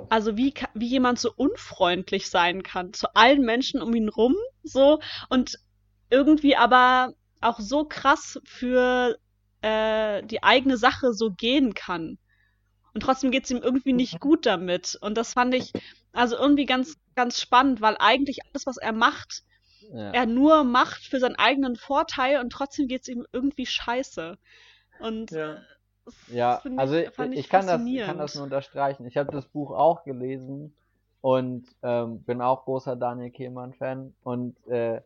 also 0.08 0.36
wie, 0.36 0.52
wie 0.74 0.88
jemand 0.88 1.20
so 1.20 1.32
unfreundlich 1.32 2.28
sein 2.28 2.64
kann 2.64 2.92
zu 2.92 3.14
allen 3.14 3.42
Menschen 3.42 3.80
um 3.80 3.94
ihn 3.94 4.08
rum, 4.08 4.34
so, 4.64 4.98
und 5.28 5.60
irgendwie 6.10 6.56
aber 6.56 7.14
auch 7.40 7.60
so 7.60 7.84
krass 7.84 8.40
für 8.44 9.16
äh, 9.62 10.24
die 10.24 10.42
eigene 10.42 10.76
Sache 10.76 11.12
so 11.12 11.30
gehen 11.30 11.74
kann. 11.74 12.18
Und 12.94 13.02
trotzdem 13.02 13.30
geht 13.30 13.44
es 13.44 13.50
ihm 13.52 13.62
irgendwie 13.62 13.92
nicht 13.92 14.14
mhm. 14.14 14.18
gut 14.18 14.44
damit. 14.44 14.98
Und 15.00 15.16
das 15.16 15.34
fand 15.34 15.54
ich 15.54 15.72
also 16.12 16.36
irgendwie 16.36 16.66
ganz, 16.66 16.96
ganz 17.14 17.40
spannend, 17.40 17.80
weil 17.80 17.96
eigentlich 18.00 18.40
alles, 18.46 18.66
was 18.66 18.76
er 18.76 18.92
macht, 18.92 19.44
ja. 19.92 20.10
er 20.10 20.26
nur 20.26 20.64
macht 20.64 21.06
für 21.06 21.20
seinen 21.20 21.36
eigenen 21.36 21.76
Vorteil 21.76 22.40
und 22.40 22.50
trotzdem 22.50 22.88
geht 22.88 23.02
es 23.02 23.08
ihm 23.08 23.26
irgendwie 23.32 23.66
scheiße. 23.66 24.38
Und 25.00 25.30
ja, 25.30 25.58
ja 26.28 26.62
also 26.76 26.96
ich, 26.96 27.08
ich, 27.32 27.48
kann 27.48 27.66
das, 27.66 27.82
ich 27.84 28.00
kann 28.00 28.18
das 28.18 28.34
nur 28.34 28.44
unterstreichen. 28.44 29.06
Ich 29.06 29.16
habe 29.16 29.30
das 29.32 29.46
Buch 29.46 29.70
auch 29.70 30.04
gelesen 30.04 30.74
und 31.20 31.66
ähm, 31.82 32.22
bin 32.22 32.40
auch 32.40 32.64
großer 32.64 32.96
Daniel 32.96 33.30
Kehlmann-Fan. 33.30 34.14
Und 34.22 34.66
äh, 34.66 35.00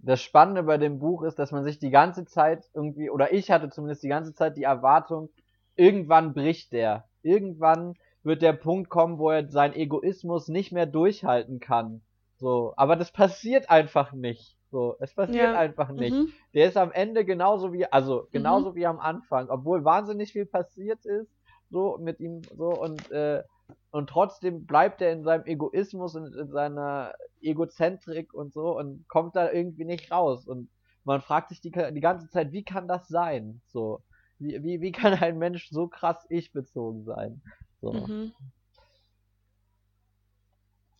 das 0.00 0.22
Spannende 0.22 0.62
bei 0.62 0.78
dem 0.78 0.98
Buch 0.98 1.22
ist, 1.22 1.38
dass 1.38 1.52
man 1.52 1.64
sich 1.64 1.78
die 1.78 1.90
ganze 1.90 2.24
Zeit 2.24 2.64
irgendwie, 2.74 3.10
oder 3.10 3.32
ich 3.32 3.50
hatte 3.50 3.70
zumindest 3.70 4.02
die 4.02 4.08
ganze 4.08 4.34
Zeit 4.34 4.56
die 4.56 4.62
Erwartung, 4.62 5.30
irgendwann 5.76 6.34
bricht 6.34 6.72
der. 6.72 7.04
Irgendwann 7.22 7.94
wird 8.22 8.42
der 8.42 8.52
Punkt 8.52 8.90
kommen, 8.90 9.18
wo 9.18 9.30
er 9.30 9.48
seinen 9.48 9.74
Egoismus 9.74 10.48
nicht 10.48 10.72
mehr 10.72 10.86
durchhalten 10.86 11.60
kann. 11.60 12.02
So, 12.38 12.72
aber 12.76 12.96
das 12.96 13.12
passiert 13.12 13.68
einfach 13.68 14.12
nicht. 14.12 14.56
So, 14.70 14.96
es 15.00 15.14
passiert 15.14 15.52
ja. 15.52 15.58
einfach 15.58 15.90
nicht. 15.90 16.14
Mhm. 16.14 16.32
Der 16.54 16.68
ist 16.68 16.76
am 16.76 16.92
Ende 16.92 17.24
genauso 17.24 17.72
wie, 17.72 17.86
also 17.86 18.28
genauso 18.30 18.70
mhm. 18.70 18.74
wie 18.76 18.86
am 18.86 19.00
Anfang, 19.00 19.48
obwohl 19.48 19.84
wahnsinnig 19.84 20.32
viel 20.32 20.46
passiert 20.46 21.04
ist, 21.04 21.30
so 21.70 21.98
mit 21.98 22.20
ihm 22.20 22.46
so 22.56 22.68
und 22.80 23.10
äh, 23.10 23.42
und 23.90 24.08
trotzdem 24.08 24.66
bleibt 24.66 25.02
er 25.02 25.12
in 25.12 25.24
seinem 25.24 25.44
Egoismus 25.46 26.14
und 26.14 26.34
in 26.34 26.50
seiner 26.50 27.12
Egozentrik 27.40 28.32
und 28.32 28.52
so 28.52 28.78
und 28.78 29.06
kommt 29.08 29.36
da 29.36 29.50
irgendwie 29.50 29.84
nicht 29.84 30.10
raus 30.10 30.46
und 30.46 30.70
man 31.04 31.22
fragt 31.22 31.48
sich 31.48 31.60
die, 31.60 31.70
die 31.70 32.00
ganze 32.00 32.28
Zeit, 32.28 32.52
wie 32.52 32.64
kann 32.64 32.86
das 32.86 33.08
sein? 33.08 33.62
So, 33.66 34.02
wie, 34.38 34.62
wie, 34.62 34.80
wie 34.80 34.92
kann 34.92 35.14
ein 35.14 35.38
Mensch 35.38 35.68
so 35.70 35.88
krass 35.88 36.26
ich 36.28 36.52
bezogen 36.52 37.04
sein? 37.04 37.40
So. 37.80 37.92
Mhm. 37.92 38.32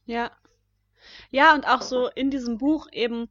Ja, 0.06 0.30
ja, 1.30 1.54
und 1.54 1.66
auch 1.66 1.82
so 1.82 2.08
in 2.08 2.30
diesem 2.30 2.58
Buch 2.58 2.88
eben 2.92 3.28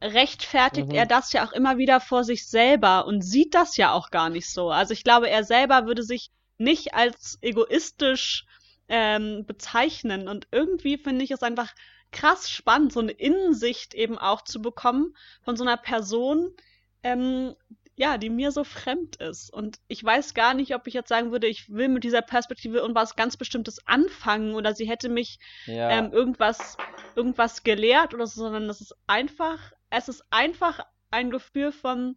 rechtfertigt 0.00 0.88
mhm. 0.88 0.94
er 0.94 1.06
das 1.06 1.32
ja 1.32 1.46
auch 1.46 1.52
immer 1.52 1.76
wieder 1.76 2.00
vor 2.00 2.22
sich 2.22 2.46
selber 2.46 3.06
und 3.06 3.22
sieht 3.22 3.54
das 3.54 3.76
ja 3.76 3.92
auch 3.92 4.10
gar 4.10 4.30
nicht 4.30 4.48
so. 4.48 4.70
Also 4.70 4.92
ich 4.92 5.02
glaube, 5.02 5.28
er 5.28 5.44
selber 5.44 5.86
würde 5.86 6.02
sich 6.02 6.30
nicht 6.56 6.94
als 6.94 7.38
egoistisch 7.40 8.46
ähm, 8.88 9.44
bezeichnen. 9.46 10.28
Und 10.28 10.48
irgendwie 10.50 10.98
finde 10.98 11.24
ich 11.24 11.30
es 11.30 11.42
einfach 11.42 11.72
krass 12.10 12.50
spannend, 12.50 12.92
so 12.92 13.00
eine 13.00 13.12
Innensicht 13.12 13.94
eben 13.94 14.18
auch 14.18 14.42
zu 14.42 14.62
bekommen 14.62 15.16
von 15.42 15.56
so 15.56 15.64
einer 15.64 15.76
Person, 15.76 16.54
ähm, 17.02 17.54
ja, 17.98 18.16
die 18.16 18.30
mir 18.30 18.52
so 18.52 18.62
fremd 18.62 19.16
ist. 19.16 19.52
Und 19.52 19.80
ich 19.88 20.04
weiß 20.04 20.32
gar 20.32 20.54
nicht, 20.54 20.72
ob 20.76 20.86
ich 20.86 20.94
jetzt 20.94 21.08
sagen 21.08 21.32
würde, 21.32 21.48
ich 21.48 21.68
will 21.68 21.88
mit 21.88 22.04
dieser 22.04 22.22
Perspektive 22.22 22.78
irgendwas 22.78 23.16
ganz 23.16 23.36
Bestimmtes 23.36 23.84
anfangen 23.88 24.54
oder 24.54 24.72
sie 24.72 24.88
hätte 24.88 25.08
mich 25.08 25.40
ja. 25.66 25.90
ähm, 25.90 26.12
irgendwas, 26.12 26.76
irgendwas 27.16 27.64
gelehrt 27.64 28.14
oder 28.14 28.28
so, 28.28 28.40
sondern 28.42 28.70
es 28.70 28.80
ist 28.80 28.94
einfach, 29.08 29.72
es 29.90 30.08
ist 30.08 30.24
einfach 30.30 30.78
ein 31.10 31.30
Gefühl 31.30 31.72
von, 31.72 32.16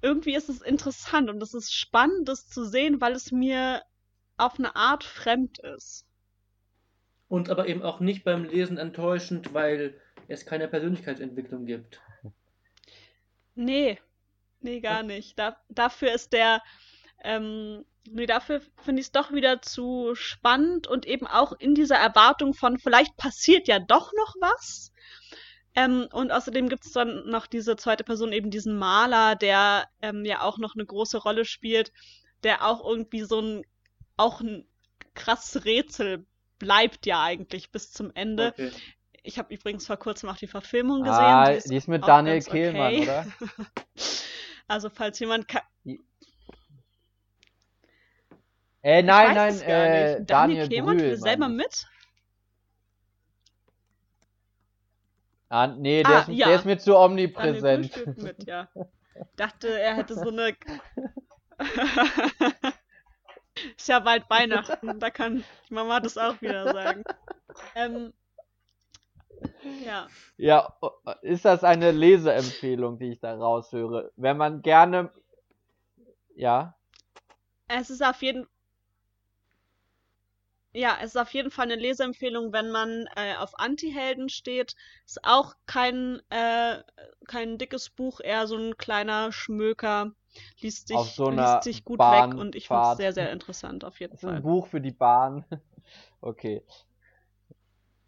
irgendwie 0.00 0.34
ist 0.34 0.48
es 0.48 0.62
interessant 0.62 1.28
und 1.28 1.42
es 1.42 1.52
ist 1.52 1.74
spannend, 1.74 2.26
das 2.26 2.48
zu 2.48 2.64
sehen, 2.64 3.02
weil 3.02 3.12
es 3.12 3.30
mir 3.30 3.82
auf 4.38 4.58
eine 4.58 4.74
Art 4.74 5.04
fremd 5.04 5.58
ist. 5.58 6.06
und 7.28 7.50
aber 7.50 7.68
eben 7.68 7.82
auch 7.82 8.00
nicht 8.00 8.24
beim 8.24 8.44
Lesen 8.44 8.78
enttäuschend, 8.78 9.52
weil 9.52 10.00
es 10.28 10.46
keine 10.46 10.66
Persönlichkeitsentwicklung 10.66 11.66
gibt. 11.66 12.00
Nee, 13.54 13.98
nee, 14.64 14.80
gar 14.80 15.02
nicht. 15.02 15.38
Da, 15.38 15.56
dafür 15.68 16.12
ist 16.12 16.32
der, 16.32 16.62
ähm, 17.22 17.84
nee, 18.08 18.26
dafür 18.26 18.60
finde 18.82 19.00
ich 19.00 19.06
es 19.06 19.12
doch 19.12 19.32
wieder 19.32 19.62
zu 19.62 20.14
spannend 20.14 20.86
und 20.86 21.06
eben 21.06 21.26
auch 21.26 21.52
in 21.52 21.74
dieser 21.74 21.96
Erwartung 21.96 22.54
von, 22.54 22.78
vielleicht 22.78 23.16
passiert 23.16 23.68
ja 23.68 23.78
doch 23.78 24.12
noch 24.16 24.34
was. 24.40 24.92
Ähm, 25.76 26.06
und 26.12 26.30
außerdem 26.30 26.68
gibt 26.68 26.86
es 26.86 26.92
dann 26.92 27.28
noch 27.28 27.46
diese 27.46 27.76
zweite 27.76 28.04
Person, 28.04 28.32
eben 28.32 28.50
diesen 28.50 28.76
Maler, 28.76 29.34
der 29.34 29.88
ähm, 30.02 30.24
ja 30.24 30.42
auch 30.42 30.58
noch 30.58 30.74
eine 30.74 30.86
große 30.86 31.18
Rolle 31.18 31.44
spielt, 31.44 31.92
der 32.44 32.64
auch 32.64 32.86
irgendwie 32.86 33.22
so 33.22 33.40
ein, 33.40 33.62
auch 34.16 34.40
ein 34.40 34.66
krasses 35.14 35.64
Rätsel 35.64 36.26
bleibt 36.58 37.06
ja 37.06 37.22
eigentlich 37.22 37.72
bis 37.72 37.92
zum 37.92 38.12
Ende. 38.14 38.48
Okay. 38.48 38.70
Ich 39.22 39.38
habe 39.38 39.52
übrigens 39.54 39.86
vor 39.86 39.96
kurzem 39.96 40.28
auch 40.28 40.36
die 40.36 40.46
Verfilmung 40.46 41.02
gesehen. 41.02 41.18
Ah, 41.18 41.50
die 41.50 41.56
ist, 41.56 41.70
die 41.70 41.76
ist 41.76 41.88
mit 41.88 42.06
Daniel 42.06 42.42
Kehlmann, 42.42 42.94
okay. 42.94 43.02
oder? 43.02 43.26
also 44.68 44.90
falls 44.90 45.18
jemand 45.18 45.46
Äh, 48.82 49.02
nein, 49.02 49.34
nein, 49.34 49.60
äh, 49.62 50.22
Daniel, 50.22 50.24
Daniel 50.26 50.68
Kehlmann 50.68 50.98
Brühl, 50.98 51.16
selber 51.16 51.48
mit? 51.48 51.86
Ah, 55.48 55.68
nee, 55.68 56.02
der, 56.02 56.16
ah, 56.16 56.20
ist, 56.20 56.28
ja. 56.28 56.46
der 56.48 56.56
ist 56.56 56.64
mir 56.66 56.78
zu 56.78 56.96
omnipräsent. 56.98 58.18
mit, 58.18 58.46
ja. 58.46 58.68
Dachte, 59.36 59.68
er 59.80 59.94
hätte 59.94 60.14
so 60.14 60.28
eine. 60.28 60.54
ist 63.76 63.88
ja 63.88 64.00
bald 64.00 64.28
Weihnachten, 64.28 64.98
da 64.98 65.10
kann 65.10 65.44
die 65.68 65.74
Mama 65.74 66.00
das 66.00 66.18
auch 66.18 66.42
wieder 66.42 66.72
sagen. 66.72 67.04
Ähm, 67.76 68.12
ja. 69.84 70.08
Ja, 70.36 70.74
ist 71.22 71.44
das 71.44 71.64
eine 71.64 71.90
Leseempfehlung, 71.90 72.98
die 72.98 73.12
ich 73.12 73.20
da 73.20 73.34
raushöre? 73.34 74.12
Wenn 74.16 74.36
man 74.36 74.62
gerne. 74.62 75.10
Ja. 76.34 76.76
Es 77.68 77.90
ist 77.90 78.02
auf 78.02 78.22
jeden 78.22 78.46
ja, 80.76 80.96
es 81.00 81.14
ist 81.14 81.16
auf 81.16 81.32
jeden 81.32 81.52
Fall 81.52 81.66
eine 81.66 81.76
Leseempfehlung, 81.76 82.52
wenn 82.52 82.70
man 82.70 83.06
äh, 83.14 83.36
auf 83.38 83.56
Anti-Helden 83.58 84.28
steht. 84.28 84.74
Ist 85.06 85.20
auch 85.22 85.54
kein, 85.66 86.20
äh, 86.30 86.82
kein 87.28 87.58
dickes 87.58 87.90
Buch, 87.90 88.20
eher 88.20 88.48
so 88.48 88.56
ein 88.56 88.76
kleiner 88.76 89.30
Schmöker. 89.30 90.10
Liest 90.58 90.88
sich, 90.88 90.98
so 90.98 91.30
liest 91.30 91.62
sich 91.62 91.84
gut 91.84 91.98
Bahn 91.98 92.32
weg 92.32 92.40
und 92.40 92.56
ich 92.56 92.66
finde 92.66 92.90
es 92.90 92.96
sehr, 92.96 93.12
sehr 93.12 93.30
interessant, 93.30 93.84
auf 93.84 94.00
jeden 94.00 94.18
Fall. 94.18 94.34
Ein 94.34 94.42
Buch 94.42 94.66
für 94.66 94.80
die 94.80 94.90
Bahn. 94.90 95.44
okay. 96.20 96.64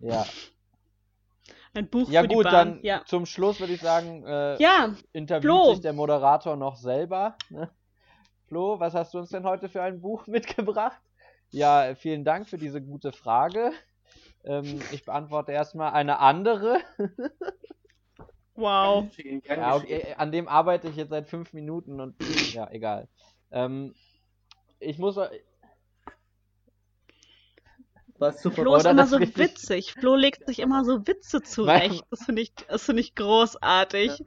Ja. 0.00 0.26
Ein 1.76 1.88
Buch 1.88 2.08
ja, 2.10 2.22
für 2.22 2.28
gut, 2.28 2.38
die 2.38 2.50
Bahn. 2.50 2.52
dann 2.52 2.80
ja. 2.82 3.02
zum 3.04 3.26
Schluss 3.26 3.60
würde 3.60 3.74
ich 3.74 3.80
sagen, 3.80 4.24
äh, 4.26 4.56
ja, 4.60 4.94
interviewt 5.12 5.42
Flo. 5.42 5.70
sich 5.72 5.80
der 5.80 5.92
Moderator 5.92 6.56
noch 6.56 6.76
selber. 6.76 7.36
Ne? 7.50 7.70
Flo, 8.46 8.80
was 8.80 8.94
hast 8.94 9.12
du 9.12 9.18
uns 9.18 9.30
denn 9.30 9.44
heute 9.44 9.68
für 9.68 9.82
ein 9.82 10.00
Buch 10.00 10.26
mitgebracht? 10.26 11.00
Ja, 11.50 11.94
vielen 11.94 12.24
Dank 12.24 12.48
für 12.48 12.58
diese 12.58 12.80
gute 12.80 13.12
Frage. 13.12 13.72
Ähm, 14.44 14.80
ich 14.92 15.04
beantworte 15.04 15.52
erstmal 15.52 15.92
eine 15.92 16.18
andere. 16.18 16.78
wow. 18.54 19.06
Ja, 19.44 19.76
okay, 19.76 20.14
an 20.16 20.32
dem 20.32 20.48
arbeite 20.48 20.88
ich 20.88 20.96
jetzt 20.96 21.10
seit 21.10 21.28
fünf 21.28 21.52
Minuten 21.52 22.00
und 22.00 22.16
ja, 22.54 22.70
egal. 22.70 23.08
Ähm, 23.50 23.94
ich 24.78 24.98
muss. 24.98 25.18
Was 28.18 28.42
super. 28.42 28.62
Flo 28.62 28.76
ist 28.76 28.86
immer 28.86 29.06
so 29.06 29.16
richtig... 29.16 29.38
witzig. 29.38 29.92
Flo 29.92 30.14
legt 30.14 30.46
sich 30.46 30.60
immer 30.60 30.84
so 30.84 31.06
Witze 31.06 31.42
zurecht. 31.42 32.04
Das 32.10 32.24
finde 32.24 32.42
ich, 32.42 32.52
find 32.76 32.98
ich 32.98 33.14
großartig. 33.14 34.24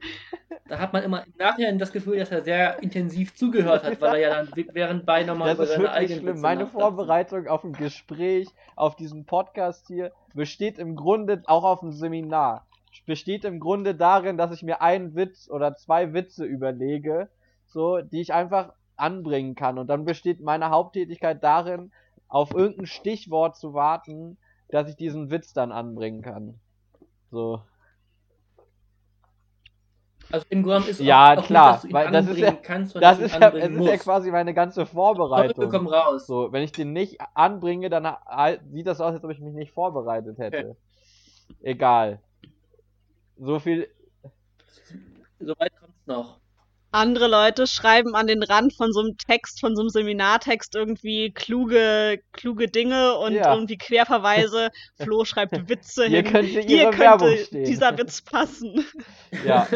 Da 0.68 0.78
hat 0.78 0.92
man 0.92 1.02
immer 1.02 1.24
im 1.26 1.32
Nachhinein 1.38 1.78
das 1.78 1.92
Gefühl, 1.92 2.18
dass 2.18 2.30
er 2.30 2.42
sehr 2.42 2.82
intensiv 2.82 3.34
zugehört 3.34 3.82
hat, 3.82 4.00
weil 4.00 4.16
er 4.16 4.20
ja 4.20 4.30
dann 4.30 4.48
während 4.72 5.06
bei 5.06 5.24
nochmal 5.24 5.54
über 5.54 5.66
seine 5.66 5.90
eigenen 5.90 6.20
schlimm. 6.20 6.40
Meine 6.40 6.66
Vorbereitung 6.68 7.48
auf 7.48 7.64
ein 7.64 7.72
Gespräch, 7.72 8.48
auf 8.76 8.94
diesen 8.94 9.26
Podcast 9.26 9.88
hier, 9.88 10.12
besteht 10.34 10.78
im 10.78 10.94
Grunde 10.94 11.42
auch 11.46 11.64
auf 11.64 11.82
ein 11.82 11.92
Seminar. 11.92 12.66
Besteht 13.06 13.44
im 13.44 13.58
Grunde 13.58 13.94
darin, 13.94 14.36
dass 14.36 14.52
ich 14.52 14.62
mir 14.62 14.80
einen 14.80 15.16
Witz 15.16 15.48
oder 15.50 15.74
zwei 15.74 16.12
Witze 16.12 16.44
überlege, 16.44 17.28
so, 17.66 18.00
die 18.00 18.20
ich 18.20 18.32
einfach 18.32 18.72
anbringen 18.96 19.54
kann. 19.54 19.78
Und 19.78 19.88
dann 19.88 20.04
besteht 20.04 20.40
meine 20.40 20.70
Haupttätigkeit 20.70 21.42
darin, 21.42 21.90
auf 22.30 22.54
irgendein 22.54 22.86
Stichwort 22.86 23.56
zu 23.56 23.74
warten, 23.74 24.38
dass 24.68 24.88
ich 24.88 24.96
diesen 24.96 25.30
Witz 25.30 25.52
dann 25.52 25.72
anbringen 25.72 26.22
kann. 26.22 26.58
So. 27.30 27.62
Also 30.32 30.46
im 30.48 30.62
Grunde 30.62 30.90
ist 30.90 31.00
ja 31.00 31.36
auch, 31.36 31.44
klar, 31.44 31.80
nicht, 31.82 31.92
weil 31.92 32.12
das 32.12 32.28
ist 32.28 32.38
ja, 32.38 32.52
kannst, 32.52 32.94
das 32.94 33.18
ist 33.18 33.34
ja, 33.34 33.48
es 33.50 33.70
ist 33.70 33.84
ja 33.84 33.96
quasi 33.96 34.30
meine 34.30 34.54
ganze 34.54 34.86
Vorbereitung. 34.86 35.68
Komm 35.68 35.88
raus. 35.88 36.28
So, 36.28 36.52
wenn 36.52 36.62
ich 36.62 36.70
den 36.70 36.92
nicht 36.92 37.18
anbringe, 37.34 37.90
dann 37.90 38.16
sieht 38.70 38.86
das 38.86 39.00
aus, 39.00 39.14
als 39.14 39.24
ob 39.24 39.30
ich 39.32 39.40
mich 39.40 39.54
nicht 39.54 39.72
vorbereitet 39.72 40.38
hätte. 40.38 40.70
Okay. 40.70 40.76
Egal. 41.62 42.20
So 43.38 43.58
viel. 43.58 43.88
Soweit 45.40 45.72
kommt's 45.80 46.06
noch 46.06 46.39
andere 46.92 47.28
Leute 47.28 47.66
schreiben 47.66 48.14
an 48.14 48.26
den 48.26 48.42
Rand 48.42 48.72
von 48.74 48.92
so 48.92 49.00
einem 49.00 49.16
Text, 49.16 49.60
von 49.60 49.76
so 49.76 49.82
einem 49.82 49.88
Seminartext 49.90 50.74
irgendwie 50.74 51.32
kluge, 51.32 52.20
kluge 52.32 52.68
Dinge 52.68 53.16
und 53.18 53.34
ja. 53.34 53.52
irgendwie 53.52 53.78
Querverweise. 53.78 54.70
Flo 55.00 55.24
schreibt 55.24 55.68
Witze 55.68 56.06
Hier 56.06 56.22
hin. 56.22 56.32
Könnte 56.32 56.60
Hier 56.60 56.90
könnte 56.90 57.46
dieser 57.52 57.96
Witz 57.98 58.22
passen. 58.22 58.84
Ja. 59.44 59.66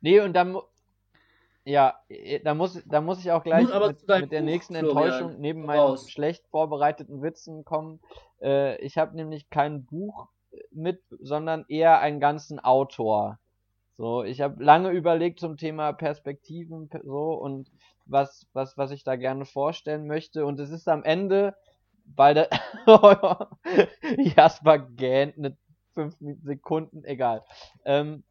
Nee, 0.00 0.20
und 0.20 0.32
dann, 0.32 0.56
ja, 1.64 1.94
da 2.44 2.54
muss, 2.54 2.80
da 2.86 3.00
muss 3.00 3.20
ich 3.20 3.30
auch 3.30 3.42
gleich 3.42 3.68
mit, 3.68 4.08
mit, 4.08 4.32
der 4.32 4.42
nächsten 4.42 4.74
Florian, 4.74 4.96
Enttäuschung 4.96 5.40
neben 5.40 5.64
meinen 5.64 5.80
raus. 5.80 6.10
schlecht 6.10 6.46
vorbereiteten 6.48 7.22
Witzen 7.22 7.64
kommen. 7.64 8.00
Äh, 8.40 8.80
ich 8.80 8.96
habe 8.98 9.16
nämlich 9.16 9.50
kein 9.50 9.84
Buch 9.84 10.28
mit, 10.70 11.02
sondern 11.20 11.64
eher 11.68 12.00
einen 12.00 12.20
ganzen 12.20 12.58
Autor. 12.60 13.38
So, 13.96 14.24
ich 14.24 14.40
habe 14.40 14.62
lange 14.62 14.90
überlegt 14.90 15.40
zum 15.40 15.56
Thema 15.56 15.92
Perspektiven 15.92 16.88
so 17.04 17.34
und 17.34 17.70
was, 18.06 18.46
was, 18.52 18.76
was 18.76 18.90
ich 18.90 19.04
da 19.04 19.16
gerne 19.16 19.44
vorstellen 19.44 20.06
möchte. 20.06 20.44
Und 20.46 20.58
es 20.60 20.70
ist 20.70 20.88
am 20.88 21.04
Ende 21.04 21.54
bei 22.04 22.34
der 22.34 22.48
Jasper 24.18 24.78
gähnt 24.78 25.36
eine 25.38 25.56
fünf 25.94 26.16
Sekunden, 26.42 27.04
egal. 27.04 27.44
Ähm 27.84 28.24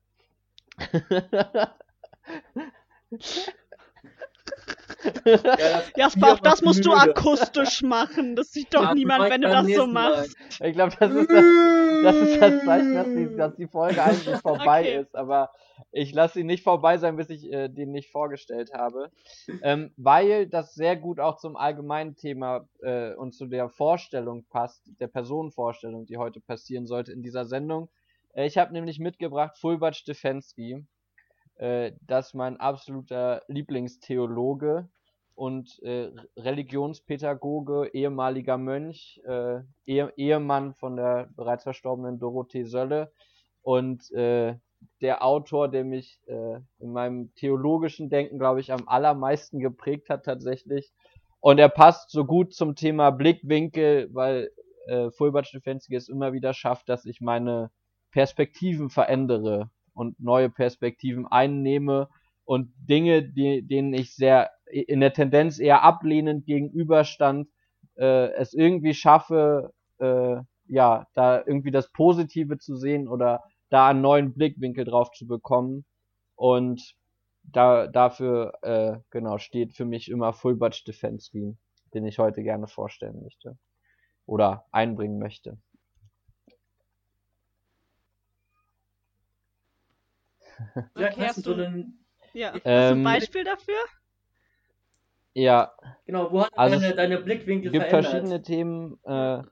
ja, 5.26 5.84
Jasper, 5.96 6.34
auch 6.34 6.40
das 6.40 6.62
musst 6.62 6.86
du 6.86 6.94
akustisch 6.94 7.82
machen. 7.82 8.36
Das 8.36 8.52
sieht 8.52 8.74
doch 8.74 8.84
ja, 8.84 8.94
niemand, 8.94 9.30
wenn 9.30 9.42
du 9.42 9.50
das 9.50 9.68
so 9.68 9.88
machst. 9.88 10.36
Ich 10.64 10.74
glaube, 10.74 10.96
das, 11.00 11.12
ist 11.12 11.30
das, 11.30 11.46
das 12.04 12.16
ist 12.16 12.42
das 12.42 12.66
Zeichen, 12.66 12.96
dass 12.96 13.08
die, 13.08 13.36
dass 13.36 13.56
die 13.56 13.68
Folge 13.68 14.04
eigentlich 14.04 14.38
vorbei 14.38 14.82
okay. 14.82 15.02
ist. 15.02 15.16
Aber 15.16 15.52
ich 15.92 16.14
lasse 16.14 16.36
sie 16.36 16.44
nicht 16.44 16.64
vorbei 16.64 16.98
sein, 16.98 17.16
bis 17.16 17.30
ich 17.30 17.52
äh, 17.52 17.68
den 17.70 17.92
nicht 17.92 18.12
vorgestellt 18.12 18.74
habe. 18.74 19.12
Ähm, 19.62 19.92
weil 19.98 20.48
das 20.48 20.74
sehr 20.74 20.96
gut 20.96 21.20
auch 21.20 21.38
zum 21.38 21.56
allgemeinen 21.56 22.16
Thema 22.16 22.68
äh, 22.82 23.14
und 23.14 23.34
zu 23.34 23.48
der 23.48 23.70
Vorstellung 23.70 24.46
passt, 24.50 24.92
der 25.00 25.08
Personenvorstellung, 25.08 26.06
die 26.06 26.18
heute 26.18 26.40
passieren 26.40 26.88
sollte 26.88 27.12
in 27.12 27.22
dieser 27.22 27.46
Sendung. 27.46 27.90
Äh, 28.34 28.46
ich 28.48 28.58
habe 28.58 28.74
nämlich 28.74 29.00
mitgebracht 29.00 29.58
Fulbert 29.58 29.96
Stefensky 29.96 30.86
äh, 31.62 31.92
dass 32.08 32.34
mein 32.34 32.60
absoluter 32.60 33.44
Lieblingstheologe 33.48 34.90
und 35.36 35.80
äh, 35.84 36.10
Religionspädagoge, 36.36 37.92
ehemaliger 37.94 38.58
Mönch, 38.58 39.22
äh, 39.26 39.60
Ehe 39.86 40.12
Ehemann 40.18 40.74
von 40.74 40.96
der 40.96 41.30
bereits 41.36 41.64
verstorbenen 41.64 42.18
Dorothee 42.18 42.64
Sölle 42.64 43.12
und 43.62 44.12
äh, 44.12 44.56
der 45.02 45.24
Autor, 45.24 45.70
der 45.70 45.84
mich 45.84 46.20
äh, 46.26 46.60
in 46.80 46.92
meinem 46.92 47.32
theologischen 47.36 48.10
Denken, 48.10 48.40
glaube 48.40 48.60
ich, 48.60 48.74
am 48.74 48.88
allermeisten 48.88 49.60
geprägt 49.60 50.10
hat 50.10 50.26
tatsächlich. 50.26 50.92
Und 51.42 51.60
er 51.60 51.70
passt 51.70 52.10
so 52.10 52.26
gut 52.26 52.56
zum 52.56 52.76
Thema 52.76 53.12
Blickwinkel, 53.12 54.10
weil 54.12 54.50
äh, 54.88 55.12
Fulbert 55.12 55.46
Stefensky 55.46 55.96
es 55.96 56.10
immer 56.10 56.34
wieder 56.34 56.54
schafft, 56.54 56.90
dass 56.90 57.06
ich 57.06 57.22
meine 57.22 57.70
Perspektiven 58.10 58.90
verändere 58.90 59.70
und 60.02 60.20
neue 60.20 60.50
Perspektiven 60.50 61.28
einnehme 61.28 62.10
und 62.46 62.74
Dinge, 62.90 63.24
die, 63.24 63.62
denen 63.62 63.94
ich 63.94 64.16
sehr 64.16 64.52
in 64.72 65.00
der 65.02 65.14
Tendenz 65.14 65.60
eher 65.60 65.84
ablehnend 65.84 66.46
gegenüberstand, 66.46 67.48
äh, 67.98 68.32
es 68.34 68.54
irgendwie 68.54 68.96
schaffe, 68.96 69.74
äh, 70.00 70.38
ja, 70.68 71.08
da 71.14 71.44
irgendwie 71.46 71.72
das 71.72 71.92
Positive 71.92 72.58
zu 72.58 72.76
sehen 72.78 73.08
oder 73.08 73.44
da 73.70 73.90
einen 73.90 74.02
neuen 74.02 74.34
Blickwinkel 74.34 74.86
drauf 74.86 75.12
zu 75.12 75.28
bekommen. 75.28 75.86
Und 76.36 76.96
da, 77.44 77.88
dafür, 77.88 78.54
äh, 78.64 78.98
genau, 79.12 79.38
steht 79.38 79.74
für 79.76 79.86
mich 79.86 80.10
immer 80.10 80.34
Fulbert 80.34 80.76
Stefanski, 80.76 81.58
den 81.94 82.06
ich 82.06 82.20
heute 82.20 82.44
gerne 82.44 82.68
vorstellen 82.68 83.22
möchte. 83.22 83.58
oder 84.26 84.66
einbringen 84.72 85.20
möchte. 85.20 85.58
Ja, 90.98 91.10
Okay, 91.10 91.22
hast 91.22 91.38
du 91.38 91.42
so 91.42 91.54
einen, 91.54 92.06
Ja. 92.34 92.54
Ähm, 92.66 93.00
ein 93.00 93.04
Beispiel 93.04 93.44
dafür? 93.44 93.78
Ja, 95.34 95.72
genau, 96.06 96.32
wo 96.32 96.44
hat 96.44 96.52
Also 96.58 96.76
deine, 96.76 96.90
es 96.90 96.96
deine 96.96 97.18
Blickwinkel 97.20 97.72
gibt 97.72 97.86
verändert? 97.86 98.12
verschiedene 98.12 98.42
Themen. 98.42 99.00
Äh, 99.06 99.44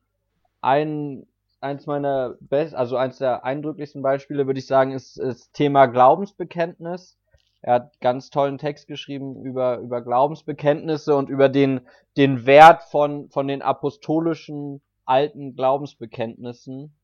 ein, 0.61 1.25
eins 1.61 1.85
meiner 1.85 2.35
best, 2.41 2.75
also 2.75 2.97
eins 2.97 3.17
der 3.17 3.45
eindrücklichsten 3.45 4.01
Beispiele 4.01 4.45
würde 4.45 4.59
ich 4.59 4.67
sagen, 4.67 4.91
ist 4.91 5.17
das 5.19 5.51
Thema 5.51 5.85
Glaubensbekenntnis. 5.85 7.17
Er 7.61 7.73
hat 7.75 7.99
ganz 7.99 8.29
tollen 8.29 8.57
Text 8.57 8.87
geschrieben 8.87 9.43
über, 9.43 9.79
über 9.79 10.01
Glaubensbekenntnisse 10.01 11.15
und 11.15 11.29
über 11.29 11.49
den, 11.49 11.81
den 12.17 12.45
Wert 12.45 12.83
von, 12.83 13.29
von 13.29 13.47
den 13.47 13.61
apostolischen 13.61 14.81
alten 15.05 15.55
Glaubensbekenntnissen. 15.55 16.95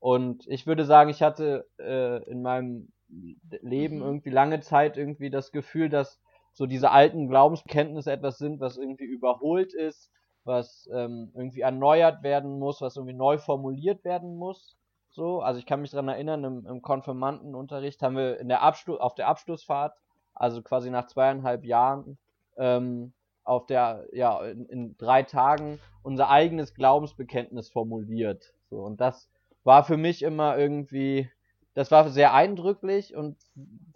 Und 0.00 0.46
ich 0.46 0.66
würde 0.66 0.84
sagen, 0.84 1.10
ich 1.10 1.22
hatte 1.22 1.66
äh, 1.78 2.22
in 2.30 2.40
meinem 2.42 2.92
Leben 3.08 3.96
Mhm. 3.96 4.02
irgendwie 4.02 4.30
lange 4.30 4.60
Zeit 4.60 4.96
irgendwie 4.96 5.30
das 5.30 5.52
Gefühl, 5.52 5.88
dass 5.88 6.20
so 6.52 6.66
diese 6.66 6.90
alten 6.90 7.28
Glaubensbekenntnisse 7.28 8.12
etwas 8.12 8.38
sind, 8.38 8.60
was 8.60 8.76
irgendwie 8.76 9.04
überholt 9.04 9.74
ist, 9.74 10.10
was 10.44 10.88
ähm, 10.92 11.30
irgendwie 11.34 11.60
erneuert 11.60 12.22
werden 12.22 12.58
muss, 12.58 12.80
was 12.80 12.96
irgendwie 12.96 13.14
neu 13.14 13.38
formuliert 13.38 14.04
werden 14.04 14.36
muss. 14.36 14.76
So, 15.10 15.40
also 15.40 15.58
ich 15.58 15.66
kann 15.66 15.80
mich 15.80 15.90
dran 15.90 16.08
erinnern, 16.08 16.44
im, 16.44 16.66
im 16.66 16.82
Konfirmandenunterricht 16.82 18.02
haben 18.02 18.16
wir 18.16 18.38
in 18.40 18.48
der 18.48 18.62
Abschluss, 18.62 19.00
auf 19.00 19.14
der 19.14 19.28
Abschlussfahrt, 19.28 19.94
also 20.34 20.62
quasi 20.62 20.90
nach 20.90 21.06
zweieinhalb 21.06 21.64
Jahren, 21.64 22.18
ähm, 22.56 23.12
auf 23.44 23.66
der, 23.66 24.06
ja, 24.12 24.44
in, 24.44 24.66
in 24.66 24.96
drei 24.98 25.22
Tagen 25.22 25.80
unser 26.02 26.28
eigenes 26.28 26.74
Glaubensbekenntnis 26.74 27.70
formuliert. 27.70 28.52
So, 28.70 28.80
und 28.82 29.00
das 29.00 29.30
war 29.64 29.84
für 29.84 29.96
mich 29.96 30.22
immer 30.22 30.58
irgendwie, 30.58 31.30
das 31.78 31.92
war 31.92 32.08
sehr 32.10 32.34
eindrücklich 32.34 33.14
und 33.14 33.36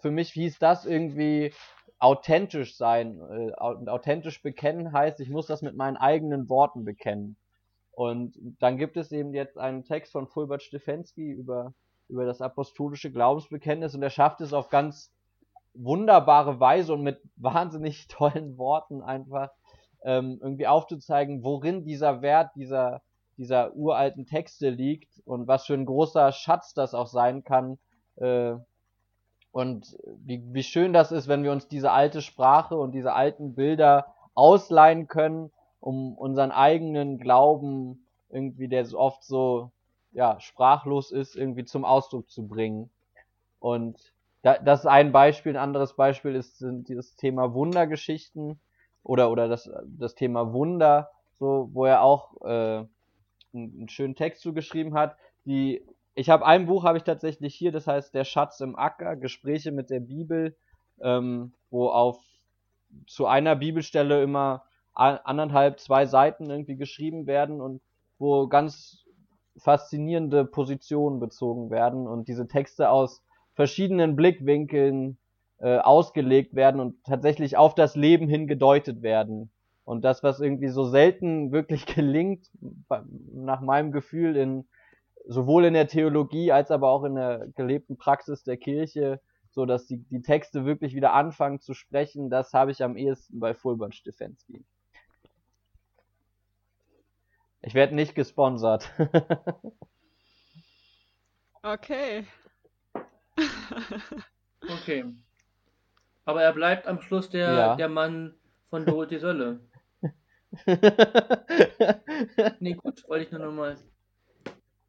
für 0.00 0.12
mich 0.12 0.30
hieß 0.32 0.58
das 0.60 0.86
irgendwie 0.86 1.52
authentisch 1.98 2.76
sein. 2.76 3.20
Äh, 3.20 3.52
au- 3.56 3.84
authentisch 3.88 4.40
bekennen 4.40 4.92
heißt, 4.92 5.18
ich 5.20 5.30
muss 5.30 5.46
das 5.48 5.62
mit 5.62 5.74
meinen 5.76 5.96
eigenen 5.96 6.48
Worten 6.48 6.84
bekennen. 6.84 7.36
Und 7.92 8.36
dann 8.60 8.78
gibt 8.78 8.96
es 8.96 9.10
eben 9.10 9.34
jetzt 9.34 9.58
einen 9.58 9.84
Text 9.84 10.12
von 10.12 10.28
Fulbert 10.28 10.62
Stefensky 10.62 11.30
über, 11.32 11.74
über 12.08 12.24
das 12.24 12.40
apostolische 12.40 13.10
Glaubensbekenntnis 13.10 13.96
und 13.96 14.02
er 14.04 14.10
schafft 14.10 14.40
es 14.42 14.52
auf 14.52 14.68
ganz 14.70 15.12
wunderbare 15.74 16.60
Weise 16.60 16.92
und 16.94 17.02
mit 17.02 17.20
wahnsinnig 17.36 18.06
tollen 18.06 18.58
Worten 18.58 19.02
einfach 19.02 19.50
ähm, 20.04 20.38
irgendwie 20.40 20.68
aufzuzeigen, 20.68 21.42
worin 21.42 21.84
dieser 21.84 22.22
Wert 22.22 22.52
dieser, 22.54 23.02
dieser 23.42 23.74
uralten 23.74 24.24
Texte 24.24 24.70
liegt 24.70 25.20
und 25.24 25.48
was 25.48 25.66
für 25.66 25.74
ein 25.74 25.84
großer 25.84 26.30
Schatz 26.30 26.74
das 26.74 26.94
auch 26.94 27.08
sein 27.08 27.42
kann. 27.42 27.78
Äh, 28.16 28.54
und 29.50 29.98
wie, 30.24 30.42
wie 30.54 30.62
schön 30.62 30.92
das 30.92 31.10
ist, 31.10 31.26
wenn 31.26 31.42
wir 31.42 31.50
uns 31.50 31.66
diese 31.66 31.90
alte 31.90 32.22
Sprache 32.22 32.76
und 32.76 32.92
diese 32.92 33.12
alten 33.12 33.54
Bilder 33.54 34.14
ausleihen 34.34 35.08
können, 35.08 35.50
um 35.80 36.16
unseren 36.16 36.52
eigenen 36.52 37.18
Glauben 37.18 38.06
irgendwie, 38.30 38.68
der 38.68 38.84
so 38.84 38.98
oft 38.98 39.24
so 39.24 39.72
ja, 40.12 40.38
sprachlos 40.38 41.10
ist, 41.10 41.34
irgendwie 41.34 41.64
zum 41.64 41.84
Ausdruck 41.84 42.30
zu 42.30 42.46
bringen. 42.46 42.90
Und 43.58 44.14
da, 44.42 44.56
das 44.58 44.80
ist 44.80 44.86
ein 44.86 45.10
Beispiel. 45.10 45.52
Ein 45.52 45.62
anderes 45.62 45.94
Beispiel 45.96 46.36
ist 46.36 46.58
sind 46.58 46.88
dieses 46.88 47.16
Thema 47.16 47.54
Wundergeschichten 47.54 48.60
oder 49.02 49.30
oder 49.32 49.48
das 49.48 49.68
das 49.84 50.14
Thema 50.14 50.52
Wunder, 50.52 51.10
so 51.32 51.68
wo 51.72 51.84
er 51.84 52.02
auch 52.02 52.40
äh, 52.42 52.84
einen, 53.54 53.72
einen 53.76 53.88
schönen 53.88 54.14
Text 54.14 54.42
zugeschrieben 54.42 54.94
hat. 54.94 55.16
Die 55.44 55.82
ich 56.14 56.28
habe 56.28 56.44
ein 56.44 56.66
Buch 56.66 56.84
habe 56.84 56.98
ich 56.98 57.04
tatsächlich 57.04 57.54
hier, 57.54 57.72
das 57.72 57.86
heißt 57.86 58.14
Der 58.14 58.24
Schatz 58.24 58.60
im 58.60 58.76
Acker, 58.76 59.16
Gespräche 59.16 59.72
mit 59.72 59.88
der 59.88 60.00
Bibel, 60.00 60.56
ähm, 61.00 61.54
wo 61.70 61.88
auf 61.88 62.18
zu 63.06 63.26
einer 63.26 63.56
Bibelstelle 63.56 64.22
immer 64.22 64.64
anderthalb, 64.94 65.80
zwei 65.80 66.04
Seiten 66.04 66.50
irgendwie 66.50 66.76
geschrieben 66.76 67.26
werden 67.26 67.62
und 67.62 67.80
wo 68.18 68.46
ganz 68.48 69.06
faszinierende 69.56 70.44
Positionen 70.44 71.18
bezogen 71.18 71.70
werden 71.70 72.06
und 72.06 72.28
diese 72.28 72.46
Texte 72.46 72.90
aus 72.90 73.22
verschiedenen 73.54 74.16
Blickwinkeln 74.16 75.18
äh, 75.58 75.78
ausgelegt 75.78 76.54
werden 76.54 76.80
und 76.80 77.02
tatsächlich 77.04 77.56
auf 77.56 77.74
das 77.74 77.96
Leben 77.96 78.28
hin 78.28 78.46
gedeutet 78.46 79.02
werden. 79.02 79.50
Und 79.84 80.02
das, 80.04 80.22
was 80.22 80.40
irgendwie 80.40 80.68
so 80.68 80.84
selten 80.84 81.52
wirklich 81.52 81.86
gelingt, 81.94 82.48
nach 83.32 83.60
meinem 83.60 83.92
Gefühl 83.92 84.36
in 84.36 84.68
sowohl 85.26 85.64
in 85.66 85.74
der 85.74 85.86
Theologie 85.86 86.50
als 86.50 86.70
aber 86.70 86.88
auch 86.88 87.04
in 87.04 87.14
der 87.14 87.46
gelebten 87.54 87.96
Praxis 87.96 88.42
der 88.42 88.56
Kirche, 88.56 89.20
so 89.52 89.66
dass 89.66 89.86
die, 89.86 89.98
die 89.98 90.22
Texte 90.22 90.64
wirklich 90.64 90.94
wieder 90.94 91.12
anfangen 91.12 91.60
zu 91.60 91.74
sprechen, 91.74 92.28
das 92.28 92.52
habe 92.52 92.72
ich 92.72 92.82
am 92.82 92.96
ehesten 92.96 93.38
bei 93.38 93.54
Fulbert 93.54 93.94
Stefensky. 93.94 94.64
Ich 97.60 97.74
werde 97.74 97.94
nicht 97.94 98.14
gesponsert. 98.14 98.90
Okay. 101.64 102.26
Okay. 104.68 105.04
Aber 106.24 106.42
er 106.42 106.52
bleibt 106.52 106.88
am 106.88 107.00
Schluss 107.00 107.30
der, 107.30 107.52
Ja. 107.52 107.76
der 107.76 107.88
Mann 107.88 108.34
von 108.68 108.84
Dorothee 108.84 109.18
Sölle. 109.18 109.60
Nee, 112.60 112.74
gut, 112.74 113.08
wollte 113.08 113.24
ich 113.24 113.32
nur 113.32 113.40
nochmal. 113.40 113.76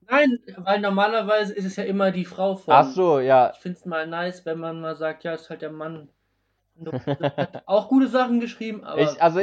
Nein, 0.10 0.40
weil 0.58 0.80
normalerweise 0.82 1.54
ist 1.54 1.66
es 1.66 1.76
ja 1.76 1.84
immer 1.84 2.12
die 2.12 2.26
Frau 2.26 2.56
von. 2.56 2.74
Ach 2.74 2.90
so, 2.92 3.20
ja. 3.20 3.52
Ich 3.54 3.60
finde 3.60 3.78
es 3.80 3.86
mal 3.86 4.06
nice, 4.08 4.46
wenn 4.46 4.60
man 4.60 4.82
mal 4.82 4.96
sagt, 4.96 5.24
ja, 5.24 5.34
ist 5.34 5.50
halt 5.50 5.62
der 5.62 5.72
Mann. 5.72 6.10
Hat 7.38 7.64
auch 7.68 7.88
gute 7.88 8.08
Sachen 8.08 8.40
geschrieben, 8.40 8.84
aber 8.84 9.02
Ich, 9.02 9.22
also, 9.22 9.42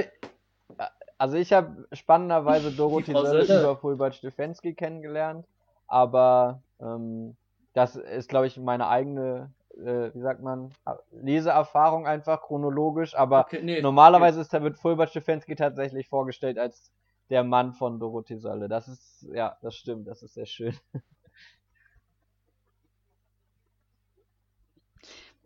also 1.16 1.36
ich 1.36 1.52
habe 1.52 1.86
spannenderweise 1.92 2.70
Dorothee 2.76 3.12
Sölle 3.12 3.44
über 3.44 3.76
Fulbert 3.76 4.16
Stefensky 4.16 4.74
kennengelernt, 4.74 5.46
aber 5.86 6.62
ähm, 6.80 7.36
das 7.72 7.96
ist, 7.96 8.28
glaube 8.28 8.46
ich, 8.46 8.56
meine 8.56 8.88
eigene, 8.88 9.50
äh, 9.76 10.14
wie 10.14 10.20
sagt 10.20 10.42
man, 10.42 10.72
Leseerfahrung 11.12 12.06
einfach 12.06 12.42
chronologisch, 12.42 13.14
aber 13.14 13.40
okay, 13.40 13.60
nee, 13.62 13.80
normalerweise 13.80 14.40
ist, 14.40 14.52
wird 14.52 14.78
Fulbert 14.78 15.10
Stefensky 15.10 15.54
tatsächlich 15.54 16.08
vorgestellt 16.08 16.58
als 16.58 16.92
der 17.30 17.44
Mann 17.44 17.72
von 17.72 18.00
Dorothee 18.00 18.38
Sölle. 18.38 18.68
Das 18.68 18.88
ist, 18.88 19.26
ja, 19.32 19.56
das 19.62 19.76
stimmt, 19.76 20.08
das 20.08 20.22
ist 20.22 20.34
sehr 20.34 20.46
schön. 20.46 20.74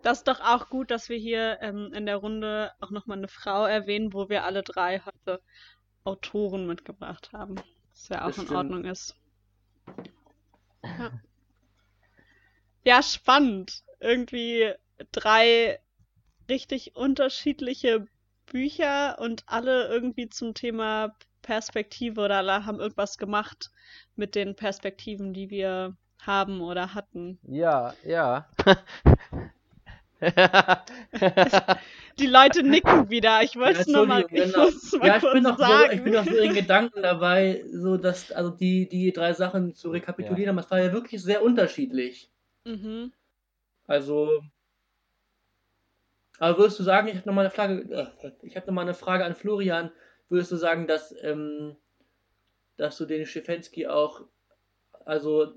Das 0.03 0.19
ist 0.19 0.29
doch 0.29 0.41
auch 0.41 0.69
gut, 0.69 0.91
dass 0.91 1.09
wir 1.09 1.17
hier 1.17 1.63
ähm, 1.63 1.91
in 1.95 2.05
der 2.05 2.19
Runde 2.19 2.73
auch 2.79 2.91
nochmal 2.91 3.17
eine 3.17 3.27
Frau 3.27 3.65
erwähnen, 3.65 4.13
wo 4.13 4.29
wir 4.29 4.45
alle 4.45 4.63
drei 4.63 5.01
heute 5.01 5.41
Autoren 6.05 6.67
mitgebracht 6.67 7.33
haben. 7.33 7.57
Was 7.91 8.09
ja 8.11 8.21
auch 8.21 8.27
Das 8.27 8.37
in 8.37 8.45
stimmt. 8.45 8.59
Ordnung 8.59 8.85
ist. 8.85 9.17
Ja. 10.83 11.11
ja, 12.85 13.03
spannend. 13.03 13.83
Irgendwie 14.05 14.73
drei 15.13 15.81
richtig 16.49 16.97
unterschiedliche 16.97 18.07
Bücher 18.47 19.19
und 19.21 19.45
alle 19.47 19.89
irgendwie 19.89 20.29
zum 20.31 20.55
Thema 20.55 21.17
Perspektive 21.43 22.21
oder 22.23 22.39
alle 22.39 22.65
haben 22.67 22.81
irgendwas 22.81 23.19
gemacht 23.19 23.71
mit 24.17 24.35
den 24.35 24.57
Perspektiven, 24.57 25.35
die 25.35 25.51
wir 25.51 25.97
haben 26.21 26.61
oder 26.63 26.95
hatten. 26.95 27.41
Ja, 27.43 27.95
ja. 28.05 28.47
Die 32.19 32.27
Leute 32.27 32.63
nicken 32.63 33.11
wieder. 33.11 33.43
Ich 33.43 33.57
Ja, 33.63 33.63
wollte 33.63 33.81
es 33.81 33.87
nur 33.87 34.05
mal, 34.05 34.27
ich 34.33 34.55
genau. 34.55 34.69
mal 35.01 35.11
Ja, 35.11 35.17
ich 35.19 35.31
kurz 35.31 35.31
bin, 35.31 35.43
noch 35.43 35.59
so, 35.59 35.59
sagen. 35.59 35.91
ich 35.91 36.03
bin 36.05 36.13
noch 36.15 36.25
so 36.27 36.37
in 36.39 36.55
Gedanken 36.55 37.03
dabei, 37.03 37.65
so 37.73 37.97
dass, 37.97 38.31
also 38.31 38.51
die, 38.51 38.89
die 38.89 39.13
drei 39.13 39.33
Sachen 39.35 39.75
zu 39.75 39.91
rekapitulieren, 39.91 40.51
aber 40.57 40.65
es 40.65 40.71
war 40.71 40.81
ja 40.81 40.93
wirklich 40.93 41.23
sehr 41.23 41.43
unterschiedlich. 41.43 42.31
Mhm. 42.67 43.13
Also, 43.87 44.43
aber 46.39 46.59
würdest 46.59 46.79
du 46.79 46.83
sagen, 46.83 47.09
ich 47.09 47.17
habe 47.17 47.29
nochmal 47.29 47.45
eine 47.45 47.55
Frage, 47.55 48.13
äh, 48.23 48.31
ich 48.43 48.57
habe 48.57 48.67
noch 48.67 48.75
mal 48.75 48.83
eine 48.83 48.95
Frage 48.95 49.25
an 49.25 49.35
Florian, 49.35 49.91
würdest 50.29 50.53
du 50.53 50.57
sagen, 50.57 50.87
dass, 50.87 51.15
ähm, 51.23 51.77
dass 52.77 52.97
du 52.97 53.05
den 53.05 53.27
Stefensky 53.27 53.87
auch, 53.87 54.23
also 55.05 55.53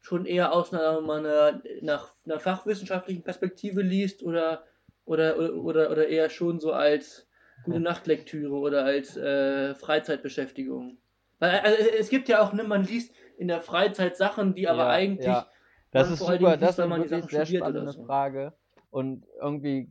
schon 0.00 0.24
eher 0.26 0.52
aus 0.52 0.72
einer, 0.72 0.98
einer, 0.98 1.62
nach 1.82 2.14
einer 2.24 2.40
fachwissenschaftlichen 2.40 3.22
Perspektive 3.22 3.82
liest 3.82 4.22
oder, 4.22 4.64
oder, 5.04 5.36
oder, 5.38 5.90
oder 5.90 6.08
eher 6.08 6.30
schon 6.30 6.60
so 6.60 6.72
als 6.72 7.28
gute 7.64 7.80
Nachtlektüre 7.80 8.54
oder 8.54 8.84
als 8.84 9.16
äh, 9.16 9.74
Freizeitbeschäftigung? 9.74 10.98
Weil 11.38 11.60
also, 11.60 11.76
es 11.98 12.08
gibt 12.08 12.28
ja 12.28 12.40
auch, 12.40 12.52
ne, 12.52 12.64
man 12.64 12.84
liest 12.84 13.14
in 13.36 13.48
der 13.48 13.60
Freizeit 13.60 14.16
Sachen, 14.16 14.54
die 14.54 14.68
aber 14.68 14.84
Ja, 14.84 14.90
eigentlich 14.90 15.26
ja. 15.26 15.50
Das 15.92 16.10
ist 16.10 16.18
super, 16.18 16.56
das 16.56 16.78
ist 16.78 16.80
eine 16.80 17.10
wirklich 17.10 17.30
sehr 17.30 17.46
spannende 17.46 17.92
so. 17.92 18.04
Frage. 18.04 18.52
Und 18.90 19.24
irgendwie, 19.40 19.90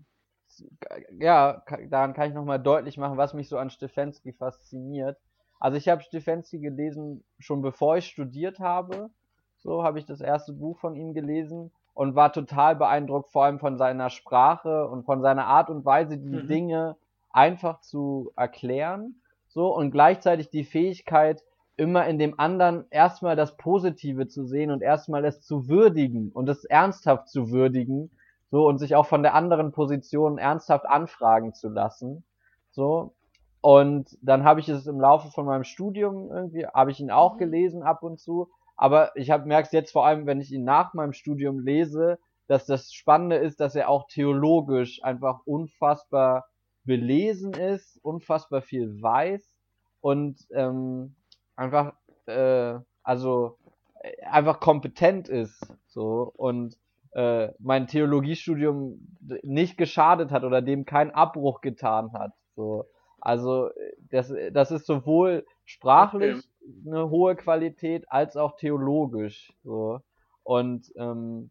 ja, 1.19 1.63
daran 1.89 2.13
kann 2.13 2.29
ich 2.29 2.35
nochmal 2.35 2.59
deutlich 2.59 2.97
machen, 2.97 3.17
was 3.17 3.33
mich 3.33 3.49
so 3.49 3.57
an 3.57 3.69
Stefensky 3.69 4.33
fasziniert. 4.33 5.17
Also 5.59 5.77
ich 5.77 5.87
habe 5.87 6.01
Stefanski 6.01 6.59
gelesen, 6.59 7.23
schon 7.39 7.61
bevor 7.61 7.97
ich 7.97 8.07
studiert 8.07 8.59
habe. 8.59 9.09
So 9.57 9.83
habe 9.83 9.99
ich 9.99 10.05
das 10.05 10.21
erste 10.21 10.53
Buch 10.53 10.77
von 10.77 10.95
ihm 10.95 11.13
gelesen 11.13 11.71
und 11.93 12.15
war 12.15 12.31
total 12.31 12.75
beeindruckt, 12.75 13.31
vor 13.31 13.45
allem 13.45 13.59
von 13.59 13.77
seiner 13.77 14.09
Sprache 14.09 14.87
und 14.87 15.05
von 15.05 15.21
seiner 15.21 15.47
Art 15.47 15.69
und 15.69 15.85
Weise, 15.85 16.17
die 16.17 16.43
Mhm. 16.43 16.47
Dinge 16.47 16.95
einfach 17.31 17.81
zu 17.81 18.31
erklären. 18.35 19.21
So 19.47 19.73
und 19.73 19.91
gleichzeitig 19.91 20.49
die 20.49 20.65
Fähigkeit, 20.65 21.43
immer 21.77 22.07
in 22.07 22.17
dem 22.17 22.39
anderen 22.39 22.85
erstmal 22.89 23.35
das 23.35 23.57
Positive 23.57 24.27
zu 24.27 24.45
sehen 24.45 24.71
und 24.71 24.81
erstmal 24.81 25.25
es 25.25 25.41
zu 25.41 25.67
würdigen 25.67 26.31
und 26.31 26.47
es 26.49 26.63
ernsthaft 26.65 27.29
zu 27.29 27.51
würdigen. 27.51 28.11
So 28.51 28.67
und 28.67 28.77
sich 28.77 28.95
auch 28.95 29.07
von 29.07 29.23
der 29.23 29.33
anderen 29.33 29.71
Position 29.71 30.37
ernsthaft 30.37 30.85
anfragen 30.85 31.53
zu 31.53 31.69
lassen. 31.69 32.23
So. 32.71 33.15
Und 33.61 34.17
dann 34.21 34.43
habe 34.43 34.59
ich 34.59 34.69
es 34.69 34.85
im 34.85 35.01
Laufe 35.01 35.31
von 35.31 35.45
meinem 35.45 35.63
Studium 35.63 36.31
irgendwie, 36.31 36.67
habe 36.67 36.91
ich 36.91 36.99
ihn 36.99 37.11
auch 37.11 37.37
gelesen 37.37 37.83
ab 37.83 38.03
und 38.03 38.19
zu. 38.19 38.49
Aber 38.77 39.15
ich 39.15 39.31
habe 39.31 39.47
merkst 39.47 39.73
jetzt 39.73 39.91
vor 39.91 40.05
allem, 40.05 40.25
wenn 40.27 40.39
ich 40.39 40.51
ihn 40.51 40.63
nach 40.63 40.93
meinem 40.93 41.13
Studium 41.13 41.59
lese, 41.59 42.19
dass 42.47 42.65
das 42.65 42.93
Spannende 42.93 43.37
ist, 43.37 43.59
dass 43.59 43.75
er 43.75 43.89
auch 43.89 44.07
theologisch 44.07 45.03
einfach 45.03 45.39
unfassbar 45.45 46.45
belesen 46.83 47.53
ist, 47.53 47.99
unfassbar 48.03 48.61
viel 48.61 49.01
weiß 49.01 49.55
und 50.01 50.37
ähm, 50.51 51.15
einfach, 51.55 51.93
äh, 52.25 52.75
also 53.03 53.57
äh, 54.01 54.23
einfach 54.25 54.59
kompetent 54.59 55.27
ist, 55.29 55.59
so 55.87 56.31
und 56.35 56.77
äh, 57.11 57.49
mein 57.59 57.87
Theologiestudium 57.87 58.99
nicht 59.43 59.77
geschadet 59.77 60.31
hat 60.31 60.43
oder 60.43 60.61
dem 60.61 60.85
keinen 60.85 61.11
Abbruch 61.11 61.61
getan 61.61 62.13
hat, 62.13 62.33
so. 62.55 62.85
Also 63.19 63.71
das, 64.11 64.31
das 64.51 64.69
ist 64.69 64.85
sowohl 64.85 65.47
sprachlich 65.63 66.47
eine 66.85 67.09
hohe 67.09 67.35
Qualität 67.35 68.05
als 68.11 68.37
auch 68.37 68.55
theologisch, 68.55 69.51
so 69.63 70.01
und 70.43 70.91
ähm, 70.95 71.49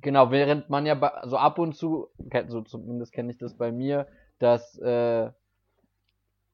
Genau, 0.00 0.30
während 0.30 0.70
man 0.70 0.86
ja 0.86 0.96
so 1.24 1.36
ab 1.36 1.58
und 1.58 1.74
zu, 1.74 2.08
so 2.46 2.62
zumindest 2.62 3.12
kenne 3.12 3.32
ich 3.32 3.38
das 3.38 3.54
bei 3.54 3.72
mir, 3.72 4.06
dass 4.38 4.78
äh, 4.78 5.30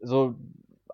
so 0.00 0.34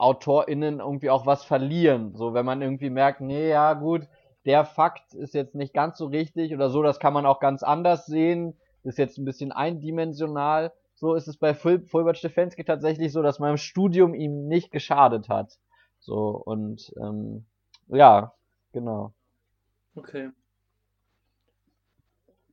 AutorInnen 0.01 0.80
irgendwie 0.80 1.11
auch 1.11 1.26
was 1.26 1.44
verlieren. 1.44 2.14
So, 2.16 2.34
wenn 2.34 2.46
man 2.46 2.62
irgendwie 2.62 2.90
merkt, 2.90 3.20
nee, 3.20 3.48
ja 3.51 3.74
gut, 3.74 4.03
der 4.44 4.64
Fakt 4.64 5.14
ist 5.14 5.34
jetzt 5.34 5.55
nicht 5.55 5.74
ganz 5.74 5.98
so 5.98 6.07
richtig 6.07 6.55
oder 6.55 6.70
so, 6.70 6.82
das 6.82 6.98
kann 6.98 7.12
man 7.12 7.26
auch 7.26 7.40
ganz 7.40 7.62
anders 7.62 8.07
sehen, 8.07 8.55
ist 8.84 8.98
jetzt 8.98 9.18
ein 9.18 9.24
bisschen 9.24 9.53
eindimensional. 9.53 10.72
So 10.94 11.14
ist 11.14 11.28
es 11.28 11.36
bei 11.36 11.55
Ful 11.55 11.86
Fulbert 11.86 12.18
Stefanski 12.18 12.64
tatsächlich 12.64 13.12
so, 13.12 13.22
dass 13.22 13.38
meinem 13.38 13.57
Studium 13.57 14.14
ihm 14.14 14.48
nicht 14.48 14.70
geschadet 14.70 15.28
hat. 15.28 15.59
So, 15.98 16.42
und 16.44 16.92
ähm, 17.01 17.44
ja, 17.88 18.32
genau. 18.72 19.12
Okay. 19.94 20.30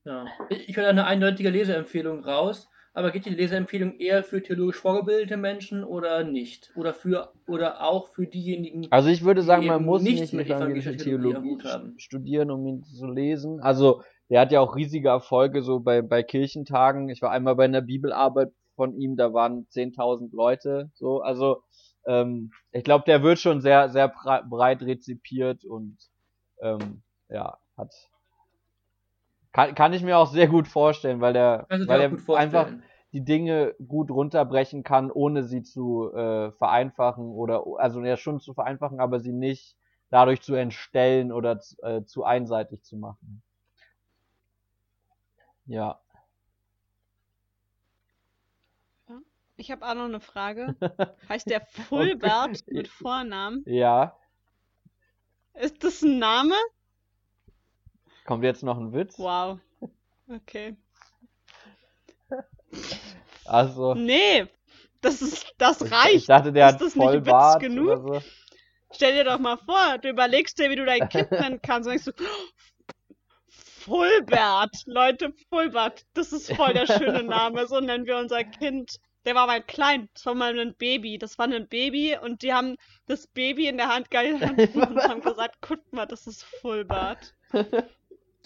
Ja. 0.03 0.25
Ich 0.49 0.69
ich 0.69 0.77
höre 0.77 0.87
eine 0.87 1.05
eindeutige 1.05 1.49
Leseempfehlung 1.49 2.23
raus, 2.23 2.69
aber 2.97 3.11
geht 3.11 3.25
die 3.25 3.29
Leseempfehlung 3.29 3.99
eher 3.99 4.23
für 4.23 4.41
theologisch 4.41 4.77
vorgebildete 4.77 5.37
Menschen 5.37 5.83
oder 5.83 6.23
nicht? 6.23 6.71
Oder 6.75 6.93
für 6.93 7.31
oder 7.47 7.83
auch 7.83 8.07
für 8.09 8.25
diejenigen, 8.25 8.87
Also 8.89 9.09
ich 9.09 9.23
würde 9.23 9.41
die 9.41 9.47
sagen, 9.47 9.67
man 9.67 9.85
muss 9.85 10.01
nichts 10.03 10.21
nicht 10.21 10.33
mit 10.33 10.47
evangelische 10.47 10.97
Theologie 10.97 11.57
Theologie 11.57 11.99
studieren, 11.99 12.49
um 12.51 12.65
ihn 12.65 12.83
zu 12.83 13.05
lesen. 13.05 13.59
Also 13.61 14.01
der 14.29 14.41
hat 14.41 14.51
ja 14.51 14.61
auch 14.61 14.75
riesige 14.75 15.09
Erfolge 15.09 15.61
so 15.61 15.79
bei, 15.79 16.01
bei 16.01 16.23
Kirchentagen. 16.23 17.09
Ich 17.09 17.21
war 17.21 17.31
einmal 17.31 17.55
bei 17.55 17.65
einer 17.65 17.81
Bibelarbeit 17.81 18.51
von 18.75 18.95
ihm, 18.95 19.15
da 19.15 19.31
waren 19.33 19.67
10.000 19.69 20.33
Leute. 20.33 20.89
So, 20.95 21.21
also 21.21 21.61
ähm, 22.07 22.51
ich 22.71 22.83
glaube, 22.83 23.03
der 23.05 23.21
wird 23.23 23.39
schon 23.39 23.61
sehr, 23.61 23.89
sehr 23.89 24.07
brei- 24.09 24.41
breit 24.41 24.81
rezipiert 24.81 25.63
und 25.65 25.97
ähm, 26.61 27.03
ja, 27.29 27.57
hat 27.77 27.93
kann, 29.57 29.73
kann 29.73 29.93
ich 29.93 30.03
mir 30.03 30.19
auch 30.19 30.27
sehr 30.31 30.47
gut 30.47 30.67
vorstellen, 30.67 31.19
weil 31.19 31.33
der, 31.33 31.65
weil 31.87 31.99
er 31.99 32.35
einfach 32.35 32.67
die 33.11 33.23
Dinge 33.25 33.73
gut 33.87 34.11
runterbrechen 34.11 34.83
kann, 34.83 35.09
ohne 35.09 35.43
sie 35.43 35.63
zu 35.63 36.13
äh, 36.13 36.51
vereinfachen 36.51 37.25
oder 37.25 37.63
also 37.77 38.03
ja 38.03 38.17
schon 38.17 38.39
zu 38.39 38.53
vereinfachen, 38.53 38.99
aber 38.99 39.19
sie 39.19 39.31
nicht 39.33 39.75
dadurch 40.11 40.41
zu 40.41 40.53
entstellen 40.53 41.31
oder 41.31 41.59
z- 41.59 41.81
äh, 41.81 42.05
zu 42.05 42.23
einseitig 42.23 42.83
zu 42.83 42.97
machen. 42.97 43.41
Ja. 45.65 45.99
Ich 49.55 49.71
habe 49.71 49.87
auch 49.87 49.95
noch 49.95 50.05
eine 50.05 50.19
Frage. 50.19 50.75
Heißt 51.29 51.49
der 51.49 51.61
Fulbert 51.61 52.63
mit 52.67 52.87
Vornamen? 52.87 53.63
Ja. 53.65 54.15
Ist 55.55 55.83
das 55.83 56.03
ein 56.03 56.19
Name? 56.19 56.53
Kommt 58.28 58.43
jetzt 58.43 58.61
noch 58.61 58.78
ein 58.78 58.93
Witz? 58.93 59.17
Wow. 59.17 59.59
Okay. 60.30 60.75
Also, 63.45 63.95
Nee, 63.95 64.47
das 65.01 65.21
ist, 65.21 65.55
das 65.57 65.82
ich, 65.82 65.88
ich 65.88 65.93
reicht. 65.93 66.30
dachte, 66.30 66.51
der 66.53 66.67
Ist 66.67 66.73
hat 66.75 66.82
das 66.82 66.95
nicht 66.95 67.25
Witz 67.25 67.25
Vollbart 67.25 67.59
genug? 67.59 67.99
so. 68.05 68.21
Stell 68.91 69.15
dir 69.15 69.23
doch 69.23 69.39
mal 69.39 69.57
vor, 69.57 69.97
du 69.99 70.09
überlegst 70.09 70.59
dir, 70.59 70.69
wie 70.69 70.75
du 70.75 70.86
dein 70.86 71.07
Kind 71.09 71.32
nennen 71.39 71.61
kannst 71.61 71.88
und 71.88 71.93
denkst 71.93 72.05
du, 72.05 72.11
Fulbert, 73.49 74.75
Leute, 74.86 75.34
Fulbert, 75.49 76.05
das 76.13 76.34
ist 76.34 76.51
voll 76.53 76.73
der 76.73 76.88
schöne 76.88 77.23
Name, 77.23 77.67
so 77.67 77.80
nennen 77.80 78.05
wir 78.05 78.17
unser 78.17 78.43
Kind. 78.43 78.97
Der 79.25 79.36
war 79.36 79.47
mal 79.47 79.61
klein, 79.61 80.09
das 80.13 80.25
war 80.25 80.36
mal 80.36 80.57
ein 80.57 80.75
Baby, 80.75 81.17
das 81.17 81.38
war 81.38 81.47
ein 81.47 81.67
Baby 81.67 82.17
und 82.21 82.41
die 82.43 82.53
haben 82.53 82.75
das 83.07 83.28
Baby 83.28 83.67
in 83.67 83.78
der 83.78 83.88
Hand 83.89 84.11
gehalten 84.11 84.43
und 84.43 85.03
haben 85.09 85.21
gesagt, 85.21 85.57
guck 85.61 85.80
mal, 85.93 86.05
das 86.05 86.28
ist 86.28 86.43
Fulbert. 86.43 87.36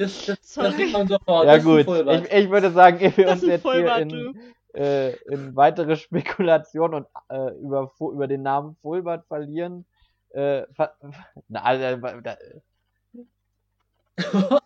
Das, 0.01 0.25
das, 0.25 0.53
das 0.53 0.75
sieht 0.75 0.93
man 0.93 1.07
sofort. 1.07 1.45
Ja 1.45 1.57
das 1.57 1.63
ist 1.63 1.69
ein 1.69 1.85
gut, 1.85 2.27
ich, 2.27 2.33
ich 2.33 2.49
würde 2.49 2.71
sagen, 2.71 2.99
ehe 2.99 3.15
wir 3.17 3.29
uns 3.29 3.41
jetzt 3.41 3.63
hier 3.63 3.95
in, 3.97 4.35
äh, 4.73 5.11
in 5.25 5.55
weitere 5.55 5.95
Spekulationen 5.95 7.05
und 7.05 7.07
äh, 7.29 7.51
über, 7.59 7.91
über 7.99 8.27
den 8.27 8.41
Namen 8.41 8.75
Fulbert 8.81 9.25
verlieren, 9.27 9.85
äh, 10.31 10.63
ver 10.73 10.95
na, 11.49 11.61
also, 11.63 11.97
da, 12.21 12.37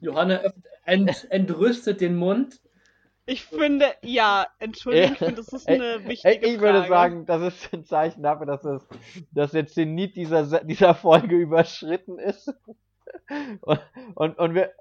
Johanna 0.00 0.40
ent, 0.84 1.26
entrüstet 1.30 2.00
den 2.00 2.16
Mund. 2.16 2.60
Ich 3.24 3.44
finde, 3.44 3.86
ja, 4.02 4.48
Entschuldigung, 4.58 5.12
ich 5.12 5.18
finde, 5.18 5.34
das 5.36 5.52
ist 5.52 5.68
eine 5.68 6.04
wichtige 6.08 6.44
ich 6.44 6.60
würde 6.60 6.78
Frage. 6.84 6.88
sagen, 6.88 7.26
das 7.26 7.42
ist 7.54 7.72
ein 7.72 7.84
Zeichen 7.84 8.22
dafür, 8.22 8.46
dass, 8.46 8.64
es, 8.64 8.82
dass 9.30 9.52
der 9.52 9.66
Zenit 9.68 10.16
dieser, 10.16 10.44
Se- 10.44 10.62
dieser 10.64 10.94
Folge 10.94 11.36
überschritten 11.36 12.18
ist. 12.18 12.52
Und, 13.60 13.80
und, 14.14 14.38
und 14.38 14.54
wir. 14.54 14.72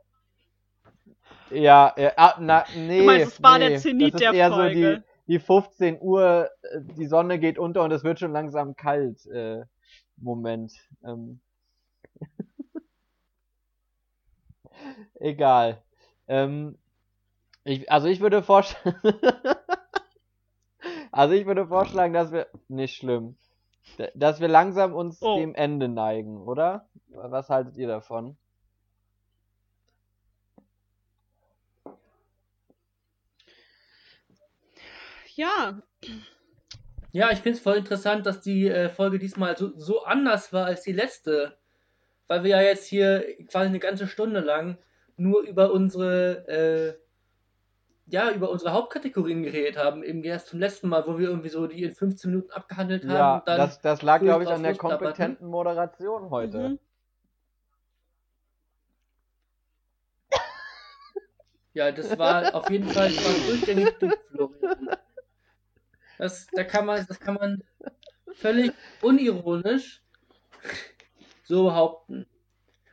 Ja, 1.50 1.94
ja 1.98 2.14
ah, 2.16 2.36
na, 2.40 2.66
nee. 2.76 3.00
Du 3.00 3.06
meinst, 3.06 3.34
es 3.34 3.44
war 3.44 3.60
nee, 3.60 3.70
der 3.70 3.80
Zenit 3.80 4.14
das 4.14 4.22
ist 4.22 4.26
der 4.26 4.34
eher 4.34 4.52
Folge. 4.52 4.96
so 4.96 5.02
die, 5.28 5.34
die 5.34 5.40
15 5.40 6.02
Uhr, 6.02 6.50
äh, 6.62 6.82
die 6.98 7.08
Sonne 7.08 7.40
geht 7.40 7.60
unter 7.60 7.84
und 7.84 7.92
es 7.92 8.04
wird 8.04 8.20
schon 8.20 8.32
langsam 8.32 8.76
kalt. 8.76 9.26
Äh, 9.28 9.66
Moment. 10.18 10.74
Ähm. 11.04 11.42
Egal. 15.20 15.82
Ähm, 16.28 16.78
ich, 17.64 17.92
also 17.92 18.08
ich 18.08 18.22
würde 18.22 18.42
vorschlagen. 18.44 19.00
also 21.12 21.34
ich 21.34 21.46
würde 21.46 21.68
vorschlagen, 21.68 22.14
dass 22.14 22.32
wir. 22.32 22.48
Nicht 22.68 22.96
schlimm. 22.96 23.36
Dass 24.16 24.40
wir 24.40 24.48
langsam 24.48 24.94
uns 24.94 25.22
Oh. 25.22 25.38
dem 25.38 25.54
Ende 25.54 25.90
neigen, 25.90 26.38
oder? 26.38 26.88
Was 27.14 27.50
haltet 27.50 27.78
ihr 27.78 27.88
davon? 27.88 28.38
Ja, 35.36 35.82
Ja, 37.14 37.30
ich 37.32 37.40
finde 37.40 37.58
es 37.58 37.64
voll 37.64 37.78
interessant, 37.78 38.26
dass 38.26 38.42
die 38.42 38.68
äh, 38.68 38.90
Folge 38.90 39.20
diesmal 39.20 39.58
so, 39.58 39.72
so 39.78 40.04
anders 40.04 40.54
war 40.54 40.66
als 40.66 40.82
die 40.84 40.94
letzte. 40.94 41.58
Weil 42.28 42.44
wir 42.44 42.52
ja 42.52 42.62
jetzt 42.62 42.86
hier 42.86 43.26
quasi 43.48 43.68
eine 43.68 43.80
ganze 43.80 44.08
Stunde 44.08 44.40
lang 44.40 44.78
nur 45.18 45.42
über 45.42 45.74
unsere, 45.74 46.48
äh, 46.48 46.94
ja, 48.08 48.32
über 48.32 48.50
unsere 48.50 48.72
Hauptkategorien 48.72 49.44
geredet 49.44 49.78
haben. 49.78 50.04
Eben 50.04 50.24
erst 50.24 50.48
zum 50.48 50.60
letzten 50.60 50.88
Mal, 50.88 51.06
wo 51.06 51.18
wir 51.18 51.28
irgendwie 51.28 51.50
so 51.50 51.68
die 51.68 51.84
in 51.84 51.94
15 51.94 52.32
Minuten 52.32 52.52
abgehandelt 52.52 53.04
haben. 53.04 53.12
Ja, 53.12 53.38
und 53.40 53.48
dann 53.48 53.58
das, 53.58 53.82
das 53.82 54.02
lag, 54.02 54.22
glaube 54.22 54.44
ich, 54.44 54.50
an 54.50 54.64
der 54.64 54.78
kompetenten 54.78 55.48
Moderation 55.48 56.30
heute. 56.30 56.70
Mhm. 56.70 56.80
Ja, 61.74 61.92
das 61.92 62.18
war 62.18 62.54
auf 62.54 62.70
jeden 62.70 62.90
Fall 62.90 63.10
das 63.10 63.24
war 63.24 63.34
durchgängig 63.34 63.98
du, 64.00 64.10
Florian. 64.30 64.90
Das, 66.18 66.48
da 66.54 66.64
kann 66.64 66.86
man, 66.86 67.06
das 67.08 67.20
kann 67.20 67.36
man 67.36 67.64
völlig 68.34 68.72
unironisch 69.02 70.04
so 71.44 71.66
behaupten. 71.66 72.28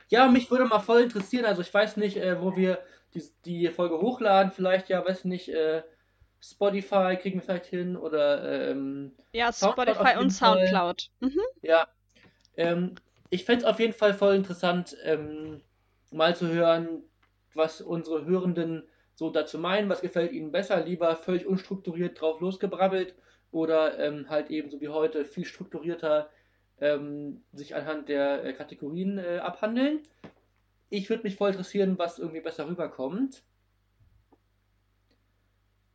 Ja, 0.09 0.27
mich 0.27 0.49
würde 0.49 0.65
mal 0.65 0.79
voll 0.79 1.01
interessieren, 1.01 1.45
also 1.45 1.61
ich 1.61 1.71
weiß 1.73 1.97
nicht, 1.97 2.17
äh, 2.17 2.41
wo 2.41 2.55
wir 2.55 2.83
die, 3.13 3.23
die 3.45 3.67
Folge 3.67 3.99
hochladen, 3.99 4.51
vielleicht 4.51 4.89
ja, 4.89 5.05
weiß 5.05 5.25
nicht, 5.25 5.49
äh, 5.49 5.83
Spotify 6.41 7.17
kriegen 7.21 7.39
wir 7.39 7.43
vielleicht 7.43 7.67
hin 7.67 7.95
oder 7.95 8.69
ähm, 8.71 9.15
Ja, 9.33 9.51
Soundcloud 9.51 9.89
Spotify 9.95 10.17
und. 10.17 10.29
Soundcloud. 10.31 11.09
Mhm. 11.19 11.41
Ja, 11.61 11.87
ähm, 12.57 12.95
ich 13.29 13.45
fände 13.45 13.65
es 13.65 13.69
auf 13.69 13.79
jeden 13.79 13.93
Fall 13.93 14.13
voll 14.13 14.35
interessant, 14.35 14.95
ähm, 15.03 15.61
mal 16.11 16.35
zu 16.35 16.47
hören, 16.47 17.03
was 17.53 17.81
unsere 17.81 18.25
Hörenden 18.25 18.83
so 19.15 19.29
dazu 19.29 19.59
meinen, 19.59 19.89
was 19.89 20.01
gefällt 20.01 20.31
ihnen 20.31 20.51
besser, 20.51 20.83
lieber 20.83 21.15
völlig 21.15 21.45
unstrukturiert 21.45 22.19
drauf 22.19 22.39
losgebrabbelt 22.39 23.15
oder 23.51 23.99
ähm, 23.99 24.29
halt 24.29 24.49
eben 24.49 24.69
so 24.69 24.79
wie 24.79 24.89
heute 24.89 25.25
viel 25.25 25.45
strukturierter 25.45 26.29
ähm, 26.79 27.43
sich 27.51 27.75
anhand 27.75 28.09
der 28.09 28.45
äh, 28.45 28.53
Kategorien 28.53 29.17
äh, 29.17 29.39
abhandeln. 29.39 30.07
Ich 30.89 31.09
würde 31.09 31.23
mich 31.23 31.35
voll 31.35 31.49
interessieren, 31.49 31.97
was 31.97 32.19
irgendwie 32.19 32.41
besser 32.41 32.67
rüberkommt. 32.67 33.43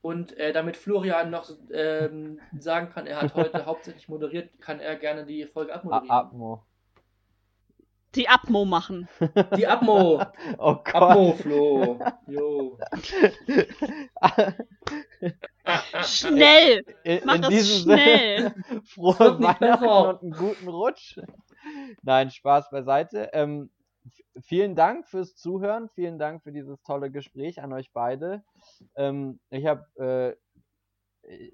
Und 0.03 0.37
äh, 0.37 0.53
damit 0.53 0.77
Florian 0.77 1.31
noch 1.31 1.51
ähm, 1.73 2.39
sagen 2.59 2.91
kann, 2.91 3.07
er 3.07 3.23
hat 3.23 3.35
heute 3.35 3.65
hauptsächlich 3.67 4.09
moderiert, 4.09 4.51
kann 4.61 4.79
er 4.79 4.97
gerne 4.97 5.25
die 5.25 5.47
Folge 5.47 5.75
abmoderieren. 5.75 6.11
Atmo. 6.11 6.63
Die 8.15 8.29
Abmo 8.29 8.65
machen. 8.65 9.09
Die 9.57 9.67
Abmo. 9.67 10.23
Oh 10.59 10.75
Gott. 10.77 10.95
Abmo, 10.95 11.33
Flo. 11.33 11.99
Jo. 12.27 12.79
Schnell! 16.05 16.85
in, 17.05 17.21
Mach 17.25 17.37
in 17.37 17.43
diesem 17.43 17.83
schnell! 17.83 18.39
Sinne, 18.39 18.83
frohe 18.85 19.41
Weihnachten 19.41 19.85
und 19.85 20.23
einen 20.23 20.33
guten 20.33 20.69
Rutsch. 20.69 21.19
Nein, 22.03 22.31
Spaß 22.31 22.71
beiseite. 22.71 23.31
Ähm, 23.33 23.71
vielen 24.43 24.75
Dank 24.75 25.07
fürs 25.09 25.35
Zuhören, 25.37 25.89
vielen 25.95 26.19
Dank 26.19 26.43
für 26.43 26.53
dieses 26.53 26.83
tolle 26.83 27.11
Gespräch 27.11 27.63
an 27.63 27.73
euch 27.73 27.93
beide. 27.93 28.45
Ähm, 28.97 29.41
ich 29.51 29.67
habe 29.67 30.37
äh, 31.27 31.51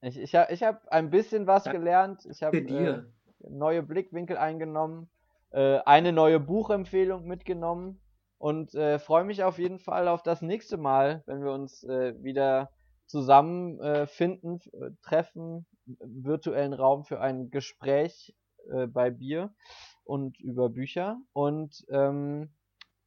ich, 0.00 0.18
ich 0.18 0.34
hab, 0.34 0.50
ich 0.50 0.62
hab 0.62 0.86
ein 0.88 1.10
bisschen 1.10 1.46
was 1.46 1.64
gelernt. 1.64 2.26
Ich 2.30 2.42
habe 2.42 2.58
äh, 2.58 3.02
neue 3.48 3.82
Blickwinkel 3.82 4.36
eingenommen, 4.36 5.08
äh, 5.54 5.78
eine 5.84 6.12
neue 6.12 6.40
Buchempfehlung 6.40 7.26
mitgenommen 7.26 8.00
und 8.38 8.74
äh, 8.74 8.98
freue 8.98 9.22
mich 9.22 9.44
auf 9.44 9.58
jeden 9.58 9.78
Fall 9.78 10.08
auf 10.08 10.24
das 10.24 10.42
nächste 10.42 10.76
Mal, 10.76 11.22
wenn 11.26 11.44
wir 11.44 11.52
uns 11.52 11.84
äh, 11.84 12.20
wieder 12.22 12.70
zusammen 13.06 13.80
äh, 13.80 14.02
äh, 14.02 14.90
treffen, 15.00 15.66
virtuellen 15.86 16.72
Raum 16.72 17.04
für 17.04 17.20
ein 17.20 17.50
Gespräch 17.50 18.34
äh, 18.68 18.88
bei 18.88 19.10
Bier 19.10 19.54
und 20.02 20.40
über 20.40 20.68
Bücher. 20.70 21.20
Und 21.32 21.86
ähm, 21.88 22.50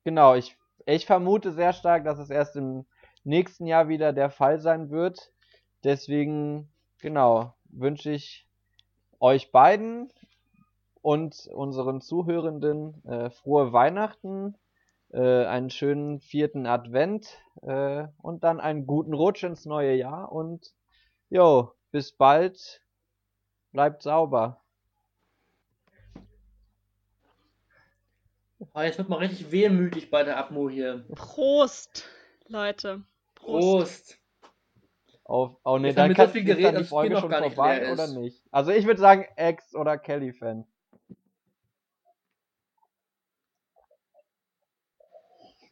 genau, 0.05 0.35
ich, 0.35 0.55
ich 0.85 1.05
vermute 1.05 1.51
sehr 1.51 1.73
stark, 1.73 2.05
dass 2.05 2.17
es 2.17 2.29
erst 2.29 2.55
im 2.55 2.85
nächsten 3.25 3.65
Jahr 3.65 3.89
wieder 3.89 4.13
der 4.13 4.29
Fall 4.29 4.59
sein 4.59 4.89
wird. 4.89 5.33
Deswegen, 5.83 6.69
genau, 6.99 7.55
wünsche 7.65 8.11
ich 8.11 8.47
euch 9.19 9.51
beiden 9.51 10.13
und 11.07 11.47
unseren 11.53 12.01
Zuhörenden 12.01 13.01
äh, 13.05 13.29
frohe 13.29 13.71
Weihnachten, 13.71 14.55
äh, 15.13 15.45
einen 15.45 15.69
schönen 15.69 16.19
vierten 16.19 16.65
Advent 16.65 17.29
äh, 17.61 18.07
und 18.21 18.43
dann 18.43 18.59
einen 18.59 18.85
guten 18.85 19.13
Rutsch 19.13 19.45
ins 19.45 19.65
neue 19.65 19.95
Jahr 19.95 20.33
und 20.33 20.73
jo, 21.29 21.71
bis 21.91 22.11
bald, 22.11 22.83
bleibt 23.71 24.03
sauber. 24.03 24.59
Ah, 28.73 28.83
jetzt 28.83 28.97
wird 28.97 29.07
man 29.07 29.19
richtig 29.19 29.49
wehmütig 29.49 30.11
bei 30.11 30.25
der 30.25 30.35
Abmo 30.35 30.69
hier. 30.69 31.05
Prost, 31.15 32.03
Leute. 32.49 33.01
Prost. 33.33 33.61
Prost. 33.61 34.19
Auf, 35.23 35.55
oh 35.63 35.75
haben 35.75 35.83
dann 35.83 36.09
wir 36.09 36.15
so 36.15 36.21
kann, 36.21 36.29
viel 36.31 36.41
ist 36.41 36.47
geredet, 36.47 36.65
dann 36.65 36.73
dass 36.73 36.83
die 36.83 36.89
Folge 36.89 37.17
schon 37.17 37.31
vorbei 37.31 37.93
oder 37.93 38.07
nicht? 38.07 38.43
Also 38.51 38.71
ich 38.71 38.85
würde 38.85 38.99
sagen 38.99 39.25
Ex- 39.37 39.73
oder 39.73 39.97
Kelly-Fan. 39.97 40.67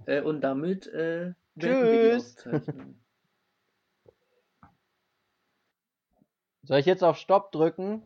Äh, 0.06 0.22
und 0.22 0.41
damit 0.41 0.88
äh, 0.88 1.34
beenden 1.56 1.91
wir 1.91 1.91
die 1.91 2.18
Tschüss. 2.18 2.36
Soll 6.64 6.80
ich 6.80 6.86
jetzt 6.86 7.03
auf 7.03 7.18
Stopp 7.18 7.51
drücken? 7.51 8.03